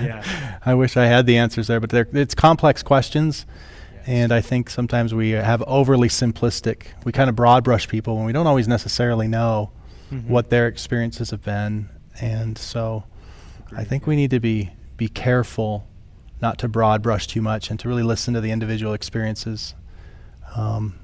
Yeah. 0.00 0.58
I 0.64 0.74
wish 0.74 0.96
I 0.96 1.06
had 1.06 1.26
the 1.26 1.36
answers 1.38 1.66
there, 1.66 1.80
but 1.80 1.90
they're, 1.90 2.08
it's 2.12 2.34
complex 2.34 2.82
questions. 2.82 3.46
Yes. 3.94 4.04
And 4.06 4.32
I 4.32 4.40
think 4.40 4.70
sometimes 4.70 5.14
we 5.14 5.30
have 5.30 5.62
overly 5.66 6.08
simplistic, 6.08 6.86
we 7.04 7.12
kind 7.12 7.28
of 7.30 7.36
broad 7.36 7.64
brush 7.64 7.88
people 7.88 8.16
when 8.16 8.24
we 8.26 8.32
don't 8.32 8.46
always 8.46 8.68
necessarily 8.68 9.28
know 9.28 9.70
Mhm. 10.10 10.26
what 10.26 10.50
their 10.50 10.66
experiences 10.66 11.30
have 11.30 11.42
been. 11.42 11.88
And 12.20 12.58
so 12.58 13.04
I 13.74 13.84
think 13.84 14.06
we 14.06 14.14
need 14.16 14.30
to 14.32 14.40
be, 14.40 14.70
be 14.98 15.08
careful 15.08 15.86
not 16.42 16.58
to 16.58 16.68
broad 16.68 17.00
brush 17.02 17.26
too 17.26 17.40
much 17.40 17.70
and 17.70 17.80
to 17.80 17.88
really 17.88 18.02
listen 18.02 18.34
to 18.34 18.40
the 18.42 18.50
individual 18.50 18.92
experiences. 18.92 19.74
Um, 20.54 20.96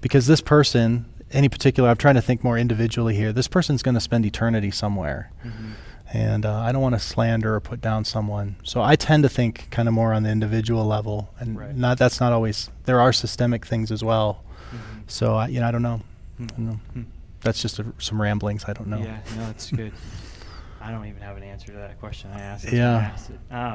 because 0.00 0.26
this 0.26 0.40
person, 0.40 1.04
any 1.32 1.48
particular, 1.50 1.90
I'm 1.90 1.96
trying 1.96 2.14
to 2.14 2.22
think 2.22 2.42
more 2.42 2.56
individually 2.56 3.14
here, 3.14 3.32
this 3.32 3.48
person's 3.48 3.82
going 3.82 3.94
to 3.96 4.00
spend 4.00 4.24
eternity 4.24 4.70
somewhere. 4.70 5.30
Mhm. 5.44 5.72
And 6.14 6.46
uh, 6.46 6.60
I 6.60 6.70
don't 6.70 6.80
want 6.80 6.94
to 6.94 7.00
slander 7.00 7.56
or 7.56 7.60
put 7.60 7.80
down 7.80 8.04
someone. 8.04 8.54
So 8.62 8.80
I 8.80 8.94
tend 8.94 9.24
to 9.24 9.28
think 9.28 9.66
kind 9.72 9.88
of 9.88 9.94
more 9.94 10.12
on 10.12 10.22
the 10.22 10.30
individual 10.30 10.84
level. 10.84 11.28
And 11.40 11.58
Right. 11.58 11.74
not 11.76 11.98
that's 11.98 12.20
not 12.20 12.32
always, 12.32 12.70
there 12.84 13.00
are 13.00 13.12
systemic 13.12 13.66
things 13.66 13.90
as 13.90 14.04
well. 14.04 14.44
Mhm. 14.70 14.78
So, 15.08 15.34
I, 15.34 15.48
you 15.48 15.58
know, 15.58 15.66
I 15.66 15.72
don't 15.72 15.82
know. 15.82 16.00
Hmm. 16.36 16.44
I 16.44 16.46
don't 16.46 16.66
know. 16.66 16.80
Hmm. 16.92 17.02
That's 17.40 17.60
just 17.60 17.80
a, 17.80 17.86
some 17.98 18.22
ramblings. 18.22 18.64
I 18.68 18.72
don't 18.74 18.86
know. 18.86 18.98
Yeah, 18.98 19.18
no, 19.36 19.50
it's 19.50 19.72
good. 19.72 19.92
I 20.80 20.92
don't 20.92 21.04
even 21.06 21.20
have 21.20 21.36
an 21.36 21.42
answer 21.42 21.66
to 21.72 21.78
that 21.78 21.98
question 21.98 22.30
I 22.32 22.40
asked. 22.40 22.62
that's 22.64 22.72
why 22.74 22.78
I 22.78 22.82
Yeah. 22.82 22.98
asked. 23.12 23.30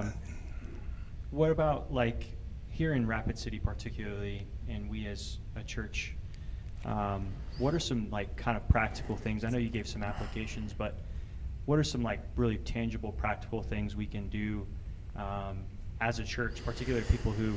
Um, 0.07 0.13
what 1.31 1.51
about 1.51 1.93
like 1.93 2.23
here 2.69 2.93
in 2.93 3.05
Rapid 3.05 3.37
City, 3.37 3.59
particularly, 3.59 4.47
and 4.69 4.89
we 4.89 5.07
as 5.07 5.39
a 5.57 5.63
church? 5.63 6.15
Um, 6.85 7.27
what 7.57 7.73
are 7.73 7.79
some 7.79 8.09
like 8.09 8.37
kind 8.37 8.55
of 8.55 8.65
practical 8.69 9.17
things? 9.17 9.43
I 9.43 9.49
know 9.49 9.57
you 9.57 9.69
gave 9.69 9.87
some 9.89 10.03
applications, 10.03 10.71
but 10.71 10.95
what 11.69 11.77
are 11.77 11.83
some 11.83 12.01
like 12.01 12.19
really 12.35 12.57
tangible, 12.57 13.11
practical 13.11 13.61
things 13.61 13.95
we 13.95 14.07
can 14.07 14.27
do 14.29 14.65
um, 15.15 15.59
as 16.01 16.17
a 16.17 16.23
church, 16.23 16.65
particularly 16.65 17.05
people 17.11 17.31
who 17.31 17.53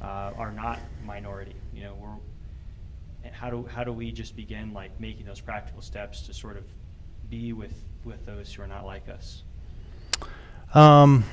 uh, 0.00 0.30
are 0.38 0.52
not 0.52 0.78
minority? 1.04 1.56
You 1.74 1.82
know, 1.82 1.94
we're 1.94 3.30
how 3.32 3.50
do 3.50 3.66
how 3.66 3.82
do 3.82 3.92
we 3.92 4.12
just 4.12 4.36
begin 4.36 4.72
like 4.72 5.00
making 5.00 5.26
those 5.26 5.40
practical 5.40 5.82
steps 5.82 6.22
to 6.22 6.32
sort 6.32 6.56
of 6.58 6.64
be 7.28 7.52
with 7.52 7.74
with 8.04 8.24
those 8.24 8.54
who 8.54 8.62
are 8.62 8.68
not 8.68 8.86
like 8.86 9.08
us? 9.08 9.42
Um, 10.72 11.24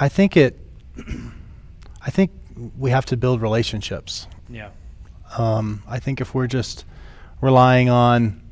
I 0.00 0.08
think 0.08 0.36
it. 0.36 0.58
I 2.02 2.10
think 2.10 2.32
we 2.76 2.90
have 2.90 3.06
to 3.06 3.16
build 3.16 3.40
relationships. 3.40 4.26
Yeah. 4.48 4.70
Um, 5.38 5.84
I 5.86 6.00
think 6.00 6.20
if 6.20 6.34
we're 6.34 6.48
just 6.48 6.84
relying 7.40 7.88
on, 7.88 8.42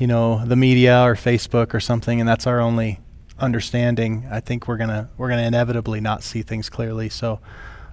you 0.00 0.06
know, 0.06 0.44
the 0.44 0.56
media 0.56 1.02
or 1.02 1.14
Facebook 1.14 1.74
or 1.74 1.78
something, 1.78 2.18
and 2.18 2.28
that's 2.28 2.46
our 2.46 2.58
only 2.58 2.98
understanding, 3.38 4.26
I 4.30 4.40
think 4.40 4.66
we're 4.66 4.78
gonna 4.78 5.10
we're 5.16 5.28
gonna 5.28 5.42
inevitably 5.42 6.00
not 6.00 6.22
see 6.22 6.42
things 6.42 6.68
clearly. 6.68 7.10
So, 7.10 7.38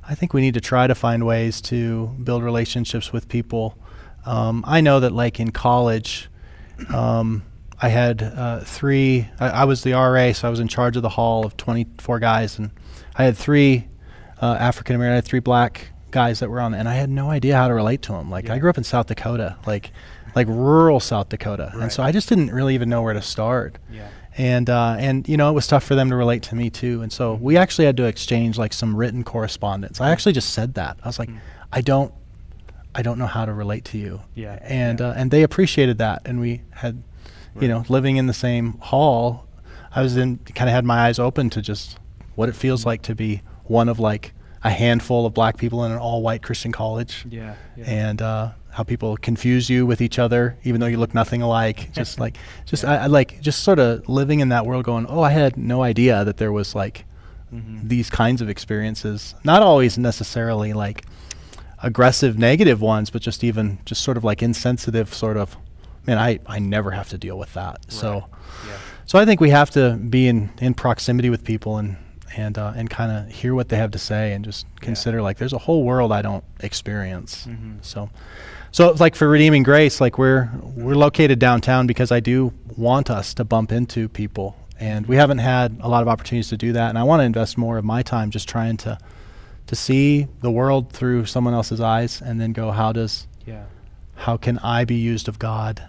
I 0.08 0.16
think 0.16 0.34
we 0.34 0.40
need 0.40 0.54
to 0.54 0.62
try 0.62 0.88
to 0.88 0.96
find 0.96 1.26
ways 1.26 1.60
to 1.64 2.08
build 2.24 2.44
relationships 2.44 3.12
with 3.12 3.28
people. 3.28 3.78
Um, 4.26 4.64
I 4.66 4.80
know 4.80 5.02
that, 5.02 5.12
like 5.12 5.40
in 5.40 5.52
college, 5.52 6.30
um, 6.94 7.44
I 7.82 7.90
had 7.90 8.24
uh, 8.24 8.62
three. 8.62 9.28
I, 9.38 9.50
I 9.50 9.64
was 9.66 9.84
the 9.84 9.92
RA, 9.92 10.32
so 10.32 10.48
I 10.48 10.50
was 10.50 10.62
in 10.62 10.70
charge 10.70 10.96
of 10.96 11.04
the 11.04 11.10
hall 11.10 11.46
of 11.46 11.58
24 11.58 12.20
guys, 12.20 12.58
and 12.58 12.72
I 13.18 13.26
had 13.26 13.36
three 13.36 13.90
uh, 14.42 14.56
African 14.58 14.96
American, 14.96 15.12
I 15.12 15.16
had 15.16 15.26
three 15.26 15.42
black 15.42 15.90
guys 16.12 16.40
that 16.40 16.50
were 16.50 16.62
on, 16.62 16.74
and 16.74 16.88
I 16.88 16.94
had 16.94 17.10
no 17.10 17.30
idea 17.30 17.58
how 17.58 17.68
to 17.68 17.74
relate 17.74 18.02
to 18.04 18.14
them. 18.14 18.32
Like 18.32 18.50
I 18.50 18.60
grew 18.60 18.70
up 18.70 18.78
in 18.78 18.86
South 18.86 19.08
Dakota, 19.08 19.58
like 19.68 19.92
like 20.38 20.48
rural 20.48 21.00
South 21.00 21.30
Dakota, 21.30 21.72
and 21.74 21.92
so 21.92 22.04
I 22.04 22.12
just 22.12 22.30
didn't 22.30 22.52
really 22.52 22.74
even 22.76 22.90
know 22.90 23.02
where 23.02 23.14
to 23.14 23.22
start. 23.22 23.78
Yeah. 23.92 24.08
And 24.38 24.70
uh, 24.70 24.96
and 25.00 25.28
you 25.28 25.36
know 25.36 25.50
it 25.50 25.54
was 25.54 25.66
tough 25.68 25.84
for 25.84 25.96
them 25.96 26.10
to 26.12 26.16
relate 26.16 26.44
to 26.44 26.56
me 26.56 26.70
too, 26.70 27.02
and 27.02 27.12
so 27.12 27.34
we 27.34 27.58
actually 27.58 27.86
had 27.86 27.98
to 27.98 28.04
exchange 28.06 28.58
like 28.58 28.72
some 28.74 28.96
written 28.96 29.24
correspondence. 29.24 30.00
I 30.00 30.12
actually 30.12 30.34
just 30.34 30.52
said 30.52 30.76
that 30.76 30.98
I 31.04 31.08
was 31.08 31.18
like, 31.20 31.30
Mm. 31.30 31.40
I 31.74 31.82
don't, 31.82 32.14
I 32.96 33.02
don't 33.02 33.18
know 33.18 33.26
how 33.28 33.46
to 33.46 33.54
relate 33.54 33.84
to 33.86 33.98
you. 33.98 34.22
Yeah, 34.36 34.60
And 34.62 35.00
yeah. 35.00 35.08
Uh, 35.08 35.14
and 35.18 35.32
they 35.32 35.42
appreciated 35.44 35.98
that, 35.98 36.22
and 36.26 36.40
we 36.40 36.62
had, 36.70 37.02
you 37.60 37.68
know, 37.68 37.84
living 37.90 38.18
in 38.18 38.28
the 38.28 38.34
same 38.34 38.74
hall, 38.80 39.48
I 39.96 40.02
was 40.04 40.16
in 40.18 40.38
kind 40.56 40.70
of 40.70 40.74
had 40.76 40.86
my 40.86 41.00
eyes 41.08 41.18
open 41.20 41.50
to 41.52 41.62
just 41.62 41.98
what 42.36 42.48
it 42.48 42.56
feels 42.56 42.86
like 42.86 43.02
to 43.10 43.16
be 43.16 43.42
one 43.66 43.90
of 43.90 44.00
like 44.00 44.34
a 44.64 44.70
handful 44.70 45.26
of 45.26 45.34
black 45.34 45.58
people 45.58 45.84
in 45.86 45.92
an 45.92 45.98
all 45.98 46.22
white 46.22 46.42
Christian 46.44 46.72
college 46.72 47.26
Yeah. 47.30 47.56
yeah. 47.76 47.86
and 47.86 48.22
uh, 48.22 48.52
how 48.70 48.84
people 48.84 49.18
confuse 49.18 49.70
you 49.70 49.86
with 49.86 50.02
each 50.02 50.20
other, 50.20 50.58
even 50.64 50.80
though 50.80 50.88
you 50.88 50.98
look 50.98 51.14
nothing 51.14 51.42
alike. 51.42 51.92
Just 51.94 52.20
like, 52.20 52.38
just 52.66 52.84
Yeah. 52.84 52.92
I, 52.92 52.96
I 53.04 53.06
like, 53.08 53.42
just 53.42 53.64
sort 53.64 53.80
of 53.80 54.08
living 54.08 54.40
in 54.40 54.50
that 54.50 54.66
world, 54.66 54.84
going, 54.86 55.06
oh, 55.08 55.22
I 55.22 55.32
had 55.32 55.58
no 55.58 55.82
idea 55.84 56.24
that 56.26 56.38
there 56.38 56.52
was 56.52 56.76
like 56.76 57.06
Mhm. 57.54 57.88
these 57.88 58.10
kinds 58.10 58.42
of 58.42 58.50
experiences. 58.50 59.34
Not 59.44 59.62
always 59.64 59.98
necessarily 59.98 60.74
like 60.74 61.06
aggressive, 61.82 62.38
negative 62.38 62.82
ones, 62.82 63.10
but 63.10 63.22
just 63.22 63.44
even 63.44 63.80
just 63.86 64.02
sort 64.04 64.18
of 64.18 64.24
like 64.24 64.44
insensitive, 64.44 65.14
sort 65.14 65.38
of. 65.38 65.56
Man, 66.06 66.18
I 66.18 66.40
I 66.46 66.60
never 66.60 66.92
have 66.92 67.10
to 67.10 67.18
deal 67.18 67.38
with 67.38 67.54
that. 67.54 67.78
So. 67.92 68.26
Yeah. 68.68 68.74
So 69.06 69.18
I 69.18 69.24
think 69.26 69.40
we 69.40 69.50
have 69.52 69.70
to 69.72 69.96
be 69.96 70.28
in, 70.28 70.50
in 70.60 70.74
proximity 70.74 71.30
with 71.30 71.46
people 71.46 71.78
and 71.78 71.96
and 72.36 72.58
uh, 72.58 72.74
and 72.76 72.90
kind 72.90 73.12
of 73.12 73.34
hear 73.34 73.56
what 73.56 73.70
they 73.70 73.78
have 73.78 73.92
to 73.92 74.00
say 74.00 74.34
and 74.34 74.44
just 74.44 74.66
consider 74.82 75.22
like 75.22 75.38
there's 75.38 75.54
a 75.54 75.58
whole 75.58 75.84
world 75.84 76.12
I 76.12 76.22
don't 76.22 76.44
experience. 76.60 77.46
Mhm. 77.48 77.78
So 77.82 78.10
so 78.72 78.90
it's 78.90 79.00
like 79.00 79.16
for 79.16 79.28
redeeming 79.30 79.64
grace, 79.64 80.02
like 80.02 80.18
we're 80.18 80.50
we're 80.76 80.96
located 80.96 81.40
downtown 81.40 81.88
because 81.88 82.12
I 82.12 82.20
do 82.20 82.54
want 82.76 83.10
us 83.10 83.34
to 83.36 83.44
bump 83.46 83.72
into 83.72 84.10
people 84.10 84.56
and 84.80 85.08
we 85.08 85.16
haven't 85.16 85.40
had 85.40 85.78
a 85.82 85.88
lot 85.90 86.02
of 86.02 86.08
opportunities 86.08 86.50
to 86.50 86.58
do 86.58 86.74
that 86.74 86.90
and 86.90 86.98
I 87.00 87.04
want 87.04 87.22
to 87.22 87.24
invest 87.24 87.58
more 87.58 87.78
of 87.78 87.86
my 87.86 88.04
time 88.04 88.30
just 88.30 88.48
trying 88.50 88.78
to 88.78 88.98
to 89.68 89.76
see 89.76 90.28
the 90.42 90.52
world 90.52 90.92
through 90.92 91.26
someone 91.26 91.54
else's 91.54 91.82
eyes 91.82 92.22
and 92.22 92.40
then 92.40 92.52
go 92.54 92.72
how 92.72 92.92
does 92.92 93.28
Yeah. 93.46 93.64
how 94.16 94.38
can 94.38 94.60
I 94.60 94.86
be 94.86 94.96
used 94.96 95.28
of 95.28 95.40
God 95.40 95.82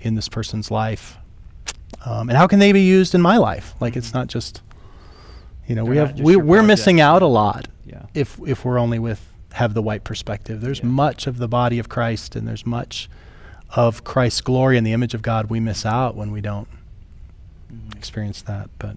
in 0.00 0.14
this 0.14 0.28
person's 0.28 0.70
life? 0.70 1.16
Um, 2.04 2.28
and 2.30 2.38
how 2.38 2.46
can 2.46 2.58
they 2.60 2.72
be 2.72 2.80
used 2.80 3.14
in 3.14 3.20
my 3.20 3.36
life? 3.36 3.74
Like 3.80 3.96
it's 3.96 4.10
Mhm. 4.10 4.14
not 4.14 4.26
just, 4.28 4.62
you 5.70 5.76
know, 5.76 5.84
They're 5.84 5.90
we 5.92 5.96
have 5.98 6.20
we, 6.20 6.36
we're 6.36 6.62
missing 6.64 7.00
out 7.00 7.22
a 7.22 7.26
lot 7.26 7.68
Yeah. 7.86 8.02
if 8.12 8.38
if 8.46 8.64
we're 8.64 8.78
only 8.78 8.98
with 8.98 9.24
have 9.52 9.72
the 9.74 9.82
white 9.82 10.04
perspective. 10.04 10.60
There's 10.60 10.80
Yeah. 10.80 10.86
much 10.86 11.26
of 11.26 11.38
the 11.38 11.48
body 11.48 11.78
of 11.78 11.88
Christ, 11.88 12.34
and 12.36 12.46
there's 12.46 12.66
much 12.66 13.08
of 13.76 14.02
Christ's 14.04 14.40
glory 14.40 14.76
and 14.76 14.86
the 14.86 14.92
image 14.92 15.14
of 15.14 15.22
God 15.22 15.46
we 15.48 15.60
miss 15.60 15.86
out 15.86 16.16
when 16.16 16.32
we 16.32 16.40
don't 16.40 16.68
Mhm. 17.72 17.96
experience 17.96 18.42
that. 18.42 18.68
But 18.78 18.96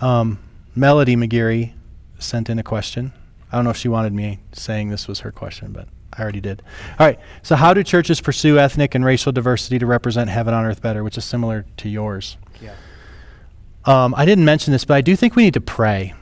um, 0.00 0.38
Melody 0.76 1.16
McGeary 1.16 1.72
sent 2.20 2.48
in 2.48 2.58
a 2.58 2.62
question. 2.62 3.12
I 3.50 3.56
don't 3.56 3.64
know 3.64 3.70
if 3.70 3.76
she 3.76 3.88
wanted 3.88 4.12
me 4.12 4.38
saying 4.52 4.90
this 4.90 5.08
was 5.08 5.20
her 5.20 5.32
question, 5.32 5.72
but 5.72 5.88
I 6.16 6.22
already 6.22 6.40
did. 6.40 6.62
All 6.98 7.06
right. 7.06 7.18
So, 7.42 7.56
how 7.56 7.74
do 7.74 7.82
churches 7.82 8.20
pursue 8.20 8.58
ethnic 8.58 8.94
and 8.94 9.04
racial 9.04 9.32
diversity 9.32 9.78
to 9.80 9.86
represent 9.86 10.30
heaven 10.30 10.54
on 10.54 10.64
earth 10.64 10.80
better, 10.82 11.02
which 11.02 11.18
is 11.18 11.24
similar 11.24 11.64
to 11.78 11.88
yours? 11.88 12.36
Um, 13.88 14.14
I 14.18 14.26
didn't 14.26 14.44
mention 14.44 14.72
this, 14.72 14.84
but 14.84 14.98
I 14.98 15.00
do 15.00 15.16
think 15.16 15.34
we 15.34 15.44
need 15.44 15.54
to 15.54 15.62
pray. 15.62 16.12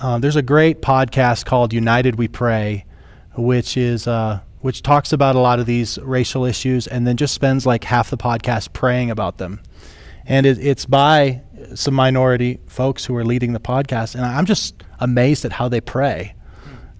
Um, 0.00 0.20
there's 0.20 0.34
a 0.34 0.42
great 0.42 0.82
podcast 0.82 1.44
called 1.44 1.72
United 1.72 2.16
We 2.16 2.26
Pray, 2.26 2.84
which 3.36 3.76
is 3.76 4.08
uh, 4.08 4.40
which 4.60 4.82
talks 4.82 5.12
about 5.12 5.36
a 5.36 5.38
lot 5.38 5.60
of 5.60 5.66
these 5.66 5.98
racial 5.98 6.44
issues, 6.44 6.88
and 6.88 7.06
then 7.06 7.16
just 7.16 7.32
spends 7.32 7.64
like 7.64 7.84
half 7.84 8.10
the 8.10 8.16
podcast 8.16 8.72
praying 8.72 9.12
about 9.12 9.38
them. 9.38 9.60
And 10.24 10.46
it, 10.46 10.58
it's 10.58 10.84
by 10.84 11.42
some 11.76 11.94
minority 11.94 12.58
folks 12.66 13.04
who 13.04 13.14
are 13.14 13.24
leading 13.24 13.52
the 13.52 13.60
podcast, 13.60 14.16
and 14.16 14.24
I'm 14.24 14.44
just 14.44 14.82
amazed 14.98 15.44
at 15.44 15.52
how 15.52 15.68
they 15.68 15.80
pray. 15.80 16.34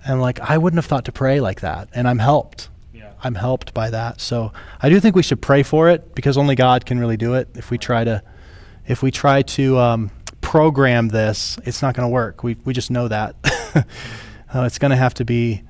And 0.07 0.21
like, 0.21 0.39
I 0.39 0.57
wouldn't 0.57 0.79
have 0.79 0.87
thought 0.87 1.07
to 1.07 1.13
pray 1.13 1.41
like 1.41 1.63
that, 1.63 1.89
and 1.93 2.07
I'm 2.07 2.21
helped. 2.21 2.69
Yeah. 2.95 3.13
I'm 3.25 3.35
helped 3.35 3.75
by 3.75 3.91
that. 3.91 4.21
So 4.21 4.53
I 4.81 4.89
do 4.89 5.01
think 5.01 5.17
we 5.17 5.25
should 5.25 5.43
pray 5.43 5.65
for 5.65 5.91
it 5.91 6.15
because 6.15 6.39
only 6.39 6.55
God 6.55 6.87
can 6.87 7.01
really 7.01 7.17
do 7.17 7.35
it. 7.35 7.49
If 7.57 7.73
we 7.73 7.79
try 7.79 8.05
to, 8.05 8.23
if 8.87 9.03
we 9.03 9.11
try 9.11 9.43
to 9.43 9.79
um, 9.79 10.11
program 10.41 11.09
this, 11.09 11.59
it's 11.65 11.83
not 11.83 11.95
going 11.95 12.05
to 12.09 12.13
work. 12.13 12.43
We 12.43 12.57
we 12.65 12.73
just 12.73 12.91
know 12.91 13.09
that. 13.09 13.35
uh, 14.55 14.63
it's 14.63 14.79
going 14.79 14.91
to 14.91 14.97
have 14.97 15.15
to 15.15 15.25
be 15.25 15.63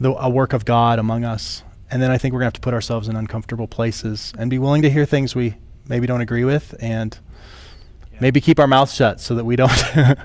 the, 0.00 0.12
a 0.12 0.28
work 0.28 0.52
of 0.52 0.64
God 0.64 0.98
among 0.98 1.24
us, 1.24 1.62
and 1.90 2.00
then 2.02 2.10
I 2.10 2.18
think 2.18 2.32
we're 2.32 2.40
going 2.40 2.50
to 2.50 2.56
have 2.56 2.60
to 2.60 2.60
put 2.60 2.74
ourselves 2.74 3.08
in 3.08 3.16
uncomfortable 3.16 3.66
places 3.68 4.32
and 4.38 4.50
be 4.50 4.58
willing 4.58 4.82
to 4.82 4.90
hear 4.90 5.04
things 5.06 5.34
we 5.34 5.54
maybe 5.88 6.06
don't 6.06 6.20
agree 6.20 6.44
with, 6.44 6.74
and 6.80 7.16
Yeah. 8.12 8.18
maybe 8.20 8.40
keep 8.40 8.58
our 8.58 8.66
mouth 8.66 8.90
shut 8.90 9.20
so 9.20 9.34
that 9.34 9.44
we 9.44 9.56
don't 9.56 9.72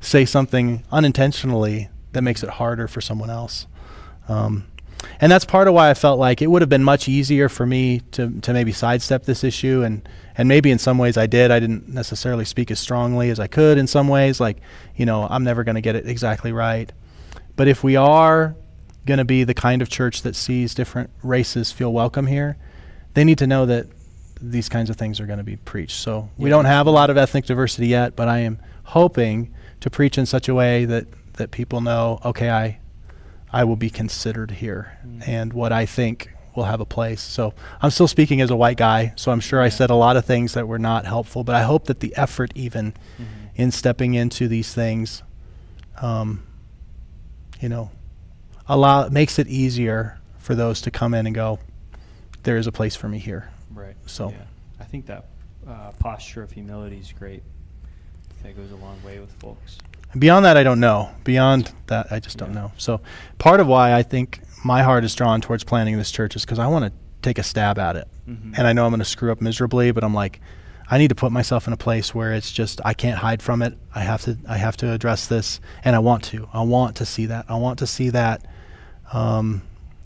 say 0.00 0.24
something 0.24 0.82
unintentionally 0.92 1.88
that 2.12 2.22
makes 2.22 2.42
it 2.42 2.50
harder 2.50 2.86
for 2.86 3.00
someone 3.00 3.30
else. 3.30 3.66
Um, 4.28 4.66
and 5.24 5.32
that's 5.32 5.46
part 5.46 5.68
of 5.68 5.72
why 5.72 5.88
I 5.88 5.94
felt 5.94 6.18
like 6.18 6.42
it 6.42 6.48
would 6.48 6.60
have 6.60 6.68
been 6.68 6.84
much 6.84 7.08
easier 7.08 7.48
for 7.48 7.64
me 7.64 8.00
to, 8.10 8.40
to 8.42 8.52
maybe 8.52 8.72
sidestep 8.72 9.24
this 9.24 9.42
issue. 9.42 9.82
And, 9.82 10.06
and 10.36 10.46
maybe 10.50 10.70
in 10.70 10.78
some 10.78 10.98
ways 10.98 11.16
I 11.16 11.26
did. 11.26 11.50
I 11.50 11.60
didn't 11.60 11.88
necessarily 11.88 12.44
speak 12.44 12.70
as 12.70 12.78
strongly 12.78 13.30
as 13.30 13.40
I 13.40 13.46
could 13.46 13.78
in 13.78 13.86
some 13.86 14.06
ways. 14.06 14.38
Like, 14.38 14.58
you 14.96 15.06
know, 15.06 15.26
I'm 15.26 15.42
never 15.42 15.64
going 15.64 15.76
to 15.76 15.80
get 15.80 15.96
it 15.96 16.06
exactly 16.06 16.52
right. 16.52 16.92
But 17.56 17.68
if 17.68 17.82
we 17.82 17.96
are 17.96 18.54
going 19.06 19.16
to 19.16 19.24
be 19.24 19.44
the 19.44 19.54
kind 19.54 19.80
of 19.80 19.88
church 19.88 20.20
that 20.20 20.36
sees 20.36 20.74
different 20.74 21.08
races 21.22 21.72
feel 21.72 21.90
welcome 21.90 22.26
here, 22.26 22.58
they 23.14 23.24
need 23.24 23.38
to 23.38 23.46
know 23.46 23.64
that 23.64 23.86
these 24.42 24.68
kinds 24.68 24.90
of 24.90 24.96
things 24.96 25.20
are 25.20 25.26
going 25.26 25.38
to 25.38 25.42
be 25.42 25.56
preached. 25.56 26.00
So 26.00 26.28
we 26.36 26.50
don't 26.50 26.66
have 26.66 26.86
a 26.86 26.90
lot 26.90 27.08
of 27.08 27.16
ethnic 27.16 27.46
diversity 27.46 27.86
yet, 27.86 28.14
but 28.14 28.28
I 28.28 28.40
am 28.40 28.58
hoping 28.82 29.54
to 29.80 29.88
preach 29.88 30.18
in 30.18 30.26
such 30.26 30.50
a 30.50 30.54
way 30.54 30.84
that 30.84 31.06
that 31.38 31.50
people 31.50 31.80
know, 31.80 32.20
okay, 32.24 32.50
I 32.50 32.78
I 33.54 33.62
will 33.62 33.76
be 33.76 33.88
considered 33.88 34.50
here, 34.50 34.98
Mm. 35.06 35.28
and 35.28 35.52
what 35.52 35.72
I 35.72 35.86
think 35.86 36.30
will 36.56 36.64
have 36.64 36.80
a 36.80 36.84
place. 36.84 37.20
So 37.20 37.54
I'm 37.80 37.90
still 37.90 38.08
speaking 38.08 38.40
as 38.40 38.50
a 38.50 38.56
white 38.56 38.76
guy, 38.76 39.12
so 39.14 39.30
I'm 39.30 39.38
sure 39.40 39.60
I 39.62 39.68
said 39.68 39.90
a 39.90 39.94
lot 39.94 40.16
of 40.16 40.24
things 40.24 40.54
that 40.54 40.66
were 40.66 40.78
not 40.78 41.06
helpful, 41.06 41.44
but 41.44 41.54
I 41.54 41.62
hope 41.62 41.84
that 41.86 42.00
the 42.00 42.14
effort 42.16 42.50
even 42.56 42.94
Mhm. 43.18 43.24
in 43.54 43.70
stepping 43.70 44.14
into 44.14 44.48
these 44.48 44.74
things, 44.74 45.22
um, 46.02 46.42
you 47.60 47.68
know, 47.68 47.90
allow 48.68 49.08
makes 49.08 49.38
it 49.38 49.46
easier 49.46 50.18
for 50.38 50.54
those 50.56 50.80
to 50.82 50.90
come 50.90 51.14
in 51.14 51.26
and 51.26 51.34
go, 51.34 51.60
there 52.42 52.56
is 52.56 52.66
a 52.66 52.72
place 52.72 52.96
for 52.96 53.08
me 53.08 53.18
here. 53.18 53.50
Right. 53.72 53.96
So- 54.06 54.30
yeah. 54.30 54.44
I 54.80 54.84
think 54.84 55.06
that 55.06 55.26
uh, 55.66 55.92
posture 55.98 56.42
of 56.42 56.50
humility 56.52 56.98
is 56.98 57.12
great. 57.12 57.42
That 58.42 58.54
goes 58.56 58.70
a 58.72 58.76
long 58.76 59.02
way 59.04 59.18
with 59.20 59.32
folks. 59.32 59.78
And 60.14 60.20
beyond 60.20 60.44
that, 60.44 60.56
I 60.56 60.62
don't 60.62 60.78
know. 60.80 61.10
Beyond 61.24 61.72
that, 61.88 62.06
I 62.12 62.20
just 62.20 62.38
don't 62.38 62.50
Yeah. 62.54 62.60
know. 62.62 62.72
So 62.78 63.00
part 63.38 63.58
of 63.60 63.66
why 63.66 63.92
I 63.92 64.02
think 64.02 64.40
my 64.64 64.82
heart 64.82 65.04
is 65.04 65.14
drawn 65.14 65.40
towards 65.40 65.64
planning 65.64 65.98
this 65.98 66.10
church 66.12 66.36
is 66.36 66.44
because 66.44 66.58
I 66.60 66.68
want 66.68 66.84
to 66.86 66.92
take 67.20 67.36
a 67.38 67.42
stab 67.42 67.78
at 67.78 67.96
it. 67.96 68.06
Mhm. 68.28 68.56
And 68.56 68.66
I 68.66 68.72
know 68.72 68.84
I'm 68.86 68.90
going 68.92 69.00
to 69.00 69.04
screw 69.04 69.32
up 69.32 69.40
miserably, 69.40 69.90
but 69.90 70.04
I'm 70.04 70.14
like, 70.14 70.40
I 70.88 70.98
need 70.98 71.08
to 71.08 71.14
put 71.16 71.32
myself 71.32 71.66
in 71.66 71.72
a 71.72 71.76
place 71.76 72.14
where 72.14 72.32
it's 72.32 72.52
just 72.52 72.80
I 72.84 72.94
can't 72.94 73.18
hide 73.18 73.42
from 73.42 73.60
it. 73.60 73.76
I 73.94 74.00
have 74.02 74.22
to 74.22 74.36
I 74.48 74.58
have 74.58 74.76
to 74.78 74.92
address 74.92 75.26
this, 75.26 75.58
and 75.84 75.96
I 75.96 75.98
want 75.98 76.22
to. 76.24 76.46
I 76.52 76.60
want 76.62 76.94
to 76.96 77.06
see 77.06 77.26
that. 77.26 77.46
I 77.48 77.56
want 77.56 77.78
to 77.80 77.86
see 77.86 78.10
that. 78.10 78.42
Um, 79.12 79.62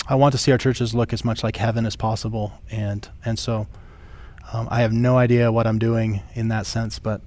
I 0.09 0.14
want 0.14 0.32
to 0.32 0.38
see 0.38 0.52
our 0.52 0.59
churches 0.59 0.94
look 0.94 1.12
as 1.12 1.24
much 1.24 1.42
like 1.44 1.56
heaven 1.56 1.84
as 1.84 1.96
possible, 1.96 2.52
and 2.70 3.06
and 3.24 3.38
so 3.38 3.66
um, 4.52 4.68
I 4.70 4.80
have 4.80 4.92
no 4.92 5.18
idea 5.18 5.50
what 5.52 5.66
I'm 5.66 5.78
doing 5.78 6.22
in 6.34 6.48
that 6.48 6.64
sense, 6.64 6.98
but 6.98 7.20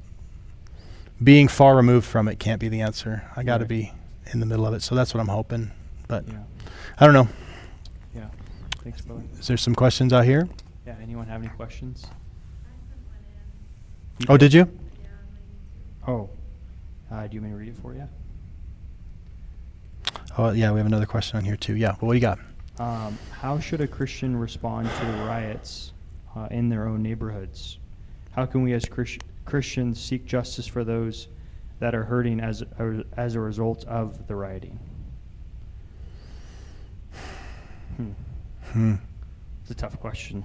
being 1.23 1.47
far 1.47 1.75
removed 1.75 2.05
from 2.05 2.27
it 2.27 2.39
can't 2.39 2.59
be 2.59 2.67
the 2.69 2.81
answer. 2.81 3.23
I 3.35 3.43
got 3.43 3.57
to 3.59 3.63
Right. 3.63 3.69
be 3.69 3.93
in 4.31 4.39
the 4.39 4.45
middle 4.45 4.65
of 4.65 4.73
it. 4.73 4.81
So 4.81 4.95
that's 4.95 5.13
what 5.13 5.19
I'm 5.21 5.27
hoping. 5.27 5.71
But 6.07 6.27
Yeah. 6.27 6.39
I 6.99 7.05
don't 7.05 7.13
know. 7.13 7.27
Yeah. 8.15 8.25
Thanks, 8.83 9.01
brother. 9.01 9.23
Is 9.39 9.47
there 9.47 9.57
some 9.57 9.75
questions 9.75 10.13
out 10.13 10.25
here? 10.25 10.47
Yeah. 10.85 10.95
Anyone 11.01 11.27
have 11.27 11.41
any 11.41 11.49
questions? 11.49 12.05
Oh, 14.29 14.37
did 14.37 14.53
you? 14.53 14.67
Oh. 16.07 16.29
Uh, 17.11 17.27
do 17.27 17.35
you 17.35 17.41
want 17.41 17.43
me 17.43 17.49
to 17.51 17.55
read 17.57 17.69
it 17.69 17.77
for 17.81 17.93
you? 17.93 18.07
Oh, 20.37 20.51
yeah. 20.51 20.71
We 20.71 20.77
have 20.79 20.87
another 20.87 21.05
question 21.05 21.37
on 21.37 21.43
here 21.43 21.57
too. 21.57 21.75
Yeah. 21.75 21.91
Well, 21.99 22.07
what 22.07 22.13
do 22.13 22.17
you 22.17 22.21
got? 22.21 22.39
Um, 22.79 23.17
how 23.31 23.59
should 23.59 23.81
a 23.81 23.87
Christian 23.87 24.35
respond 24.35 24.89
to 24.99 25.05
the 25.05 25.23
riots 25.23 25.91
uh, 26.35 26.47
in 26.51 26.69
their 26.69 26.87
own 26.87 27.03
neighborhoods? 27.03 27.77
How 28.31 28.45
can 28.45 28.63
we 28.63 28.73
as 28.73 28.85
Chris- 28.85 29.17
Christians 29.45 29.99
seek 29.99 30.25
justice 30.25 30.67
for 30.67 30.83
those 30.83 31.27
that 31.79 31.95
are 31.95 32.03
hurting 32.03 32.39
as 32.39 32.61
a, 32.61 33.03
as 33.17 33.35
a 33.35 33.39
result 33.39 33.85
of 33.85 34.27
the 34.27 34.35
rioting? 34.35 34.79
Hmm. 37.97 38.11
Hmm. 38.71 38.95
It's 39.61 39.71
a 39.71 39.75
tough 39.75 39.99
question. 39.99 40.43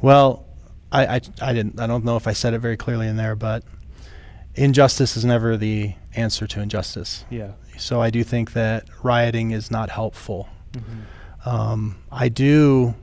Well, 0.00 0.46
I, 0.90 1.06
I, 1.06 1.20
I 1.40 1.52
didn't. 1.52 1.80
I 1.80 1.86
don't 1.86 2.04
know 2.04 2.16
if 2.16 2.26
I 2.26 2.32
said 2.32 2.54
it 2.54 2.58
very 2.58 2.76
clearly 2.76 3.06
in 3.06 3.16
there, 3.16 3.36
but 3.36 3.64
injustice 4.54 5.16
is 5.16 5.24
never 5.24 5.56
the 5.56 5.94
answer 6.14 6.46
to 6.46 6.60
injustice. 6.60 7.24
Yeah. 7.30 7.52
So 7.78 8.02
I 8.02 8.10
do 8.10 8.22
think 8.22 8.52
that 8.52 8.84
rioting 9.02 9.52
is 9.52 9.70
not 9.70 9.90
helpful. 9.90 10.48
Mm-hmm. 10.72 11.48
Um, 11.48 11.96
I 12.10 12.28
do 12.28 12.94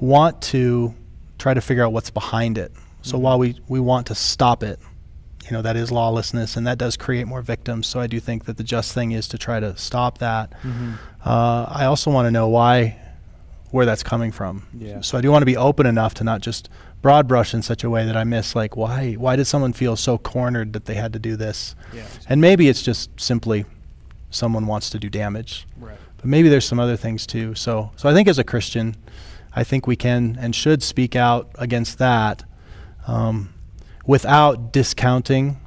want 0.00 0.42
to 0.42 0.94
try 1.38 1.54
to 1.54 1.60
figure 1.60 1.84
out 1.84 1.92
what's 1.92 2.10
behind 2.10 2.58
it. 2.58 2.72
So 3.02 3.16
Mhm. 3.18 3.20
while 3.20 3.38
we, 3.38 3.56
we 3.68 3.80
want 3.80 4.06
to 4.08 4.14
stop 4.14 4.62
it, 4.62 4.78
you 5.44 5.50
know, 5.50 5.62
that 5.62 5.76
is 5.76 5.90
lawlessness 5.90 6.56
and 6.56 6.66
that 6.66 6.78
does 6.78 6.96
create 6.96 7.26
more 7.26 7.42
victims. 7.42 7.86
So 7.86 8.00
I 8.00 8.06
do 8.06 8.20
think 8.20 8.44
that 8.44 8.56
the 8.56 8.64
just 8.64 8.92
thing 8.92 9.12
is 9.12 9.26
to 9.28 9.38
try 9.38 9.58
to 9.60 9.76
stop 9.76 10.18
that. 10.18 10.52
Mm-hmm. 10.62 10.92
Uh, 11.24 11.66
I 11.68 11.84
also 11.86 12.10
want 12.10 12.26
to 12.26 12.30
know 12.30 12.48
why, 12.48 12.96
where 13.70 13.84
that's 13.84 14.02
coming 14.02 14.30
from. 14.32 14.62
Yeah. 14.78 15.00
So 15.00 15.18
I 15.18 15.20
do 15.20 15.30
want 15.32 15.42
to 15.42 15.46
be 15.46 15.56
open 15.56 15.84
enough 15.86 16.14
to 16.14 16.24
not 16.24 16.40
just 16.42 16.68
broad 17.00 17.26
brush 17.26 17.52
in 17.52 17.62
such 17.62 17.82
a 17.82 17.90
way 17.90 18.06
that 18.06 18.16
I 18.16 18.22
miss 18.22 18.54
like 18.54 18.76
why 18.76 19.14
why 19.14 19.34
did 19.34 19.46
someone 19.46 19.72
feel 19.72 19.96
so 19.96 20.18
cornered 20.18 20.72
that 20.74 20.84
they 20.84 20.94
had 20.94 21.12
to 21.14 21.18
do 21.18 21.34
this? 21.36 21.74
Yeah. 21.92 22.04
And 22.28 22.40
maybe 22.40 22.68
it's 22.68 22.80
just 22.82 23.10
simply 23.20 23.64
someone 24.30 24.66
wants 24.68 24.88
to 24.90 24.98
do 25.00 25.10
damage. 25.10 25.66
Right. 25.80 25.96
But 26.18 26.26
maybe 26.26 26.48
there's 26.48 26.64
some 26.64 26.78
other 26.78 26.96
things 26.96 27.26
too. 27.26 27.56
So 27.56 27.90
so 27.96 28.08
I 28.08 28.14
think 28.14 28.28
as 28.28 28.38
a 28.38 28.44
Christian, 28.44 28.94
I 29.56 29.64
think 29.64 29.88
we 29.88 29.96
can 29.96 30.38
and 30.40 30.54
should 30.54 30.80
speak 30.84 31.16
out 31.16 31.50
against 31.58 31.98
that 31.98 32.44
um, 33.06 33.52
without 34.06 34.72
discounting 34.72 35.58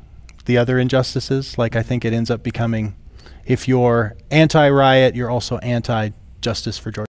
the 0.46 0.58
other 0.58 0.78
injustices. 0.80 1.58
Like 1.58 1.76
I 1.76 1.82
think 1.84 2.06
it 2.06 2.14
ends 2.14 2.30
up 2.30 2.44
becoming, 2.44 2.96
if 3.46 3.68
you're 3.68 4.16
anti-riot, 4.32 5.16
you're 5.16 5.30
also 5.30 5.58
anti-justice 5.60 6.78
for 6.78 6.92
George 6.92 7.08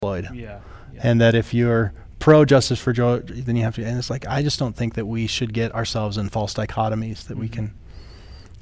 Floyd, 0.00 0.28
Yeah. 0.32 0.60
yeah. 0.92 1.00
and 1.02 1.20
that 1.20 1.34
if 1.34 1.52
you're 1.54 1.92
pro-justice 2.18 2.78
for 2.80 2.92
George, 2.92 3.28
then 3.44 3.54
you 3.56 3.62
have 3.64 3.74
to. 3.74 3.84
And 3.84 3.98
it's 3.98 4.08
like 4.10 4.26
I 4.26 4.42
just 4.42 4.58
don't 4.58 4.74
think 4.76 4.94
that 4.94 5.06
we 5.06 5.26
should 5.26 5.52
get 5.52 5.74
ourselves 5.74 6.16
in 6.16 6.28
false 6.30 6.54
dichotomies. 6.54 7.26
That 7.26 7.36
we 7.36 7.48
Mhm. 7.48 7.52
can, 7.52 7.74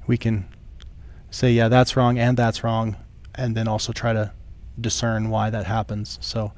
we 0.07 0.16
can 0.16 0.47
say 1.30 1.53
yeah 1.53 1.68
that's 1.68 1.97
wrong 1.97 2.18
and 2.18 2.37
that's 2.37 2.64
wrong, 2.64 2.97
and 3.35 3.57
then 3.57 3.68
also 3.68 3.93
try 3.93 4.12
to 4.12 4.33
discern 4.80 5.28
why 5.30 5.51
that 5.51 5.66
happens. 5.66 6.18
So 6.20 6.53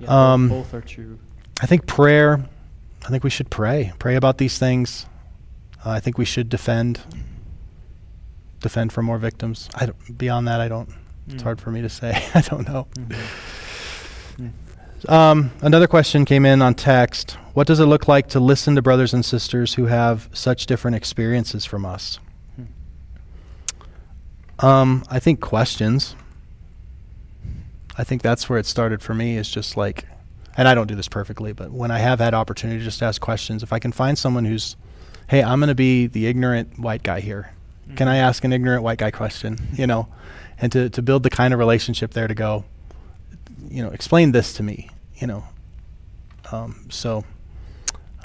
Yeah, 0.00 0.32
um, 0.32 0.48
both 0.48 0.72
are 0.74 0.80
true. 0.80 1.18
I 1.62 1.66
think 1.66 1.86
prayer. 1.86 2.44
I 3.06 3.10
think 3.10 3.22
we 3.22 3.30
should 3.30 3.50
pray. 3.50 3.92
Pray 4.00 4.16
about 4.16 4.38
these 4.38 4.58
things. 4.58 5.06
Uh, 5.84 5.90
I 5.90 6.00
think 6.00 6.18
we 6.18 6.24
should 6.24 6.48
defend. 6.48 7.00
Defend 8.60 8.92
for 8.92 9.02
more 9.02 9.18
victims. 9.18 9.68
I 9.76 9.86
don't, 9.86 10.18
beyond 10.18 10.48
that, 10.48 10.60
I 10.60 10.66
don't. 10.68 10.88
It's 11.28 11.36
Mm. 11.36 11.42
hard 11.42 11.60
for 11.60 11.70
me 11.70 11.82
to 11.82 11.88
say. 11.88 12.20
I 12.34 12.40
don't 12.40 12.66
know. 12.66 12.86
Mhm. 12.94 13.16
Mm. 14.38 14.52
Um, 15.12 15.50
another 15.62 15.86
question 15.86 16.24
came 16.24 16.44
in 16.44 16.62
on 16.62 16.74
text. 16.74 17.32
What 17.54 17.66
does 17.68 17.78
it 17.80 17.86
look 17.86 18.08
like 18.08 18.28
to 18.30 18.40
listen 18.40 18.74
to 18.74 18.82
brothers 18.82 19.14
and 19.14 19.24
sisters 19.24 19.74
who 19.74 19.86
have 19.86 20.28
such 20.32 20.66
different 20.66 20.96
experiences 20.96 21.64
from 21.64 21.86
us? 21.86 22.18
Hmm. 22.56 24.66
Um, 24.66 25.04
I 25.10 25.20
think 25.20 25.40
questions. 25.40 26.16
I 27.96 28.02
think 28.04 28.22
that's 28.22 28.48
where 28.48 28.58
it 28.58 28.66
started 28.66 29.00
for 29.00 29.14
me. 29.14 29.36
Is 29.36 29.48
just 29.48 29.76
like, 29.76 30.06
and 30.56 30.66
I 30.68 30.74
don't 30.74 30.86
do 30.86 30.94
this 30.94 31.08
perfectly, 31.08 31.52
but 31.52 31.70
when 31.70 31.90
I 31.90 31.98
have 31.98 32.18
had 32.18 32.34
opportunity 32.34 32.78
to 32.78 32.84
just 32.84 33.02
ask 33.02 33.20
questions, 33.20 33.62
if 33.62 33.72
I 33.72 33.78
can 33.78 33.92
find 33.92 34.16
someone 34.18 34.44
who's, 34.44 34.76
hey, 35.28 35.42
I'm 35.42 35.58
going 35.60 35.68
to 35.68 35.74
be 35.74 36.06
the 36.06 36.26
ignorant 36.26 36.78
white 36.78 37.02
guy 37.02 37.20
here. 37.20 37.50
Can 37.94 38.08
I 38.08 38.16
Mhm. 38.16 38.22
ask 38.22 38.44
an 38.44 38.52
ignorant 38.52 38.82
white 38.82 38.98
guy 38.98 39.10
question? 39.10 39.58
You 39.74 39.86
know, 39.86 40.08
and 40.60 40.72
to 40.72 40.88
to 40.90 41.02
build 41.02 41.22
the 41.22 41.30
kind 41.30 41.52
of 41.54 41.58
relationship 41.60 42.12
there 42.14 42.26
to 42.26 42.34
go, 42.34 42.64
you 43.68 43.82
know, 43.82 43.90
explain 43.90 44.32
this 44.32 44.52
to 44.54 44.62
me. 44.62 44.90
You 45.16 45.26
know, 45.28 45.44
um, 46.52 46.86
so 46.90 47.24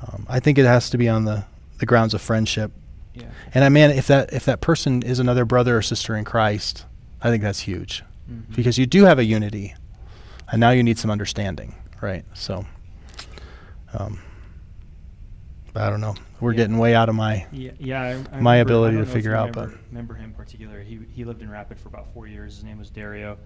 um, 0.02 0.26
I 0.28 0.40
think 0.40 0.58
it 0.58 0.66
has 0.66 0.90
to 0.92 0.98
be 0.98 1.08
on 1.10 1.26
the 1.26 1.44
the 1.80 1.86
grounds 1.86 2.14
of 2.14 2.22
friendship. 2.22 2.72
Yeah. 3.14 3.26
And 3.54 3.64
I 3.64 3.70
mean, 3.70 3.92
if 3.92 4.08
that 4.08 4.34
if 4.34 4.46
that 4.46 4.62
person 4.62 5.04
is 5.04 5.20
another 5.20 5.46
brother 5.46 5.78
or 5.78 5.82
sister 5.82 6.16
in 6.16 6.24
Christ, 6.26 6.86
I 7.22 7.30
think 7.30 7.44
that's 7.44 7.60
huge 7.62 8.04
Mhm. 8.32 8.56
because 8.56 8.78
you 8.78 8.86
do 8.86 9.06
have 9.06 9.20
a 9.20 9.26
unity, 9.26 9.76
and 10.52 10.60
now 10.60 10.70
you 10.72 10.82
need 10.84 10.98
some 10.98 11.12
understanding, 11.12 11.76
right? 12.02 12.26
So, 12.34 12.66
um, 13.94 14.20
but 15.74 15.84
I 15.84 15.90
don't 15.90 16.02
know. 16.02 16.16
We're 16.40 16.52
Yeah. 16.54 16.58
getting 16.58 16.78
way 16.78 16.96
out 16.96 17.08
of 17.10 17.16
my. 17.16 17.46
Yeah, 17.52 17.72
yeah. 17.80 18.02
I, 18.02 18.10
I 18.10 18.14
my 18.42 18.54
remember- 18.60 18.62
ability 18.62 18.98
to 18.98 19.06
figure 19.06 19.36
out, 19.36 19.56
remember, 19.56 19.76
but- 19.76 19.88
remember 19.90 20.14
him 20.16 20.26
in 20.26 20.34
particular. 20.34 20.82
He 20.82 21.00
he 21.12 21.24
lived 21.24 21.42
in 21.42 21.50
Rapid 21.50 21.80
for 21.80 21.88
about 21.90 22.12
four 22.14 22.28
years. 22.28 22.56
His 22.56 22.64
name 22.64 22.78
was 22.80 22.90
Dario, 22.90 23.38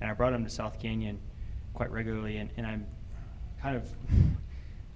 and 0.00 0.10
I 0.10 0.14
brought 0.14 0.32
him 0.32 0.44
to 0.44 0.50
South 0.50 0.78
Canyon 0.80 1.18
quite 1.74 1.90
regularly. 1.90 2.36
And, 2.38 2.50
and 2.56 2.66
I'm 2.66 2.86
kind 3.62 3.76
of, 3.76 3.88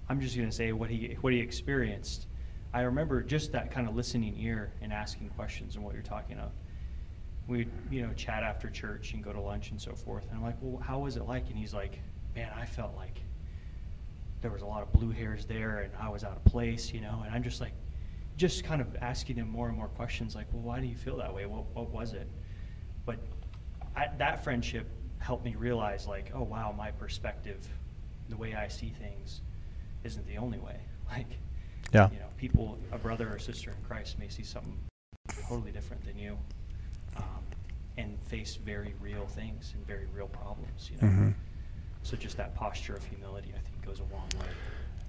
I'm 0.09 0.19
just 0.19 0.35
gonna 0.35 0.51
say 0.51 0.71
what 0.73 0.89
he 0.89 1.17
what 1.21 1.33
he 1.33 1.39
experienced. 1.39 2.27
I 2.73 2.81
remember 2.81 3.21
just 3.23 3.53
that 3.53 3.71
kind 3.71 3.87
of 3.87 3.95
listening 3.95 4.35
ear 4.37 4.73
and 4.81 4.91
asking 4.91 5.29
questions 5.29 5.75
and 5.77 5.83
what 5.85 5.93
you're 5.93 6.03
talking 6.03 6.37
about. 6.37 6.51
We'd 7.47 7.69
you 7.89 8.05
know 8.05 8.11
chat 8.13 8.43
after 8.43 8.69
church 8.69 9.13
and 9.13 9.23
go 9.23 9.31
to 9.31 9.39
lunch 9.39 9.71
and 9.71 9.81
so 9.81 9.93
forth. 9.95 10.25
And 10.27 10.37
I'm 10.37 10.43
like, 10.43 10.57
well, 10.61 10.81
how 10.81 10.99
was 10.99 11.15
it 11.15 11.23
like? 11.25 11.47
And 11.49 11.57
he's 11.57 11.73
like, 11.73 11.99
man, 12.35 12.51
I 12.59 12.65
felt 12.65 12.95
like 12.95 13.21
there 14.41 14.51
was 14.51 14.61
a 14.61 14.65
lot 14.65 14.83
of 14.83 14.91
blue 14.91 15.09
hairs 15.11 15.45
there 15.45 15.79
and 15.79 15.91
I 15.99 16.09
was 16.09 16.23
out 16.23 16.33
of 16.35 16.43
place, 16.45 16.93
you 16.93 17.01
know, 17.01 17.21
and 17.25 17.33
I'm 17.33 17.41
just 17.43 17.61
like, 17.61 17.71
just 18.37 18.65
kind 18.65 18.81
of 18.81 18.87
asking 19.01 19.37
him 19.37 19.49
more 19.49 19.69
and 19.69 19.77
more 19.77 19.87
questions 19.87 20.35
like, 20.35 20.45
well, 20.51 20.61
why 20.61 20.79
do 20.81 20.85
you 20.87 20.95
feel 20.95 21.15
that 21.17 21.33
way? 21.33 21.45
What, 21.45 21.63
what 21.73 21.89
was 21.89 22.13
it? 22.13 22.27
But 23.05 23.17
I, 23.95 24.07
that 24.17 24.43
friendship 24.43 24.87
helped 25.19 25.45
me 25.45 25.55
realize 25.55 26.05
like, 26.05 26.31
oh, 26.35 26.43
wow, 26.43 26.73
my 26.77 26.91
perspective, 26.91 27.65
the 28.29 28.35
way 28.35 28.53
I 28.53 28.67
see 28.67 28.89
things 28.99 29.41
isn't 30.03 30.27
the 30.27 30.37
only 30.37 30.59
way. 30.59 30.79
Like, 31.11 31.27
Yeah. 31.93 32.09
you 32.09 32.17
know, 32.17 32.25
people, 32.35 32.79
a 32.91 32.97
brother 32.97 33.29
or 33.31 33.37
sister 33.37 33.69
in 33.69 33.77
Christ 33.87 34.17
may 34.17 34.27
see 34.27 34.41
something 34.43 34.75
totally 35.47 35.71
different 35.71 36.03
than 36.03 36.17
you 36.17 36.35
um, 37.15 37.43
and 37.97 38.17
face 38.25 38.55
very 38.55 38.95
real 38.99 39.27
things 39.27 39.71
and 39.75 39.85
very 39.85 40.07
real 40.15 40.27
problems, 40.27 40.89
you 40.91 40.97
know. 40.99 41.13
Mhm. 41.13 41.33
So 42.05 42.15
just 42.15 42.37
that 42.37 42.53
posture 42.53 42.95
of 42.95 43.03
humility, 43.03 43.49
I 43.55 43.59
think, 43.59 43.83
goes 43.85 43.99
a 43.99 44.13
long 44.13 44.27
way. 44.39 44.45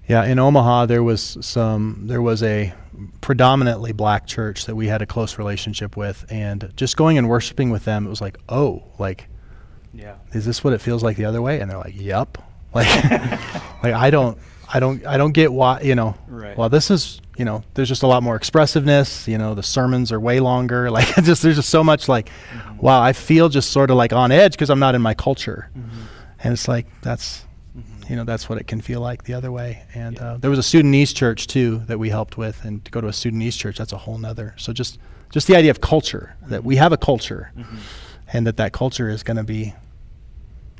Yeah, 0.07 0.23
in 0.25 0.39
Omaha 0.39 0.87
there 0.87 1.03
was 1.03 1.37
some 1.41 2.03
there 2.07 2.21
was 2.23 2.41
a 2.41 2.73
predominantly 3.21 3.91
black 3.91 4.25
church 4.25 4.65
that 4.65 4.75
we 4.75 4.87
had 4.87 5.01
a 5.01 5.05
close 5.05 5.37
relationship 5.37 5.95
with 5.95 6.25
and 6.29 6.71
just 6.75 6.97
going 6.97 7.17
and 7.19 7.29
worshiping 7.29 7.69
with 7.69 7.85
them 7.85 8.07
it 8.07 8.09
was 8.09 8.19
like, 8.21 8.37
"Oh, 8.49 8.83
like 8.97 9.27
Yeah. 9.93 10.15
is 10.33 10.45
this 10.45 10.63
what 10.63 10.73
it 10.73 10.81
feels 10.81 11.03
like 11.03 11.17
the 11.17 11.25
other 11.25 11.41
way?" 11.41 11.59
And 11.59 11.69
they're 11.69 11.77
like, 11.77 11.95
"Yep." 11.95 12.37
Like 12.73 12.87
like 13.83 13.93
I 13.93 14.09
don't 14.09 14.37
I 14.73 14.79
don't 14.79 15.05
I 15.05 15.17
don't 15.17 15.31
get 15.33 15.51
why, 15.53 15.81
you 15.81 15.95
know. 15.95 16.15
Right. 16.27 16.57
Well, 16.57 16.69
this 16.69 16.89
is, 16.91 17.21
you 17.37 17.45
know, 17.45 17.63
there's 17.75 17.87
just 17.89 18.03
a 18.03 18.07
lot 18.07 18.23
more 18.23 18.35
expressiveness, 18.35 19.27
you 19.27 19.37
know, 19.37 19.55
the 19.55 19.63
sermons 19.63 20.11
are 20.11 20.19
way 20.19 20.39
longer. 20.39 20.89
Like 20.97 21.07
just 21.23 21.41
there's 21.43 21.55
just 21.57 21.69
so 21.69 21.83
much 21.83 22.07
like 22.09 22.29
Mhm. 22.53 22.79
wow, 22.81 23.01
I 23.01 23.13
feel 23.13 23.49
just 23.49 23.69
sort 23.71 23.89
of 23.91 23.97
like 23.97 24.13
on 24.13 24.31
edge 24.31 24.51
because 24.53 24.69
I'm 24.69 24.79
not 24.79 24.95
in 24.95 25.01
my 25.01 25.13
culture. 25.13 25.69
Mhm. 25.77 25.89
And 26.43 26.53
it's 26.53 26.67
like 26.67 26.85
that's 27.01 27.45
Mhm. 27.77 28.09
you 28.09 28.15
know 28.15 28.23
that's 28.23 28.49
what 28.49 28.57
it 28.57 28.65
can 28.65 28.81
feel 28.81 29.01
like 29.01 29.23
the 29.25 29.35
other 29.35 29.51
way 29.51 29.83
and 29.93 30.17
uh, 30.17 30.37
there 30.37 30.49
was 30.49 30.57
a 30.57 30.63
sudanese 30.63 31.13
church 31.13 31.45
too 31.45 31.83
that 31.85 31.99
we 31.99 32.09
helped 32.09 32.35
with 32.35 32.65
and 32.65 32.83
to 32.83 32.89
go 32.89 32.99
to 33.01 33.07
a 33.07 33.13
sudanese 33.13 33.55
church 33.55 33.77
that's 33.77 33.93
a 33.93 33.97
whole 33.99 34.17
nother 34.17 34.55
so 34.57 34.73
just 34.73 34.97
just 35.31 35.45
the 35.45 35.55
idea 35.55 35.69
of 35.69 35.79
culture 35.79 36.35
that 36.47 36.63
we 36.63 36.77
have 36.77 36.91
a 36.91 36.97
culture 36.97 37.51
Mhm. 37.55 37.77
and 38.33 38.47
that 38.47 38.57
that 38.57 38.73
culture 38.73 39.09
is 39.09 39.21
going 39.21 39.37
to 39.37 39.43
be 39.43 39.75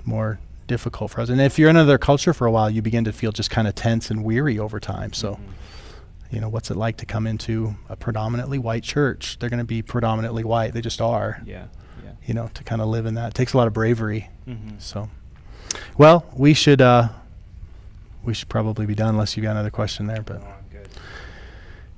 more 0.06 0.40
difficult 0.68 1.12
for 1.12 1.22
us 1.22 1.30
and 1.30 1.40
if 1.40 1.60
you're 1.60 1.70
in 1.70 1.76
another 1.76 1.98
culture 2.00 2.34
for 2.34 2.48
a 2.48 2.52
while 2.52 2.70
you 2.70 2.82
begin 2.82 3.04
to 3.04 3.14
feel 3.14 3.32
just 3.32 3.50
kind 3.52 3.68
of 3.68 3.76
tense 3.76 4.10
and 4.10 4.24
weary 4.24 4.58
over 4.58 4.80
time 4.80 5.14
so 5.14 5.34
Mhm. 5.36 6.34
you 6.34 6.40
know 6.42 6.50
what's 6.50 6.72
it 6.72 6.78
like 6.78 6.98
to 6.98 7.06
come 7.06 7.28
into 7.28 7.76
a 7.90 7.96
predominantly 7.96 8.58
white 8.58 8.84
church 8.84 9.38
they're 9.40 9.50
going 9.52 9.60
to 9.60 9.64
be 9.66 9.82
predominantly 9.84 10.44
white 10.44 10.74
they 10.74 10.82
just 10.82 11.00
are 11.00 11.42
Yeah. 11.46 11.66
Yeah. 12.04 12.12
you 12.26 12.34
know 12.34 12.50
to 12.56 12.64
kind 12.64 12.82
of 12.82 12.88
live 12.88 13.06
in 13.06 13.14
that 13.14 13.28
it 13.28 13.34
takes 13.36 13.54
a 13.54 13.58
lot 13.58 13.68
of 13.68 13.74
bravery 13.74 14.30
Mhm. 14.48 14.82
so, 14.82 15.10
well, 15.98 16.26
we 16.36 16.54
should 16.54 16.82
uh, 16.82 17.10
we 18.24 18.34
should 18.34 18.50
probably 18.50 18.86
be 18.86 18.96
done 18.96 19.10
unless 19.10 19.36
you 19.38 19.44
got 19.44 19.52
another 19.52 19.70
question 19.72 20.08
there. 20.08 20.22
But 20.22 20.42
Oh, 20.44 20.54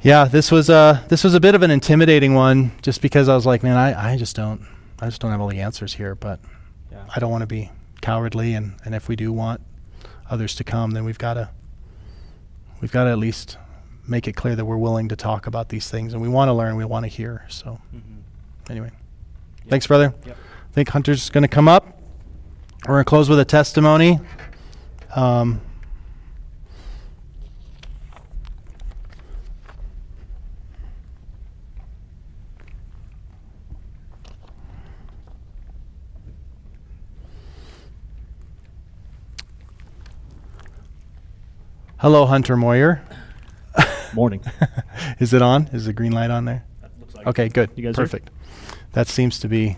yeah, 0.01 0.25
this 0.25 0.51
was 0.51 0.69
uh 0.69 1.01
this 1.09 1.23
was 1.23 1.33
a 1.33 1.39
bit 1.39 1.55
of 1.55 1.61
an 1.63 1.71
intimidating 1.71 2.33
one, 2.33 2.71
just 2.81 3.01
because 3.01 3.27
I 3.27 3.35
was 3.35 3.45
like, 3.45 3.63
man, 3.63 3.75
I, 3.77 4.13
I 4.13 4.17
just 4.17 4.35
don't 4.35 4.61
I 5.01 5.05
just 5.07 5.19
don't 5.21 5.31
have 5.31 5.41
all 5.41 5.47
the 5.49 5.59
answers 5.61 5.93
here. 5.93 6.15
But 6.15 6.39
Yeah. 6.91 7.03
I 7.15 7.19
don't 7.19 7.31
want 7.31 7.41
to 7.41 7.47
be 7.47 7.71
cowardly, 8.01 8.53
and 8.53 8.75
and 8.85 8.95
if 8.95 9.07
we 9.07 9.15
do 9.15 9.31
want 9.33 9.61
others 10.29 10.55
to 10.55 10.63
come, 10.63 10.91
then 10.91 11.03
we've 11.03 11.17
got 11.17 11.33
to 11.33 11.49
we've 12.81 12.91
got 12.91 13.03
to 13.05 13.09
at 13.11 13.17
least 13.17 13.57
make 14.07 14.27
it 14.27 14.35
clear 14.35 14.55
that 14.55 14.65
we're 14.65 14.77
willing 14.77 15.09
to 15.09 15.15
talk 15.15 15.45
about 15.47 15.69
these 15.69 15.89
things, 15.89 16.13
and 16.13 16.21
we 16.21 16.29
want 16.29 16.49
to 16.49 16.53
learn, 16.53 16.75
we 16.77 16.85
want 16.85 17.03
to 17.03 17.09
hear. 17.09 17.43
So 17.49 17.79
Mhm. 17.93 18.01
anyway, 18.71 18.91
Yep. 19.63 19.69
thanks, 19.69 19.85
brother. 19.87 20.13
Yep. 20.25 20.35
I 20.37 20.73
think 20.73 20.89
Hunter's 20.89 21.29
going 21.29 21.43
to 21.43 21.47
come 21.47 21.67
up. 21.67 21.98
We're 22.87 22.95
going 22.95 23.05
to 23.05 23.09
close 23.09 23.29
with 23.29 23.39
a 23.39 23.45
testimony. 23.45 24.19
Um, 25.15 25.61
hello, 41.97 42.25
Hunter 42.25 42.55
Moyer. 42.55 43.01
Morning. 44.13 44.41
Is 45.19 45.33
it 45.33 45.41
on? 45.41 45.67
Is 45.67 45.85
the 45.85 45.93
green 45.93 46.11
light 46.11 46.31
on 46.31 46.45
there? 46.45 46.65
Looks 46.99 47.15
like 47.15 47.27
Okay, 47.27 47.49
good. 47.49 47.69
You 47.75 47.83
guys? 47.83 47.95
Perfect. 47.95 48.29
That 48.93 49.07
seems 49.07 49.39
to 49.39 49.47
be 49.47 49.77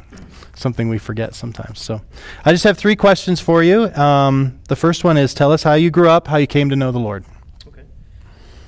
something 0.61 0.87
we 0.87 0.97
forget 0.97 1.35
sometimes. 1.35 1.81
So 1.81 2.01
I 2.45 2.51
just 2.51 2.63
have 2.63 2.77
three 2.77 2.95
questions 2.95 3.41
for 3.41 3.63
you. 3.63 3.93
Um, 3.95 4.59
the 4.67 4.75
first 4.75 5.03
one 5.03 5.17
is 5.17 5.33
tell 5.33 5.51
us 5.51 5.63
how 5.63 5.73
you 5.73 5.89
grew 5.89 6.09
up, 6.09 6.27
how 6.27 6.37
you 6.37 6.47
came 6.47 6.69
to 6.69 6.75
know 6.75 6.91
the 6.91 6.99
Lord. 6.99 7.25
Okay. 7.67 7.83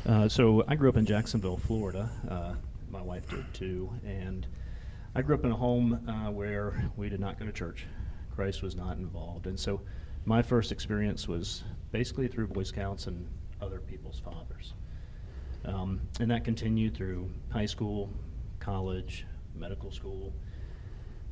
Uh, 0.06 0.28
so 0.28 0.64
I 0.68 0.76
grew 0.76 0.90
up 0.90 0.98
in 0.98 1.06
Jacksonville, 1.06 1.58
Florida. 1.58 2.10
Uh, 2.30 2.54
my 2.90 3.02
wife 3.02 3.30
did 3.30 3.46
too, 3.54 3.92
and 4.06 4.46
I 5.16 5.22
grew 5.22 5.36
up 5.36 5.46
in 5.46 5.52
a 5.52 5.56
home 5.56 6.08
uh, 6.10 6.32
where 6.32 6.90
we 6.98 7.10
did 7.10 7.20
not 7.20 7.40
go 7.40 7.46
to 7.46 7.52
church. 7.52 7.86
Christ 8.36 8.64
was 8.64 8.76
not 8.76 8.98
involved, 8.98 9.46
and 9.46 9.60
so 9.60 9.82
my 10.26 10.42
first 10.42 10.72
experience 10.72 11.28
was 11.28 11.64
basically 11.92 12.28
through 12.28 12.48
Boy 12.48 12.64
Scouts 12.64 13.06
and 13.08 13.28
other 13.62 13.80
people's 13.80 14.20
fathers, 14.20 14.74
um, 15.66 16.02
and 16.20 16.32
that 16.32 16.44
continued 16.44 16.96
through 16.96 17.30
high 17.52 17.68
school, 17.68 18.10
college, 18.60 19.26
medical 19.56 19.92
school, 19.92 20.34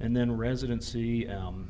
and 0.02 0.18
then 0.18 0.36
residency 0.36 1.28
um, 1.30 1.70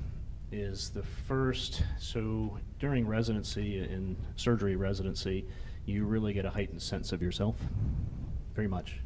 is 0.53 0.89
the 0.89 1.03
first. 1.03 1.83
So 1.99 2.57
during 2.79 3.05
residency, 3.05 3.79
in 3.79 4.15
surgery 4.37 4.77
residency, 4.77 5.45
you 5.85 6.05
really 6.05 6.31
get 6.31 6.45
a 6.45 6.49
heightened 6.49 6.81
sense 6.81 7.11
of 7.11 7.21
yourself, 7.21 7.57
very 8.55 8.69
much. 8.69 9.01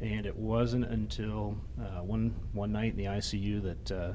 And 0.00 0.24
it 0.24 0.34
wasn't 0.34 0.86
until 0.86 1.54
uh, 1.78 2.02
one 2.02 2.34
one 2.52 2.72
night 2.72 2.92
in 2.92 2.96
the 2.96 3.04
ICU 3.04 3.62
that 3.62 3.92
uh, 3.92 4.12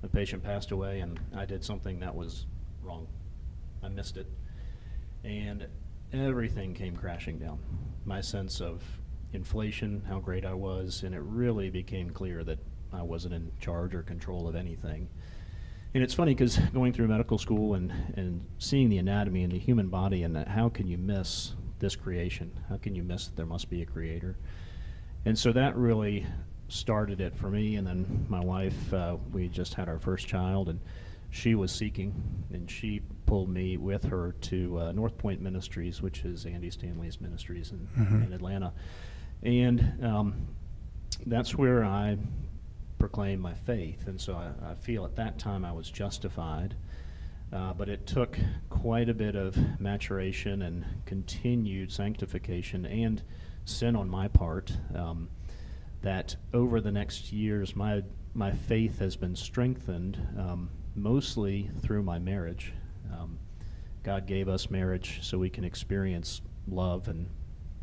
the 0.00 0.08
patient 0.08 0.42
passed 0.42 0.70
away, 0.70 1.00
and 1.00 1.20
I 1.36 1.44
did 1.44 1.62
something 1.62 2.00
that 2.00 2.14
was 2.14 2.46
wrong. 2.82 3.06
I 3.82 3.88
missed 3.88 4.16
it, 4.16 4.26
and 5.24 5.66
everything 6.14 6.72
came 6.72 6.96
crashing 6.96 7.38
down. 7.38 7.58
My 8.06 8.22
sense 8.22 8.62
of 8.62 8.82
inflation, 9.34 10.02
how 10.08 10.20
great 10.20 10.46
I 10.46 10.54
was, 10.54 11.02
and 11.02 11.14
it 11.14 11.20
really 11.20 11.68
became 11.68 12.08
clear 12.08 12.42
that 12.44 12.58
I 12.92 13.02
wasn't 13.02 13.34
in 13.34 13.50
charge 13.60 13.94
or 13.94 14.02
control 14.02 14.48
of 14.48 14.54
anything. 14.56 15.08
And 15.94 16.02
it's 16.02 16.14
funny 16.14 16.34
because 16.34 16.58
going 16.74 16.92
through 16.92 17.08
medical 17.08 17.38
school 17.38 17.74
and, 17.74 17.90
and 18.16 18.44
seeing 18.58 18.88
the 18.90 18.98
anatomy 18.98 19.42
and 19.42 19.52
the 19.52 19.58
human 19.58 19.88
body 19.88 20.22
and 20.22 20.36
that 20.36 20.48
how 20.48 20.68
can 20.68 20.86
you 20.86 20.98
miss 20.98 21.54
this 21.78 21.96
creation? 21.96 22.50
How 22.68 22.76
can 22.76 22.94
you 22.94 23.02
miss 23.02 23.26
that 23.26 23.36
there 23.36 23.46
must 23.46 23.70
be 23.70 23.82
a 23.82 23.86
creator? 23.86 24.36
And 25.24 25.38
so 25.38 25.52
that 25.52 25.76
really 25.76 26.26
started 26.68 27.20
it 27.20 27.34
for 27.34 27.48
me. 27.50 27.76
And 27.76 27.86
then 27.86 28.26
my 28.28 28.40
wife, 28.40 28.92
uh, 28.92 29.16
we 29.32 29.48
just 29.48 29.74
had 29.74 29.88
our 29.88 29.98
first 29.98 30.26
child, 30.26 30.68
and 30.68 30.78
she 31.30 31.54
was 31.54 31.72
seeking, 31.72 32.14
and 32.52 32.70
she 32.70 33.00
pulled 33.26 33.48
me 33.48 33.76
with 33.78 34.04
her 34.04 34.32
to 34.42 34.78
uh, 34.78 34.92
North 34.92 35.16
Point 35.18 35.40
Ministries, 35.40 36.02
which 36.02 36.24
is 36.24 36.44
Andy 36.46 36.70
Stanley's 36.70 37.20
ministries 37.20 37.72
in, 37.72 37.86
Mhm. 37.98 38.26
in 38.26 38.32
Atlanta. 38.34 38.72
And 39.42 40.04
um, 40.04 40.34
that's 41.26 41.54
where 41.54 41.84
I 41.84 42.18
proclaim 42.98 43.40
my 43.40 43.54
faith. 43.54 44.06
And 44.08 44.20
so 44.20 44.34
I, 44.34 44.70
I 44.72 44.74
feel 44.74 45.04
at 45.04 45.16
that 45.16 45.38
time 45.38 45.64
I 45.64 45.72
was 45.72 45.90
justified. 45.90 46.74
Uh, 47.50 47.72
but 47.72 47.88
it 47.88 48.06
took 48.06 48.38
quite 48.68 49.08
a 49.08 49.14
bit 49.14 49.34
of 49.34 49.56
maturation 49.80 50.60
and 50.62 50.84
continued 51.06 51.90
sanctification 51.90 52.84
and 52.84 53.22
sin 53.64 53.96
on 53.96 54.08
my 54.10 54.28
part. 54.28 54.76
Um, 54.94 55.28
that 56.02 56.36
over 56.52 56.80
the 56.80 56.92
next 56.92 57.32
years, 57.32 57.74
my 57.74 58.02
my 58.34 58.52
faith 58.52 58.98
has 59.00 59.16
been 59.16 59.34
strengthened, 59.34 60.18
um, 60.38 60.68
mostly 60.94 61.70
through 61.80 62.02
my 62.02 62.18
marriage. 62.18 62.72
Um, 63.12 63.38
God 64.04 64.26
gave 64.26 64.48
us 64.48 64.70
marriage 64.70 65.20
so 65.22 65.38
we 65.38 65.50
can 65.50 65.64
experience 65.64 66.42
love 66.68 67.08
and 67.08 67.28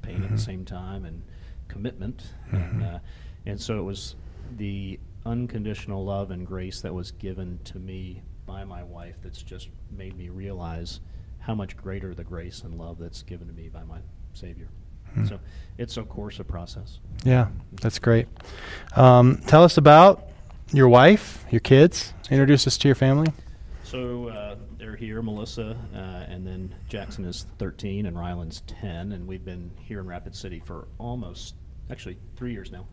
pain 0.01 0.23
at 0.23 0.29
the 0.29 0.35
Mhm. 0.35 0.39
same 0.39 0.63
time, 0.65 1.03
and 1.03 1.23
commitment. 1.67 2.31
And, 2.51 2.81
Mhm. 2.81 2.95
uh, 2.95 2.99
and 3.45 3.59
so 3.59 3.79
it 3.79 3.83
was 3.83 4.15
the 4.57 4.99
unconditional 5.25 6.05
love 6.05 6.31
and 6.31 6.45
grace 6.45 6.81
that 6.81 6.93
was 6.93 7.11
given 7.11 7.59
to 7.65 7.79
me 7.79 8.21
by 8.45 8.63
my 8.63 8.83
wife 8.83 9.15
that's 9.23 9.41
just 9.41 9.69
made 9.89 10.15
me 10.15 10.29
realize 10.29 10.99
how 11.39 11.55
much 11.55 11.75
greater 11.77 12.13
the 12.13 12.23
grace 12.23 12.61
and 12.61 12.77
love 12.77 12.97
that's 12.99 13.23
given 13.23 13.47
to 13.47 13.53
me 13.53 13.69
by 13.69 13.83
my 13.83 13.99
Savior. 14.33 14.67
Hmm. 15.13 15.25
So 15.25 15.39
it's 15.77 15.97
of 15.97 16.09
course 16.09 16.39
a 16.39 16.43
process. 16.43 16.99
Yeah, 17.23 17.47
that's 17.81 17.99
great. 17.99 18.27
Um, 18.95 19.41
tell 19.47 19.63
us 19.63 19.77
about 19.77 20.27
your 20.71 20.89
wife, 20.89 21.45
your 21.49 21.59
kids. 21.61 22.13
Introduce 22.29 22.67
us 22.67 22.77
to 22.79 22.87
your 22.87 22.95
family. 22.95 23.31
So 23.83 24.29
uh, 24.29 24.55
they're 24.79 24.95
here, 24.95 25.21
Melissa, 25.21 25.77
uh, 25.93 25.97
and 25.97 26.45
then 26.45 26.73
Jackson 26.89 27.23
is 27.23 27.45
13 27.59 28.07
and 28.07 28.17
Ryland's 28.17 28.61
10, 28.61 29.11
and 29.11 29.27
we've 29.27 29.45
been 29.45 29.71
here 29.79 29.99
in 29.99 30.07
Rapid 30.07 30.35
City 30.35 30.59
for 30.65 30.87
almost, 30.97 31.53
actually, 31.91 32.17
three 32.35 32.51
years 32.51 32.71
now. 32.71 32.87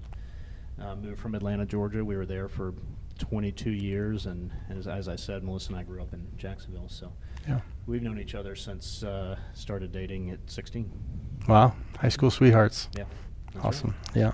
Uh, 0.81 0.97
moved 0.97 1.21
from 1.21 1.35
Atlanta, 1.35 1.65
Georgia. 1.67 2.05
We 2.05 2.17
were 2.17 2.27
there 2.27 2.49
for 2.49 2.75
22 3.19 3.71
years, 3.71 4.27
and 4.27 4.51
as, 4.71 4.87
as 4.89 5.09
I 5.09 5.17
said, 5.17 5.45
Melissa 5.45 5.69
and 5.71 5.79
I 5.79 5.83
grew 5.83 6.01
up 6.03 6.13
in 6.13 6.27
Jacksonville, 6.37 6.89
so 6.89 7.13
Yeah. 7.47 7.61
we've 7.87 8.03
known 8.03 8.19
each 8.19 8.35
other 8.35 8.57
since 8.57 9.03
uh, 9.05 9.37
started 9.55 9.93
dating 9.93 10.31
at 10.31 10.39
16. 10.51 10.91
Wow, 11.49 11.75
high 11.99 12.09
school 12.09 12.31
sweethearts. 12.31 12.89
Yeah. 12.97 13.05
that's 13.47 13.57
right. 13.57 13.65
Awesome. 13.67 13.95
Yeah. 14.15 14.33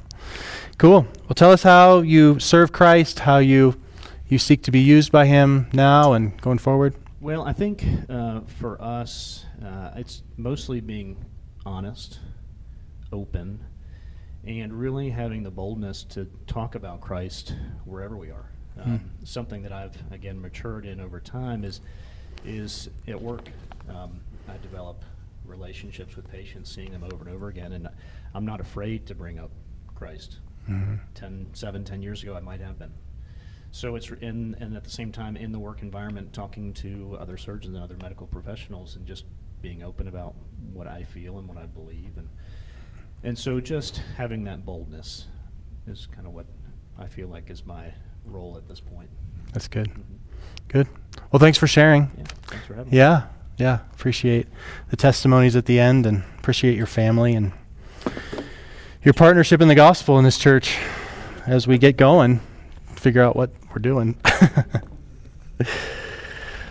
Cool. 0.78 1.02
Well, 1.24 1.34
tell 1.34 1.50
us 1.50 1.62
how 1.62 1.98
you 2.00 2.38
serve 2.38 2.72
Christ, 2.72 3.20
how 3.20 3.38
you 3.38 3.74
you 4.28 4.38
seek 4.38 4.62
to 4.64 4.70
be 4.70 4.80
used 4.80 5.10
by 5.10 5.24
Him 5.24 5.68
now 5.72 6.12
and 6.12 6.38
going 6.42 6.58
forward. 6.58 6.94
Well, 7.20 7.42
I 7.44 7.52
think 7.54 7.82
uh, 8.10 8.42
for 8.42 8.80
us, 8.80 9.46
uh, 9.64 9.92
it's 9.96 10.22
mostly 10.36 10.80
being 10.80 11.24
honest, 11.64 12.20
open, 13.10 13.64
and 14.48 14.72
really 14.72 15.10
having 15.10 15.42
the 15.42 15.50
boldness 15.50 16.04
to 16.04 16.26
talk 16.46 16.74
about 16.74 17.00
Christ 17.00 17.54
wherever 17.84 18.16
we 18.16 18.30
are. 18.30 18.50
Um, 18.80 18.98
Hmm. 18.98 19.24
Something 19.24 19.62
that 19.62 19.72
I've 19.72 19.96
again 20.12 20.40
matured 20.40 20.86
in 20.86 21.00
over 21.00 21.20
time 21.20 21.64
is 21.64 21.80
is 22.44 22.88
at 23.06 23.20
work. 23.20 23.50
Um, 23.88 24.20
I 24.48 24.56
develop 24.62 25.04
relationships 25.44 26.16
with 26.16 26.30
patients, 26.30 26.70
seeing 26.72 26.92
them 26.92 27.02
over 27.04 27.24
and 27.24 27.34
over 27.34 27.48
again. 27.48 27.72
And 27.72 27.88
I'm 28.34 28.44
not 28.46 28.60
afraid 28.60 29.06
to 29.06 29.14
bring 29.14 29.38
up 29.38 29.50
Christ. 29.94 30.38
Mm-hmm. 30.68 30.96
10, 31.14 31.46
7, 31.54 31.84
10 31.84 32.02
years 32.02 32.22
ago, 32.22 32.34
I 32.36 32.40
might 32.40 32.60
have 32.60 32.78
been. 32.78 32.92
So 33.70 33.96
it's 33.96 34.10
in, 34.10 34.56
and 34.60 34.76
at 34.76 34.84
the 34.84 34.90
same 34.90 35.12
time, 35.12 35.36
in 35.36 35.52
the 35.52 35.58
work 35.58 35.82
environment, 35.82 36.32
talking 36.32 36.72
to 36.74 37.16
other 37.20 37.36
surgeons 37.36 37.74
and 37.74 37.82
other 37.82 37.96
medical 38.00 38.26
professionals, 38.26 38.96
and 38.96 39.06
just 39.06 39.24
being 39.62 39.82
open 39.82 40.08
about 40.08 40.34
what 40.72 40.86
I 40.86 41.02
feel 41.02 41.38
and 41.38 41.48
what 41.48 41.58
I 41.58 41.66
believe, 41.66 42.16
and 42.16 42.28
and 43.22 43.38
so 43.38 43.60
just 43.60 44.02
having 44.16 44.44
that 44.44 44.64
boldness 44.64 45.26
is 45.86 46.06
kind 46.14 46.26
of 46.26 46.32
what 46.34 46.46
I 46.98 47.06
feel 47.06 47.28
like 47.28 47.50
is 47.50 47.64
my 47.66 47.92
role 48.24 48.56
at 48.56 48.68
this 48.68 48.80
point. 48.80 49.08
That's 49.52 49.68
good. 49.68 49.88
Mhm. 49.88 50.02
Good. 50.68 50.86
Well, 51.32 51.40
thanks 51.40 51.56
for 51.58 51.66
sharing. 51.66 52.10
Yeah, 52.16 52.24
thanks 52.46 52.66
for 52.66 52.74
having 52.74 52.90
me. 52.90 52.96
Yeah, 52.98 53.24
yeah. 53.56 53.78
Appreciate 53.94 54.46
the 54.90 54.96
testimonies 54.96 55.56
at 55.56 55.64
the 55.66 55.80
end 55.80 56.04
and 56.06 56.22
appreciate 56.38 56.76
your 56.76 56.86
family 56.86 57.34
and 57.34 57.52
your 59.02 59.14
partnership 59.14 59.60
in 59.60 59.68
the 59.68 59.74
gospel 59.74 60.18
in 60.18 60.24
this 60.24 60.38
church 60.38 60.76
as 61.46 61.66
we 61.66 61.78
get 61.78 61.96
going, 61.96 62.40
figure 62.96 63.22
out 63.22 63.34
what 63.36 63.50
we're 63.70 63.78
doing. 63.80 64.16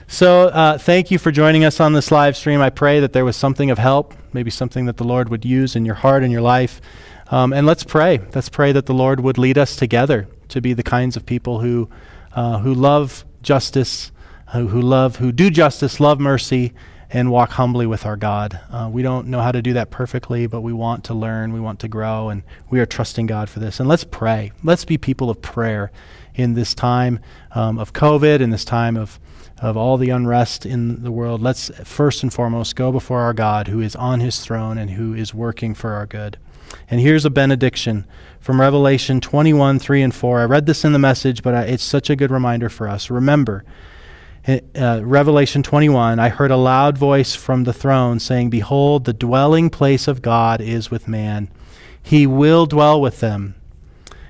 so, 0.08 0.44
uh, 0.48 0.78
thank 0.78 1.12
you 1.12 1.20
for 1.20 1.32
joining 1.32 1.66
us 1.66 1.80
on 1.80 1.94
this 1.94 2.12
live 2.12 2.38
stream. 2.38 2.62
I 2.62 2.70
pray 2.70 3.00
that 3.02 3.14
there 3.14 3.26
was 3.26 3.36
something 3.36 3.70
of 3.72 3.78
help, 3.78 4.14
maybe 4.34 4.50
something 4.50 4.86
that 4.86 4.98
the 4.98 5.04
Lord 5.04 5.30
would 5.30 5.46
use 5.46 5.76
in 5.76 5.86
your 5.86 5.96
heart 5.96 6.24
and 6.24 6.32
your 6.32 6.42
life. 6.42 6.82
Um, 7.30 7.52
and 7.52 7.68
let's 7.68 7.84
pray. 7.84 8.20
Let's 8.34 8.50
pray 8.50 8.72
that 8.72 8.86
the 8.86 8.94
Lord 8.94 9.20
would 9.20 9.38
lead 9.38 9.58
us 9.58 9.76
together 9.76 10.28
to 10.50 10.62
be 10.62 10.74
the 10.74 10.84
kinds 10.84 11.18
of 11.18 11.26
people 11.26 11.60
who, 11.60 11.90
uh, 12.34 12.60
who 12.60 12.74
love 12.74 13.26
justice, 13.42 14.12
who, 14.54 14.68
who 14.68 14.82
love, 14.82 15.18
who 15.18 15.32
do 15.32 15.50
justice, 15.50 16.00
love 16.00 16.20
mercy, 16.20 16.74
and 17.10 17.32
walk 17.32 17.52
humbly 17.52 17.86
with 17.86 18.06
our 18.06 18.18
God. 18.18 18.60
Uh, 18.70 18.90
we 18.92 19.02
don't 19.02 19.28
know 19.28 19.42
how 19.42 19.52
to 19.52 19.62
do 19.62 19.74
that 19.74 19.92
perfectly, 19.92 20.48
but 20.48 20.62
we 20.62 20.74
want 20.74 21.04
to 21.06 21.14
learn, 21.14 21.54
we 21.54 21.60
want 21.60 21.80
to 21.80 21.88
grow, 21.88 22.30
and 22.30 22.44
we 22.70 22.80
are 22.80 22.86
trusting 22.86 23.28
God 23.28 23.50
for 23.50 23.60
this. 23.60 23.80
And 23.80 23.88
let's 23.88 24.04
pray. 24.04 24.52
Let's 24.64 24.86
be 24.86 24.98
people 24.98 25.30
of 25.30 25.42
prayer 25.42 25.92
in 26.36 26.54
this 26.54 26.74
time 26.74 27.20
um, 27.52 27.80
of 27.80 27.94
COVID, 27.94 28.42
in 28.42 28.52
this 28.52 28.66
time 28.66 28.98
of 28.98 29.20
of 29.60 29.76
all 29.76 29.98
the 29.98 30.10
unrest 30.10 30.66
in 30.66 31.04
the 31.04 31.12
world, 31.12 31.42
let's 31.42 31.72
first 31.84 32.24
and 32.24 32.34
foremost 32.34 32.76
go 32.76 32.92
before 32.92 33.22
our 33.22 33.34
God 33.34 33.68
who 33.68 33.82
is 33.82 33.96
on 33.96 34.20
his 34.20 34.40
throne 34.40 34.78
and 34.78 34.92
who 34.92 35.14
is 35.14 35.34
working 35.34 35.74
for 35.74 35.94
our 35.94 36.06
good. 36.06 36.38
And 36.90 37.00
here's 37.00 37.26
a 37.26 37.30
benediction 37.30 38.06
from 38.40 38.62
Revelation 38.62 39.20
21 39.22 39.80
3 39.80 40.02
and 40.02 40.16
4. 40.16 40.42
I 40.42 40.46
read 40.46 40.66
this 40.66 40.86
in 40.86 40.94
the 40.94 41.00
message, 41.00 41.42
but 41.44 41.54
I, 41.54 41.62
it's 41.64 41.84
such 41.84 42.10
a 42.10 42.16
good 42.16 42.32
reminder 42.32 42.70
for 42.70 42.88
us. 42.88 43.10
Remember, 43.10 43.64
uh, 44.48 45.02
Revelation 45.04 45.64
21, 45.64 46.20
I 46.20 46.30
heard 46.30 46.52
a 46.52 46.58
loud 46.58 46.98
voice 46.98 47.36
from 47.36 47.66
the 47.66 47.74
throne 47.74 48.20
saying, 48.20 48.50
Behold, 48.50 49.04
the 49.06 49.14
dwelling 49.14 49.70
place 49.70 50.08
of 50.08 50.22
God 50.22 50.62
is 50.62 50.90
with 50.90 51.08
man. 51.08 51.50
He 52.02 52.26
will 52.26 52.66
dwell 52.66 53.02
with 53.02 53.20
them, 53.20 53.56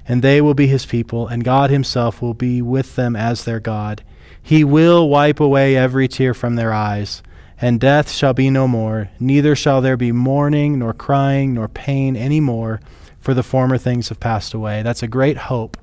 and 0.07 0.23
they 0.23 0.41
will 0.41 0.55
be 0.55 0.67
his 0.67 0.87
people, 0.87 1.27
and 1.27 1.43
God 1.43 1.69
himself 1.69 2.21
will 2.21 2.33
be 2.33 2.61
with 2.61 2.95
them 2.95 3.15
as 3.15 3.45
their 3.45 3.59
God. 3.59 4.03
He 4.47 4.63
will 4.63 5.09
wipe 5.09 5.41
away 5.41 5.75
every 5.75 6.07
tear 6.07 6.33
from 6.33 6.55
their 6.55 6.71
eyes, 6.71 7.21
and 7.59 7.81
death 7.81 8.09
shall 8.09 8.33
be 8.33 8.49
no 8.49 8.65
more, 8.65 9.09
neither 9.19 9.57
shall 9.57 9.81
there 9.81 9.97
be 9.97 10.13
mourning, 10.13 10.79
nor 10.79 10.93
crying, 10.93 11.53
nor 11.53 11.67
pain 11.67 12.15
any 12.15 12.39
more, 12.39 12.79
for 13.19 13.33
the 13.33 13.43
former 13.43 13.77
things 13.77 14.07
have 14.07 14.21
passed 14.21 14.53
away. 14.53 14.83
That's 14.83 15.03
a 15.03 15.07
great 15.09 15.35
hope 15.35 15.75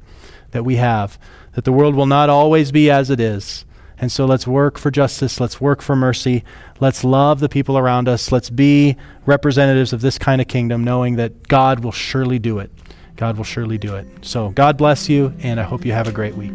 that 0.52 0.64
we 0.64 0.76
have, 0.76 1.18
that 1.52 1.66
the 1.66 1.72
world 1.74 1.94
will 1.94 2.06
not 2.06 2.30
always 2.30 2.72
be 2.72 2.90
as 2.90 3.10
it 3.10 3.20
is. 3.20 3.66
And 3.98 4.10
so 4.10 4.24
let's 4.24 4.46
work 4.46 4.78
for 4.78 4.90
justice. 4.90 5.40
Let's 5.40 5.60
work 5.60 5.82
for 5.82 5.94
mercy. 5.94 6.42
Let's 6.80 7.04
love 7.04 7.40
the 7.40 7.50
people 7.50 7.76
around 7.76 8.08
us. 8.08 8.32
Let's 8.32 8.48
be 8.48 8.96
representatives 9.26 9.92
of 9.92 10.00
this 10.00 10.16
kind 10.16 10.40
of 10.40 10.48
kingdom, 10.48 10.84
knowing 10.84 11.16
that 11.16 11.48
God 11.48 11.84
will 11.84 11.92
surely 11.92 12.38
do 12.38 12.60
it. 12.60 12.70
God 13.16 13.36
will 13.36 13.44
surely 13.44 13.76
do 13.76 13.94
it. 13.94 14.06
So 14.22 14.48
God 14.48 14.78
bless 14.78 15.10
you, 15.10 15.34
and 15.40 15.60
I 15.60 15.64
hope 15.64 15.84
you 15.84 15.92
have 15.92 16.08
a 16.08 16.12
great 16.12 16.34
week. 16.34 16.54